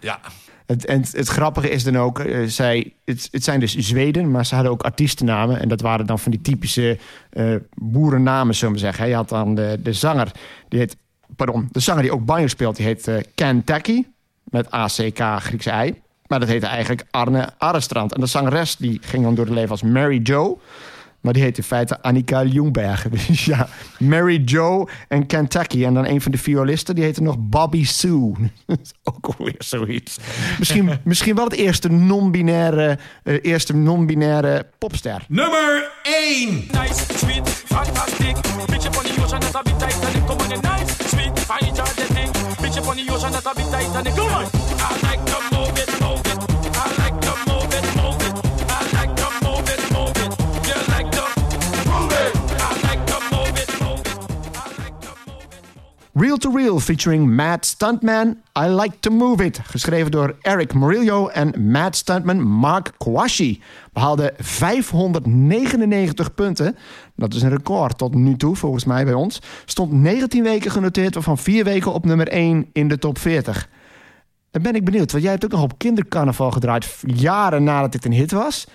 Ja. 0.00 0.20
Het, 0.66 0.84
en 0.84 1.04
het 1.10 1.28
grappige 1.28 1.70
is 1.70 1.84
dan 1.84 1.98
ook, 1.98 2.18
eh, 2.18 2.46
zij, 2.46 2.94
het, 3.04 3.28
het 3.30 3.44
zijn 3.44 3.60
dus 3.60 3.76
Zweden, 3.76 4.30
maar 4.30 4.46
ze 4.46 4.54
hadden 4.54 4.72
ook 4.72 4.82
artiestennamen. 4.82 5.60
En 5.60 5.68
dat 5.68 5.80
waren 5.80 6.06
dan 6.06 6.18
van 6.18 6.30
die 6.30 6.40
typische 6.40 6.98
uh, 7.32 7.56
boerennamen, 7.74 8.54
zullen 8.54 8.74
we 8.74 8.80
zeggen. 8.80 9.08
Je 9.08 9.14
had 9.14 9.28
dan 9.28 9.54
de, 9.54 9.80
de 9.82 9.92
zanger, 9.92 10.30
die 10.68 10.78
heet, 10.78 10.96
pardon, 11.36 11.68
de 11.72 11.80
zanger 11.80 12.02
die 12.02 12.12
ook 12.12 12.24
banjo 12.24 12.46
speelt, 12.46 12.76
die 12.76 12.86
heet 12.86 13.08
eh, 13.08 13.16
uh, 13.16 13.22
Kentucky. 13.34 14.04
Met 14.44 14.74
A 14.74 14.86
C 14.86 15.14
K 15.14 15.20
Grieks 15.38 15.66
ei. 15.66 16.02
Maar 16.26 16.40
dat 16.40 16.48
heette 16.48 16.66
eigenlijk 16.66 17.04
Arne 17.10 17.48
Arrestrand. 17.58 18.14
En 18.14 18.20
de 18.20 18.26
zangeres 18.26 18.76
die 18.76 18.98
ging 19.02 19.24
dan 19.24 19.34
door 19.34 19.44
het 19.44 19.54
leven 19.54 19.70
als 19.70 19.82
Mary 19.82 20.18
Joe. 20.18 20.58
Maar 21.24 21.32
die 21.32 21.42
heet 21.42 21.56
in 21.56 21.64
feite 21.64 22.02
Annika 22.02 22.42
Ljungberg. 22.42 23.08
Dus 23.08 23.44
ja, 23.54 23.68
Mary 23.98 24.42
Jo 24.44 24.88
en 25.08 25.26
Kentucky. 25.26 25.84
En 25.84 25.94
dan 25.94 26.06
een 26.06 26.20
van 26.20 26.32
de 26.32 26.38
violisten, 26.38 26.94
die 26.94 27.04
heette 27.04 27.22
nog 27.22 27.36
Bobby 27.38 27.84
Sue. 27.84 28.32
Dat 28.66 28.78
is 28.82 28.92
ook 29.02 29.34
alweer 29.38 29.54
zoiets. 29.58 30.18
Misschien, 30.58 30.98
misschien 31.04 31.34
wel 31.34 31.44
het 31.44 31.54
eerste 31.54 31.88
non-binaire, 31.88 32.98
eh, 33.22 33.38
eerste 33.42 33.76
non-binaire 33.76 34.66
popster. 34.78 35.24
Nummer 35.28 35.90
1. 36.02 36.48
Nice, 36.54 37.04
sweet, 37.16 37.48
fantastic. 37.48 38.36
Bitch 38.66 38.86
up 38.86 38.96
on 38.96 39.04
the 39.04 39.22
ocean, 39.22 39.40
that's 39.40 39.54
a 39.54 39.62
bit 39.62 39.78
Titanic. 39.78 40.26
Come 40.26 40.40
on, 40.40 40.48
nice, 40.48 41.08
sweet, 41.08 41.38
fine, 41.38 41.70
energetic. 41.70 42.32
Bitch 42.60 42.78
up 42.78 42.88
on 42.88 42.96
the 42.96 43.12
ocean, 43.12 43.32
that's 43.32 43.46
a 43.46 43.54
bit 43.54 43.70
Titanic. 43.70 44.14
Come 44.14 44.34
on. 44.34 44.44
I 44.78 44.98
like 45.02 45.24
to 45.24 45.56
move 45.56 45.78
it, 45.78 46.00
move 46.00 46.48
it. 46.48 46.53
It. 56.14 56.20
Reel 56.22 56.36
to 56.36 56.50
Reel 56.50 56.80
featuring 56.80 57.34
Mad 57.34 57.66
Stuntman, 57.66 58.42
I 58.58 58.66
Like 58.66 58.98
to 59.00 59.10
Move 59.10 59.44
It. 59.44 59.60
Geschreven 59.64 60.10
door 60.10 60.36
Eric 60.40 60.74
Murillo 60.74 61.28
en 61.28 61.70
Mad 61.70 61.96
Stuntman 61.96 62.42
Mark 62.42 62.92
Kouachi. 62.98 63.62
Behaalde 63.92 64.34
599 64.38 66.34
punten. 66.34 66.76
Dat 67.16 67.34
is 67.34 67.42
een 67.42 67.50
record 67.50 67.98
tot 67.98 68.14
nu 68.14 68.36
toe, 68.36 68.56
volgens 68.56 68.84
mij 68.84 69.04
bij 69.04 69.14
ons. 69.14 69.40
Stond 69.64 69.92
19 69.92 70.42
weken 70.42 70.70
genoteerd, 70.70 71.14
waarvan 71.14 71.38
4 71.38 71.64
weken 71.64 71.92
op 71.92 72.04
nummer 72.04 72.28
1 72.28 72.68
in 72.72 72.88
de 72.88 72.98
top 72.98 73.18
40. 73.18 73.68
Dan 74.50 74.62
ben 74.62 74.74
ik 74.74 74.84
benieuwd, 74.84 75.10
want 75.10 75.22
jij 75.22 75.32
hebt 75.32 75.44
ook 75.44 75.50
nog 75.50 75.62
op 75.62 75.78
kindercarnaval 75.78 76.50
gedraaid... 76.50 77.02
jaren 77.06 77.64
nadat 77.64 77.92
dit 77.92 78.04
een 78.04 78.12
hit 78.12 78.32
was. 78.32 78.66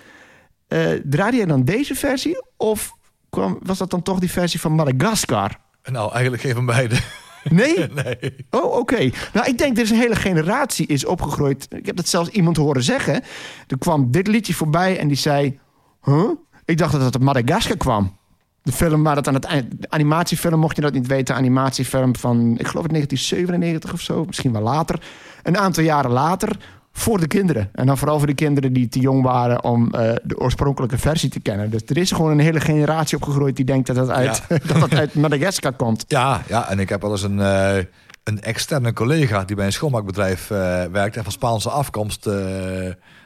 Eh 0.68 0.88
draaide 1.04 1.36
jij 1.36 1.46
dan 1.46 1.64
deze 1.64 1.94
versie? 1.94 2.44
Of 2.56 2.92
kwam, 3.30 3.58
was 3.62 3.78
dat 3.78 3.90
dan 3.90 4.02
toch 4.02 4.18
die 4.18 4.30
versie 4.30 4.60
van 4.60 4.72
Madagascar? 4.72 5.58
nou, 5.82 6.12
eigenlijk 6.12 6.42
geen 6.42 6.54
van 6.54 6.66
beide. 6.66 6.98
Nee? 7.44 7.76
nee. 8.04 8.36
Oh, 8.50 8.76
oké. 8.76 9.10
Nou, 9.32 9.46
ik 9.46 9.58
denk 9.58 9.76
er 9.76 9.82
is 9.82 9.90
een 9.90 9.96
hele 9.96 10.16
generatie 10.16 10.86
is 10.86 11.04
opgegroeid. 11.04 11.66
Ik 11.70 11.86
heb 11.86 11.96
dat 11.96 12.08
zelfs 12.08 12.30
iemand 12.30 12.56
horen 12.56 12.82
zeggen. 12.82 13.22
Er 13.66 13.78
kwam 13.78 14.10
dit 14.10 14.26
liedje 14.26 14.54
voorbij 14.54 14.98
en 14.98 15.08
die 15.08 15.16
zei... 15.16 15.58
Huh? 16.04 16.30
Ik 16.64 16.78
dacht 16.78 16.92
dat 16.92 17.00
het 17.00 17.14
uit 17.14 17.24
Madagaskar 17.24 17.76
kwam. 17.76 18.18
De 18.62 18.72
film 18.72 19.02
waar 19.02 19.14
dat 19.14 19.28
aan 19.28 19.34
het 19.34 19.44
eind... 19.44 19.80
De 19.80 19.90
animatiefilm, 19.90 20.60
mocht 20.60 20.76
je 20.76 20.82
dat 20.82 20.92
niet 20.92 21.06
weten. 21.06 21.34
Animatiefilm 21.34 22.16
van, 22.16 22.50
ik 22.58 22.66
geloof 22.66 22.82
het 22.82 22.92
1997 22.92 23.92
of 23.92 24.00
zo. 24.00 24.24
Misschien 24.24 24.52
wel 24.52 24.62
later. 24.62 25.02
Een 25.42 25.58
aantal 25.58 25.84
jaren 25.84 26.10
later 26.10 26.56
voor 26.92 27.20
de 27.20 27.26
kinderen. 27.26 27.68
En 27.72 27.86
dan 27.86 27.98
vooral 27.98 28.18
voor 28.18 28.26
de 28.26 28.34
kinderen 28.34 28.72
die 28.72 28.88
te 28.88 29.00
jong 29.00 29.22
waren 29.22 29.64
om 29.64 29.94
eh, 29.94 30.12
de 30.22 30.38
oorspronkelijke 30.38 30.98
versie 30.98 31.30
te 31.30 31.40
kennen. 31.40 31.70
Dus 31.70 31.82
er 31.86 31.96
is 31.96 32.12
gewoon 32.12 32.30
een 32.30 32.38
hele 32.38 32.60
generatie 32.60 33.16
opgegroeid 33.16 33.56
die 33.56 33.64
denkt 33.64 33.86
dat 33.86 33.96
het 33.96 34.10
uit, 34.10 34.42
dat 34.72 34.80
het 34.80 34.94
uit 34.94 35.14
Madagaskar 35.14 35.72
komt. 35.72 36.04
Ja, 36.08 36.42
ja, 36.48 36.68
en 36.68 36.78
ik 36.78 36.88
heb 36.88 37.02
wel 37.02 37.10
eens 37.10 37.22
een, 37.22 37.40
eh, 37.40 37.76
een 38.24 38.40
externe 38.40 38.92
collega 38.92 39.44
die 39.44 39.56
bij 39.56 39.66
een 39.66 39.72
schoonmaakbedrijf 39.72 40.50
eh, 40.50 40.84
werkt 40.84 41.16
en 41.16 41.22
van 41.22 41.32
Spaanse 41.32 41.70
afkomst 41.70 42.28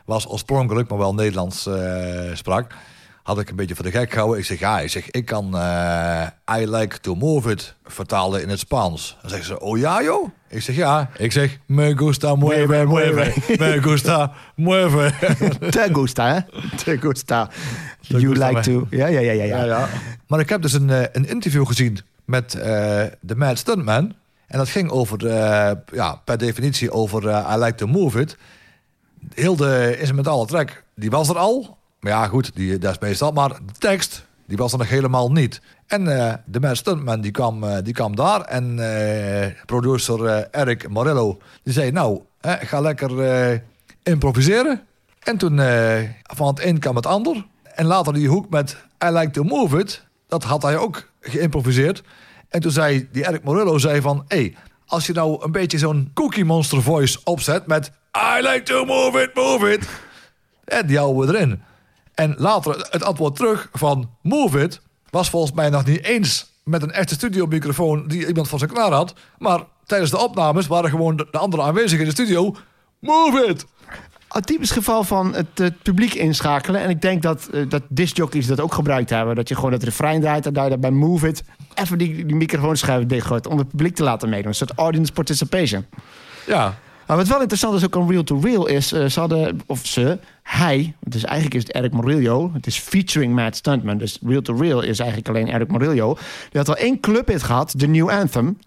was 0.04 0.28
oorspronkelijk, 0.28 0.88
maar 0.88 0.98
wel 0.98 1.14
Nederlands 1.14 1.68
sprak. 2.32 2.74
Had 3.24 3.38
ik 3.38 3.50
een 3.50 3.56
beetje 3.56 3.74
voor 3.74 3.84
de 3.84 3.90
gek 3.90 4.10
gehouden. 4.10 4.38
Ik 4.38 4.44
zeg, 4.44 4.58
ja, 4.58 4.80
ik, 4.80 4.90
zeg, 4.90 5.10
ik 5.10 5.24
kan 5.24 5.56
eh, 5.56 6.26
I 6.58 6.70
like 6.70 6.98
to 6.98 7.14
move 7.14 7.50
it 7.50 7.74
vertalen 7.84 8.42
in 8.42 8.48
het 8.48 8.58
Spaans. 8.58 9.16
Dan 9.20 9.30
zeggen 9.30 9.48
ze, 9.48 9.60
oh 9.60 9.78
ja 9.78 10.02
joh? 10.02 10.28
Ik 10.48 10.62
zeg, 10.62 10.76
ja. 10.76 11.10
Ik 11.16 11.32
zeg, 11.32 11.58
me 11.66 11.96
gusta 11.96 12.34
mueve, 12.34 12.84
mueve. 12.86 13.32
Me 13.58 13.82
gusta 13.82 14.32
mueve. 14.56 15.12
Te 15.70 15.88
gusta, 15.92 16.34
hè? 16.34 16.40
Te 16.76 16.98
gusta. 17.00 17.50
You 18.00 18.28
like 18.28 18.60
to... 18.60 18.86
Ja, 18.90 19.06
ja, 19.06 19.20
ja, 19.20 19.32
ja. 19.32 19.64
ja. 19.64 19.88
Maar 20.26 20.40
ik 20.40 20.48
heb 20.48 20.62
dus 20.62 20.72
een, 20.72 20.90
eh, 20.90 21.02
een 21.12 21.28
interview 21.28 21.66
gezien 21.66 21.98
met 22.24 22.54
eh, 22.54 22.62
de 23.20 23.36
Mad 23.36 23.58
Stuntman. 23.58 24.14
En 24.46 24.58
dat 24.58 24.68
ging 24.68 24.90
over, 24.90 25.28
ja, 25.92 26.20
per 26.24 26.38
definitie 26.38 26.90
over 26.90 27.28
eh, 27.28 27.54
I 27.56 27.58
Like 27.58 27.74
to 27.74 27.86
Move 27.86 28.20
It. 28.20 28.36
Heel 29.34 29.56
de 29.56 29.94
instrumentale 29.98 30.46
track, 30.46 30.84
die 30.94 31.10
was 31.10 31.28
er 31.28 31.38
al. 31.38 31.78
Maar 32.05 32.12
ja, 32.12 32.26
goed, 32.26 32.50
die, 32.55 32.78
dat 32.78 32.90
is 32.90 32.98
meestal. 32.98 33.32
Maar 33.32 33.48
de 33.48 33.72
tekst, 33.78 34.26
die 34.46 34.57
was 34.57 34.72
er 34.72 34.78
nog 34.78 34.88
helemaal 34.88 35.32
niet. 35.32 35.61
En 35.86 36.18
eh, 36.18 36.34
de 36.44 36.61
Mad 36.61 36.76
Stuntman, 36.76 37.20
die 37.20 37.30
kwam, 37.30 37.64
eh, 37.64 37.76
die 37.82 37.92
kwam 37.92 38.16
daar. 38.16 38.40
En 38.40 38.78
eh, 38.78 39.50
producer 39.66 40.48
Eric 40.50 40.88
Morello, 40.88 41.38
die 41.62 41.72
zei... 41.72 41.90
Nou, 41.90 42.20
hè, 42.40 42.57
ga 42.57 42.80
lekker 42.80 43.62
improviseren. 44.02 44.82
En 45.18 45.36
toen 45.36 45.61
van 46.22 46.46
het 46.46 46.64
een 46.64 46.78
kwam 46.78 46.96
het 46.96 47.07
ander. 47.07 47.46
En 47.74 47.86
later 47.86 48.12
die 48.12 48.28
hoek 48.28 48.50
met 48.50 48.76
I 49.05 49.09
Like 49.11 49.30
to 49.30 49.42
Move 49.42 49.78
It, 49.78 50.05
dat 50.28 50.44
had 50.44 50.62
hij 50.62 50.76
ook 50.76 51.09
geïmproviseerd. 51.20 52.02
En 52.48 52.61
toen 52.61 52.70
zei 52.70 53.09
die 53.12 53.24
Eric 53.24 53.44
Morillo 53.44 53.78
zei 53.78 54.00
van... 54.00 54.24
Hey, 54.28 54.57
als 54.86 55.07
je 55.07 55.12
nou 55.12 55.44
een 55.44 55.52
beetje 55.52 55.78
zo'n 55.78 56.11
Cookie 56.14 56.44
Monster 56.44 56.82
voice 56.82 57.18
opzet 57.24 57.66
met... 57.66 57.90
I 58.16 58.40
like 58.40 58.62
to 58.62 58.84
move 58.84 59.22
it, 59.22 59.34
move 59.34 59.72
it. 59.72 59.88
En 60.64 60.86
die 60.86 60.98
houden 60.98 61.26
we 61.26 61.38
erin. 61.38 61.62
En 62.14 62.34
later 62.38 62.86
het 62.90 63.02
antwoord 63.02 63.36
terug 63.36 63.68
van 63.72 64.10
move 64.22 64.62
it... 64.62 64.80
was 65.10 65.30
volgens 65.30 65.52
mij 65.52 65.70
nog 65.70 65.84
niet 65.84 66.04
eens 66.04 66.52
met 66.64 66.82
een 66.82 66.92
echte 66.92 67.14
studiomicrofoon... 67.14 68.06
die 68.08 68.26
iemand 68.26 68.48
van 68.48 68.58
zijn 68.58 68.70
knaar 68.70 68.92
had. 68.92 69.14
Maar 69.38 69.60
tijdens 69.86 70.10
de 70.10 70.18
opnames 70.18 70.66
waren 70.66 70.90
gewoon 70.90 71.16
de 71.16 71.28
de 71.30 71.38
anderen 71.38 71.64
aanwezig 71.66 71.98
in 71.98 72.04
de 72.04 72.10
studio... 72.10 72.54
Move 72.98 73.46
it! 73.46 73.66
Een 74.28 74.42
typisch 74.42 74.70
geval 74.70 75.04
van 75.04 75.34
het, 75.34 75.46
het 75.54 75.82
publiek 75.82 76.14
inschakelen. 76.14 76.80
En 76.80 76.90
ik 76.90 77.02
denk 77.02 77.22
dat, 77.22 77.48
eh, 77.52 77.68
dat 77.68 77.82
discjockeys 77.88 78.46
dat 78.46 78.60
ook 78.60 78.74
gebruikt 78.74 79.10
hebben. 79.10 79.34
Dat 79.34 79.48
je 79.48 79.54
gewoon 79.54 79.72
het 79.72 79.82
refrein 79.82 80.20
draait 80.20 80.46
en 80.46 80.52
daar 80.52 80.78
bij 80.78 80.90
Move 80.90 81.28
It... 81.28 81.42
even 81.74 81.98
die, 81.98 82.26
die 82.26 82.36
microfoonschuiven 82.36 83.08
dichtgooit 83.08 83.46
om 83.46 83.58
het 83.58 83.68
publiek 83.68 83.94
te 83.94 84.02
laten 84.02 84.28
meedoen. 84.28 84.48
Een 84.48 84.54
soort 84.54 84.72
audience 84.74 85.12
participation. 85.12 85.86
Ja, 86.46 86.74
Maar 87.06 87.16
wat 87.16 87.28
wel 87.28 87.40
interessant 87.40 87.74
is 87.74 87.84
ook 87.84 88.26
to 88.26 88.40
Real 88.40 88.66
is... 88.66 88.92
eh, 88.92 89.06
ze 89.06 89.20
hadden, 89.20 89.60
of 89.66 89.86
ze, 89.86 90.18
hij... 90.45 90.95
Dus 91.01 91.24
eigenlijk 91.24 91.55
is 91.55 91.62
het 91.62 91.72
Eric 91.72 91.92
Morillo. 91.92 92.51
Het 92.53 92.66
is 92.66 92.78
featuring 92.78 93.34
Matt 93.34 93.57
Stuntman. 93.57 93.99
Dus 93.99 94.18
Real 94.22 94.42
to 94.42 94.55
Real 94.57 94.80
is 94.82 94.99
eigenlijk 94.99 95.28
alleen 95.28 95.49
Eric 95.49 95.68
Morillo. 95.70 96.14
Die 96.14 96.61
had 96.61 96.66
wel 96.66 96.76
één 96.76 97.01
clubhit 97.01 97.42
gehad. 97.42 97.74
De 97.76 97.86
New 97.86 98.11
Anthem. 98.11 98.59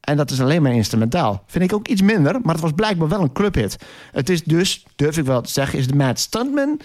En 0.00 0.16
dat 0.16 0.30
is 0.30 0.40
alleen 0.40 0.62
maar 0.62 0.72
instrumentaal. 0.72 1.42
Vind 1.46 1.64
ik 1.64 1.72
ook 1.72 1.88
iets 1.88 2.02
minder, 2.02 2.40
maar 2.42 2.54
het 2.54 2.62
was 2.62 2.72
blijkbaar 2.74 3.08
wel 3.08 3.20
een 3.20 3.32
clubhit. 3.32 3.76
Het 4.12 4.28
is 4.28 4.42
dus, 4.44 4.86
durf 4.96 5.16
ik 5.16 5.24
wel 5.24 5.40
te 5.40 5.50
zeggen, 5.50 5.78
is 5.78 5.86
de 5.86 5.96
Matt 5.96 6.18
Stuntman... 6.18 6.80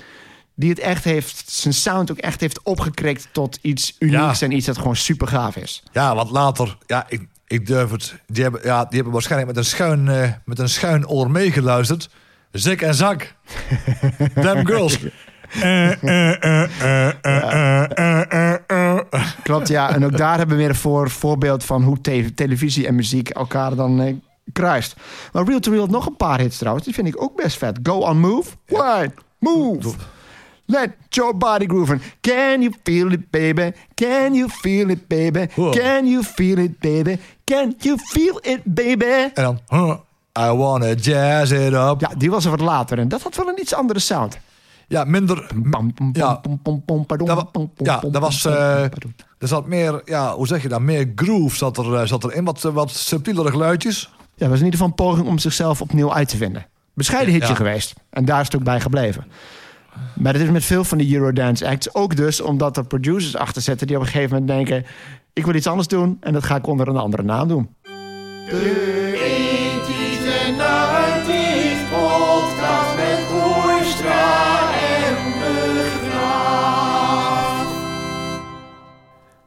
die 0.55 0.69
het 0.69 0.79
echt 0.79 1.03
heeft, 1.03 1.49
zijn 1.51 1.73
sound 1.73 2.11
ook 2.11 2.17
echt 2.17 2.41
heeft 2.41 2.63
opgekrikt... 2.63 3.27
tot 3.31 3.59
iets 3.61 3.95
unieks 3.99 4.39
Ja. 4.39 4.45
en 4.45 4.51
iets 4.51 4.65
dat 4.65 4.77
gewoon 4.77 4.95
super 4.95 5.27
gaaf 5.27 5.55
is. 5.55 5.83
Ja, 5.91 6.15
want 6.15 6.29
later, 6.29 6.77
ja, 6.85 7.05
ik, 7.09 7.27
ik 7.47 7.65
durf 7.67 7.91
het. 7.91 8.15
Die 8.27 8.43
hebben, 8.43 8.61
ja, 8.63 8.85
die 8.85 8.95
hebben 8.95 9.13
waarschijnlijk 9.13 9.51
met 9.55 9.57
een 9.65 9.69
schuin, 9.69 10.07
eh, 10.07 10.31
met 10.45 10.59
een 10.59 10.69
schuin 10.69 11.07
oor 11.07 11.31
meegeluisterd. 11.31 12.09
Zik 12.51 12.81
en 12.81 12.95
zak. 12.95 13.33
Damn 14.33 14.65
girls. 14.67 14.99
Eh, 15.61 16.03
eh, 16.03 16.43
eh, 16.43 16.63
eh, 16.81 17.13
eh, 17.21 17.83
eh, 17.91 18.53
eh, 18.67 18.99
eh. 19.09 19.25
Klopt, 19.43 19.67
ja. 19.67 19.93
En 19.95 20.05
ook 20.05 20.17
daar 20.23 20.37
hebben 20.37 20.55
we 20.55 20.61
weer 20.61 20.71
een 20.71 20.75
voor, 20.79 21.09
voorbeeld 21.09 21.63
van 21.63 21.83
hoe 21.83 22.01
te- 22.01 22.31
televisie 22.35 22.87
en 22.87 22.95
muziek 22.95 23.29
elkaar 23.29 23.75
dan 23.75 24.01
eh, 24.01 24.15
kruist. 24.53 24.95
Maar 25.31 25.45
Real 25.45 25.59
to 25.59 25.71
Real 25.71 25.81
had 25.83 25.91
nog 25.91 26.05
een 26.05 26.15
paar 26.15 26.39
hits 26.39 26.57
trouwens. 26.57 26.85
Die 26.85 26.93
vind 26.95 27.07
ik 27.07 27.21
ook 27.21 27.35
best 27.35 27.57
vet. 27.57 27.79
Go 27.83 27.93
on 27.99 28.19
Move. 28.19 28.49
One, 28.69 29.11
move. 29.39 29.89
Let 30.69 30.89
your 31.09 31.37
body 31.37 31.65
groove. 31.65 31.97
Can 32.21 32.61
you 32.61 32.71
feel 32.83 33.11
it, 33.11 33.29
baby? 33.29 33.71
Can 33.93 34.33
you 34.33 34.49
feel 34.49 34.89
it, 34.89 35.07
baby? 35.07 35.47
Can 35.71 36.07
you 36.07 36.23
feel 36.23 36.57
it, 36.57 36.79
baby? 36.79 37.19
Can 37.43 37.75
you 37.77 37.97
feel 37.97 38.39
it, 38.41 38.59
baby? 38.63 39.05
En 39.33 39.43
dan, 39.43 39.59
huh, 39.67 39.95
I 40.39 40.51
wanna 40.51 40.93
jazz 40.93 41.51
it 41.51 41.73
up. 41.73 41.95
Ja, 42.01 42.09
die 42.17 42.29
was 42.31 42.45
er 42.45 42.51
wat 42.51 42.59
later. 42.59 42.99
En 42.99 43.07
dat 43.07 43.21
had 43.21 43.35
wel 43.35 43.47
een 43.47 43.59
iets 43.59 43.73
andere 43.73 43.99
sound. 43.99 44.37
Ja, 44.87 45.03
minder. 45.03 45.47
Ja. 46.11 46.39
Dat 46.41 47.21
wa- 47.51 47.67
ja, 47.77 47.99
dat 48.11 48.21
was, 48.21 48.45
eh. 48.45 48.83
Er 49.39 49.47
zat 49.47 49.67
meer, 49.67 50.01
ja, 50.05 50.33
hoe 50.35 50.47
zeg 50.47 50.61
je 50.61 50.67
dat? 50.67 50.81
Meer 50.81 51.11
groove 51.15 51.55
zat, 51.55 51.77
er, 51.77 51.95
eh, 51.95 52.07
zat 52.07 52.23
erin. 52.23 52.43
Wat, 52.43 52.65
eh, 52.65 52.71
wat 52.73 52.91
subtielere 52.91 53.49
geluidjes. 53.49 53.99
Ja, 54.01 54.17
het 54.35 54.49
was 54.49 54.59
in 54.59 54.65
ieder 54.65 54.79
geval 54.79 54.87
een 54.87 55.05
poging 55.05 55.27
om 55.27 55.39
zichzelf 55.39 55.81
opnieuw 55.81 56.13
uit 56.13 56.29
te 56.29 56.37
vinden. 56.37 56.65
Bescheiden 56.93 57.33
hitje 57.33 57.49
Ja. 57.49 57.55
geweest. 57.55 57.93
En 58.09 58.25
daar 58.25 58.39
is 58.39 58.45
het 58.45 58.55
ook 58.55 58.63
bij 58.63 58.79
gebleven. 58.81 59.25
Maar 60.15 60.33
het 60.33 60.41
is 60.41 60.49
met 60.49 60.65
veel 60.65 60.83
van 60.83 60.97
de 60.97 61.13
Eurodance 61.13 61.67
acts 61.67 61.93
ook 61.93 62.15
dus 62.15 62.41
omdat 62.41 62.77
er 62.77 62.85
producers 62.85 63.35
achter 63.35 63.61
zitten 63.61 63.87
die 63.87 63.95
op 63.95 64.01
een 64.01 64.07
gegeven 64.07 64.29
moment 64.29 64.47
denken: 64.47 64.85
ik 65.33 65.45
wil 65.45 65.55
iets 65.55 65.67
anders 65.67 65.87
doen 65.87 66.17
en 66.19 66.33
dat 66.33 66.43
ga 66.43 66.55
ik 66.55 66.67
onder 66.67 66.87
een 66.87 66.97
andere 66.97 67.23
naam 67.23 67.47
doen. 67.47 67.75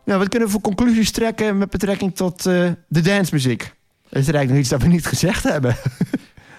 Nou, 0.05 0.23
wat 0.23 0.29
kunnen 0.29 0.49
we 0.49 0.55
voor 0.55 0.63
conclusies 0.63 1.11
trekken 1.11 1.59
met 1.59 1.71
betrekking 1.71 2.17
tot 2.17 2.47
eh, 2.47 2.71
de 2.89 3.01
dancemuziek? 3.01 3.63
Is 4.09 4.29
er 4.29 4.35
eigenlijk 4.35 4.49
nog 4.49 4.59
iets 4.59 4.69
dat 4.69 4.83
we 4.83 4.89
niet 4.89 5.07
gezegd 5.07 5.43
hebben? 5.43 5.77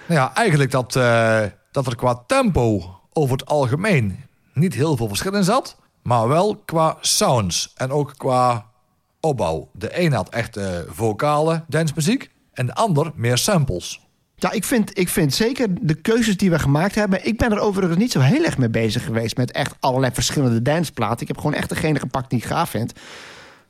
Nou 0.08 0.24
ja, 0.24 0.34
eigenlijk 0.34 0.72
dat, 0.72 0.96
eh, 0.96 1.42
dat 1.72 1.88
er 1.88 1.96
qua 1.96 2.24
tempo 2.28 2.96
over 3.14 3.38
het 3.38 3.45
algemeen 3.45 4.20
niet 4.53 4.74
heel 4.74 4.97
veel 4.97 5.07
verschil 5.07 5.34
in 5.34 5.43
zat. 5.43 5.80
Maar 6.01 6.28
wel 6.28 6.55
qua 6.66 6.97
sounds 7.01 7.74
en 7.76 7.91
ook 7.91 8.14
qua 8.18 8.66
opbouw. 9.20 9.70
De 9.74 9.99
een 9.99 10.14
had 10.14 10.30
echt 10.30 10.57
eh, 10.57 10.80
vocale 10.88 11.64
dancemuziek 11.68 12.30
en 12.53 12.66
de 12.66 12.74
ander 12.74 13.12
meer 13.16 13.38
samples. 13.38 14.09
Ja, 14.36 14.51
ik 14.51 14.64
vind, 14.64 14.97
ik 14.97 15.09
vind 15.09 15.34
zeker 15.34 15.68
de 15.82 15.93
keuzes 15.93 16.38
die 16.38 16.49
we 16.49 16.59
gemaakt 16.59 16.95
hebben. 16.95 17.26
Ik 17.26 17.38
ben 17.38 17.51
er 17.51 17.59
overigens 17.59 17.99
niet 17.99 18.12
zo 18.12 18.20
heel 18.20 18.43
erg 18.43 18.57
mee 18.57 18.70
bezig 18.70 19.03
geweest 19.03 19.38
met 19.38 19.51
echt 19.51 19.76
allerlei 19.80 20.14
verschillende 20.14 20.62
danceplaten. 20.62 21.22
Ik 21.22 21.28
heb 21.28 21.38
gewoon 21.38 21.53
echt 21.53 21.70
degene 21.70 21.99
gepakt 21.99 22.30
die 22.30 22.39
ik 22.39 22.45
gaaf 22.45 22.70
vind. 22.70 22.93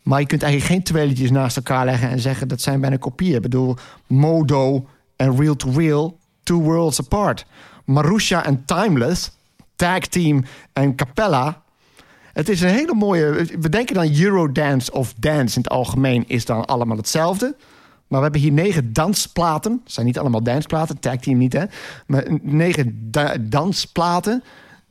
Maar 0.01 0.19
je 0.19 0.25
kunt 0.25 0.43
eigenlijk 0.43 0.73
geen 0.73 0.83
twee 0.83 1.07
liedjes 1.07 1.31
naast 1.31 1.55
elkaar 1.55 1.85
leggen 1.85 2.09
en 2.09 2.19
zeggen 2.19 2.47
dat 2.47 2.61
zijn 2.61 2.81
bijna 2.81 2.97
kopieën. 2.97 3.35
Ik 3.35 3.41
bedoel, 3.41 3.75
Modo 4.07 4.87
en 5.15 5.37
Real 5.37 5.55
to 5.55 5.71
Real, 5.71 6.17
two 6.43 6.61
worlds 6.61 6.99
apart. 6.99 7.45
Marusha 7.91 8.45
en 8.45 8.65
Timeless, 8.65 9.31
Tag 9.75 9.99
Team 9.99 10.43
en 10.73 10.95
Capella. 10.95 11.61
Het 12.33 12.49
is 12.49 12.61
een 12.61 12.69
hele 12.69 12.93
mooie. 12.93 13.31
We 13.59 13.69
denken 13.69 13.95
dan 13.95 14.15
Eurodance 14.19 14.91
of 14.91 15.13
dance 15.17 15.55
in 15.55 15.61
het 15.61 15.69
algemeen 15.69 16.23
is 16.27 16.45
dan 16.45 16.65
allemaal 16.65 16.97
hetzelfde. 16.97 17.55
Maar 18.07 18.19
we 18.19 18.23
hebben 18.25 18.41
hier 18.41 18.51
negen 18.51 18.93
dansplaten. 18.93 19.81
Het 19.83 19.93
zijn 19.93 20.05
niet 20.05 20.19
allemaal 20.19 20.43
dansplaten, 20.43 20.99
tag 20.99 21.15
team 21.15 21.37
niet 21.37 21.53
hè. 21.53 21.63
Maar 22.07 22.25
negen 22.41 23.07
da- 23.11 23.35
dansplaten. 23.39 24.43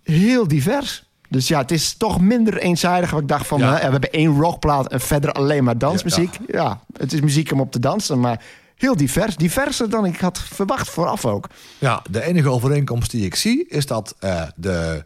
Heel 0.02 0.48
divers. 0.48 1.04
Dus 1.28 1.48
ja, 1.48 1.58
het 1.60 1.70
is 1.70 1.94
toch 1.96 2.20
minder 2.20 2.58
eenzijdig. 2.58 3.10
Wat 3.10 3.20
ik 3.20 3.28
dacht 3.28 3.46
van, 3.46 3.58
Ja. 3.58 3.72
hè, 3.72 3.84
we 3.84 3.90
hebben 3.90 4.10
één 4.12 4.40
rockplaat 4.40 4.88
en 4.92 5.00
verder 5.00 5.32
alleen 5.32 5.64
maar 5.64 5.78
dansmuziek. 5.78 6.38
Ja, 6.46 6.80
het 6.96 7.12
is 7.12 7.20
muziek 7.20 7.52
om 7.52 7.60
op 7.60 7.72
te 7.72 7.78
dansen, 7.80 8.20
maar 8.20 8.42
heel 8.80 8.96
divers. 8.96 9.36
Diverser 9.36 9.90
dan 9.90 10.04
ik 10.04 10.20
had 10.20 10.38
verwacht 10.38 10.90
vooraf 10.90 11.24
ook. 11.24 11.46
Ja, 11.78 12.02
de 12.10 12.22
enige 12.22 12.48
overeenkomst 12.48 13.10
die 13.10 13.24
ik 13.24 13.34
zie 13.34 13.66
is 13.68 13.86
dat 13.86 14.14
eh, 14.18 14.42
de, 14.56 15.04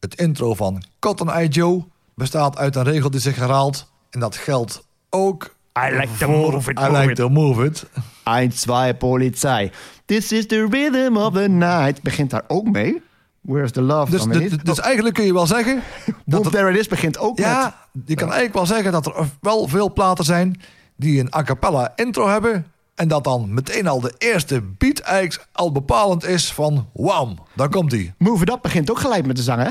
het 0.00 0.14
intro 0.14 0.54
van 0.54 0.82
Cotton 0.98 1.30
Eye 1.30 1.48
Joe 1.48 1.84
bestaat 2.14 2.56
uit 2.56 2.76
een 2.76 2.84
regel 2.84 3.10
die 3.10 3.20
zich 3.20 3.36
herhaalt. 3.36 3.92
En 4.10 4.20
dat 4.20 4.36
geldt 4.36 4.84
ook. 5.10 5.54
I 5.78 5.96
like 5.96 6.08
to 6.18 6.26
voor 6.26 6.52
move 6.52 6.70
it, 6.70 6.78
I 6.78 6.82
like 6.82 7.10
it. 7.10 7.16
to 7.16 7.28
move 7.28 7.64
it. 7.64 7.84
1, 8.24 8.48
2, 8.48 8.94
politie. 8.94 9.70
This 10.04 10.32
is 10.32 10.46
the 10.46 10.66
rhythm 10.70 11.16
of 11.16 11.32
the 11.32 11.48
night. 11.48 12.02
Begint 12.02 12.30
daar 12.30 12.44
ook 12.46 12.70
mee. 12.70 13.02
Where's 13.40 13.72
the 13.72 13.82
love? 13.82 14.10
Dus, 14.10 14.20
dan 14.20 14.28
weer 14.28 14.40
dus, 14.40 14.50
niet? 14.50 14.64
dus 14.64 14.80
eigenlijk 14.80 15.14
kun 15.14 15.24
je 15.24 15.32
wel 15.32 15.46
zeggen. 15.46 15.74
Boom, 16.06 16.14
dat 16.24 16.44
er- 16.44 16.50
There 16.50 16.70
It 16.70 16.78
Is 16.78 16.88
begint 16.88 17.18
ook 17.18 17.36
met... 17.38 17.46
ja, 17.46 17.76
je 18.04 18.14
kan 18.14 18.26
eigenlijk 18.26 18.54
wel 18.54 18.66
zeggen 18.66 18.92
dat 18.92 19.06
er 19.06 19.14
wel 19.40 19.68
veel 19.68 19.92
platen 19.92 20.24
zijn 20.24 20.60
die 20.96 21.20
een 21.20 21.34
a 21.34 21.42
cappella 21.42 21.92
intro 21.96 22.28
hebben. 22.28 22.66
En 22.94 23.08
dat 23.08 23.24
dan 23.24 23.54
meteen 23.54 23.86
al 23.86 24.00
de 24.00 24.14
eerste 24.18 24.60
beat 24.60 24.98
eigenlijk 24.98 25.48
al 25.52 25.72
bepalend 25.72 26.24
is 26.24 26.52
van 26.52 26.88
wham, 26.92 27.38
daar 27.54 27.68
komt 27.68 27.92
hij. 27.92 28.14
Move 28.18 28.42
It 28.42 28.50
Up 28.50 28.62
begint 28.62 28.90
ook 28.90 28.98
gelijk 28.98 29.26
met 29.26 29.36
de 29.36 29.42
zang, 29.42 29.62
hè? 29.62 29.70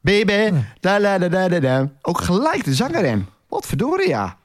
Baby, 0.00 0.52
da 0.80 0.98
da 0.98 1.18
da 1.18 1.48
da 1.48 1.60
da. 1.60 1.90
Ook 2.02 2.20
gelijk 2.20 2.64
de 2.64 2.74
zanger 2.74 3.04
in. 3.04 3.26
Wat 3.48 3.66
verdorie, 3.66 4.08
ja. 4.08 4.36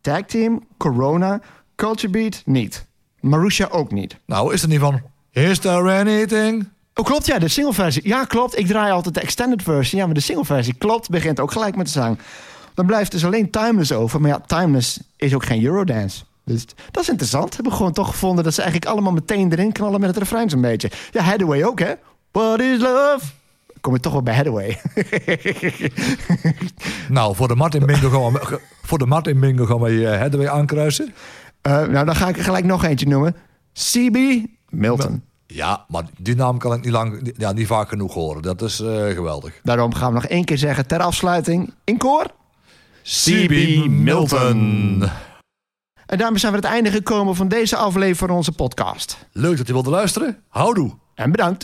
Tag 0.00 0.22
Team, 0.22 0.66
Corona, 0.76 1.40
Culture 1.76 2.12
Beat, 2.12 2.42
niet. 2.44 2.86
Marusha 3.20 3.68
ook 3.70 3.92
niet. 3.92 4.16
Nou, 4.26 4.54
is 4.54 4.62
er 4.62 4.68
niet 4.68 4.80
van. 4.80 5.02
Is 5.30 5.58
there 5.58 5.98
anything? 5.98 6.68
Oh, 6.94 7.04
klopt, 7.04 7.26
ja, 7.26 7.38
de 7.38 7.48
singleversie. 7.48 8.08
Ja, 8.08 8.24
klopt. 8.24 8.58
Ik 8.58 8.66
draai 8.66 8.92
altijd 8.92 9.14
de 9.14 9.20
extended 9.20 9.62
versie. 9.62 9.98
Ja, 9.98 10.04
maar 10.04 10.14
de 10.14 10.20
singleversie 10.20 10.74
klopt. 10.74 11.10
Begint 11.10 11.40
ook 11.40 11.52
gelijk 11.52 11.76
met 11.76 11.86
de 11.86 11.92
zang. 11.92 12.18
Dan 12.74 12.86
blijft 12.86 13.10
dus 13.10 13.24
alleen 13.24 13.50
Timeless 13.50 13.92
over. 13.92 14.20
Maar 14.20 14.30
ja, 14.30 14.40
Timeless 14.46 15.00
is 15.16 15.34
ook 15.34 15.44
geen 15.44 15.64
Eurodance. 15.64 16.24
Dus 16.44 16.66
dat 16.90 17.02
is 17.02 17.08
interessant. 17.08 17.54
Hebben 17.54 17.72
we 17.72 17.78
gewoon 17.78 17.92
toch 17.92 18.08
gevonden 18.08 18.44
dat 18.44 18.54
ze 18.54 18.62
eigenlijk 18.62 18.92
allemaal 18.92 19.12
meteen 19.12 19.52
erin 19.52 19.72
knallen 19.72 20.00
met 20.00 20.08
het 20.08 20.18
refrein 20.18 20.50
zo'n 20.50 20.60
beetje. 20.60 20.90
Ja, 21.10 21.22
Hathaway 21.22 21.64
ook, 21.64 21.78
hè? 21.78 21.92
What 22.32 22.60
is 22.60 22.80
love? 22.80 23.20
Kom 23.80 23.94
je 23.94 24.00
toch 24.00 24.12
wel 24.12 24.22
bij 24.22 24.34
Hathaway. 24.34 24.78
Nou, 27.08 27.34
voor 27.34 27.48
de 27.48 27.54
Martin 27.54 27.86
Bingo 27.86 28.08
gaan 28.08 28.32
we, 28.32 28.60
voor 28.88 28.98
de 28.98 29.06
Martin 29.06 29.40
Bingo 29.40 29.64
gaan 29.64 29.80
we 29.80 29.90
uh, 29.90 30.18
Hathaway 30.18 30.48
aankruisen. 30.48 31.14
Eh, 31.62 31.72
nou, 31.72 32.04
dan 32.04 32.16
ga 32.16 32.28
ik 32.28 32.36
er 32.36 32.44
gelijk 32.44 32.64
nog 32.64 32.84
eentje 32.84 33.06
noemen. 33.06 33.36
CB 33.72 34.46
Milton. 34.68 35.22
Ja, 35.46 35.84
maar 35.88 36.04
die 36.18 36.34
naam 36.34 36.58
kan 36.58 36.72
ik 36.72 36.84
niet, 36.84 36.92
lang, 36.92 37.32
ja, 37.36 37.52
niet 37.52 37.66
vaak 37.66 37.88
genoeg 37.88 38.14
horen. 38.14 38.42
Dat 38.42 38.62
is 38.62 38.80
eh, 38.80 39.06
geweldig. 39.06 39.60
Daarom 39.62 39.94
gaan 39.94 40.08
we 40.08 40.14
nog 40.14 40.26
één 40.26 40.44
keer 40.44 40.58
zeggen 40.58 40.86
ter 40.86 41.00
afsluiting. 41.00 41.74
In 41.84 41.96
koor. 41.96 42.26
CB 43.02 43.86
Milton. 43.88 45.02
En 46.10 46.18
daarmee 46.18 46.38
zijn 46.38 46.52
we 46.52 46.58
aan 46.58 46.64
het 46.64 46.72
einde 46.72 46.90
gekomen 46.90 47.36
van 47.36 47.48
deze 47.48 47.76
aflevering 47.76 48.16
van 48.16 48.30
onze 48.30 48.52
podcast. 48.52 49.26
Leuk 49.32 49.56
dat 49.56 49.66
je 49.66 49.72
wilde 49.72 49.90
luisteren. 49.90 50.42
Houdoe. 50.48 50.90
En 51.14 51.30
bedankt. 51.30 51.58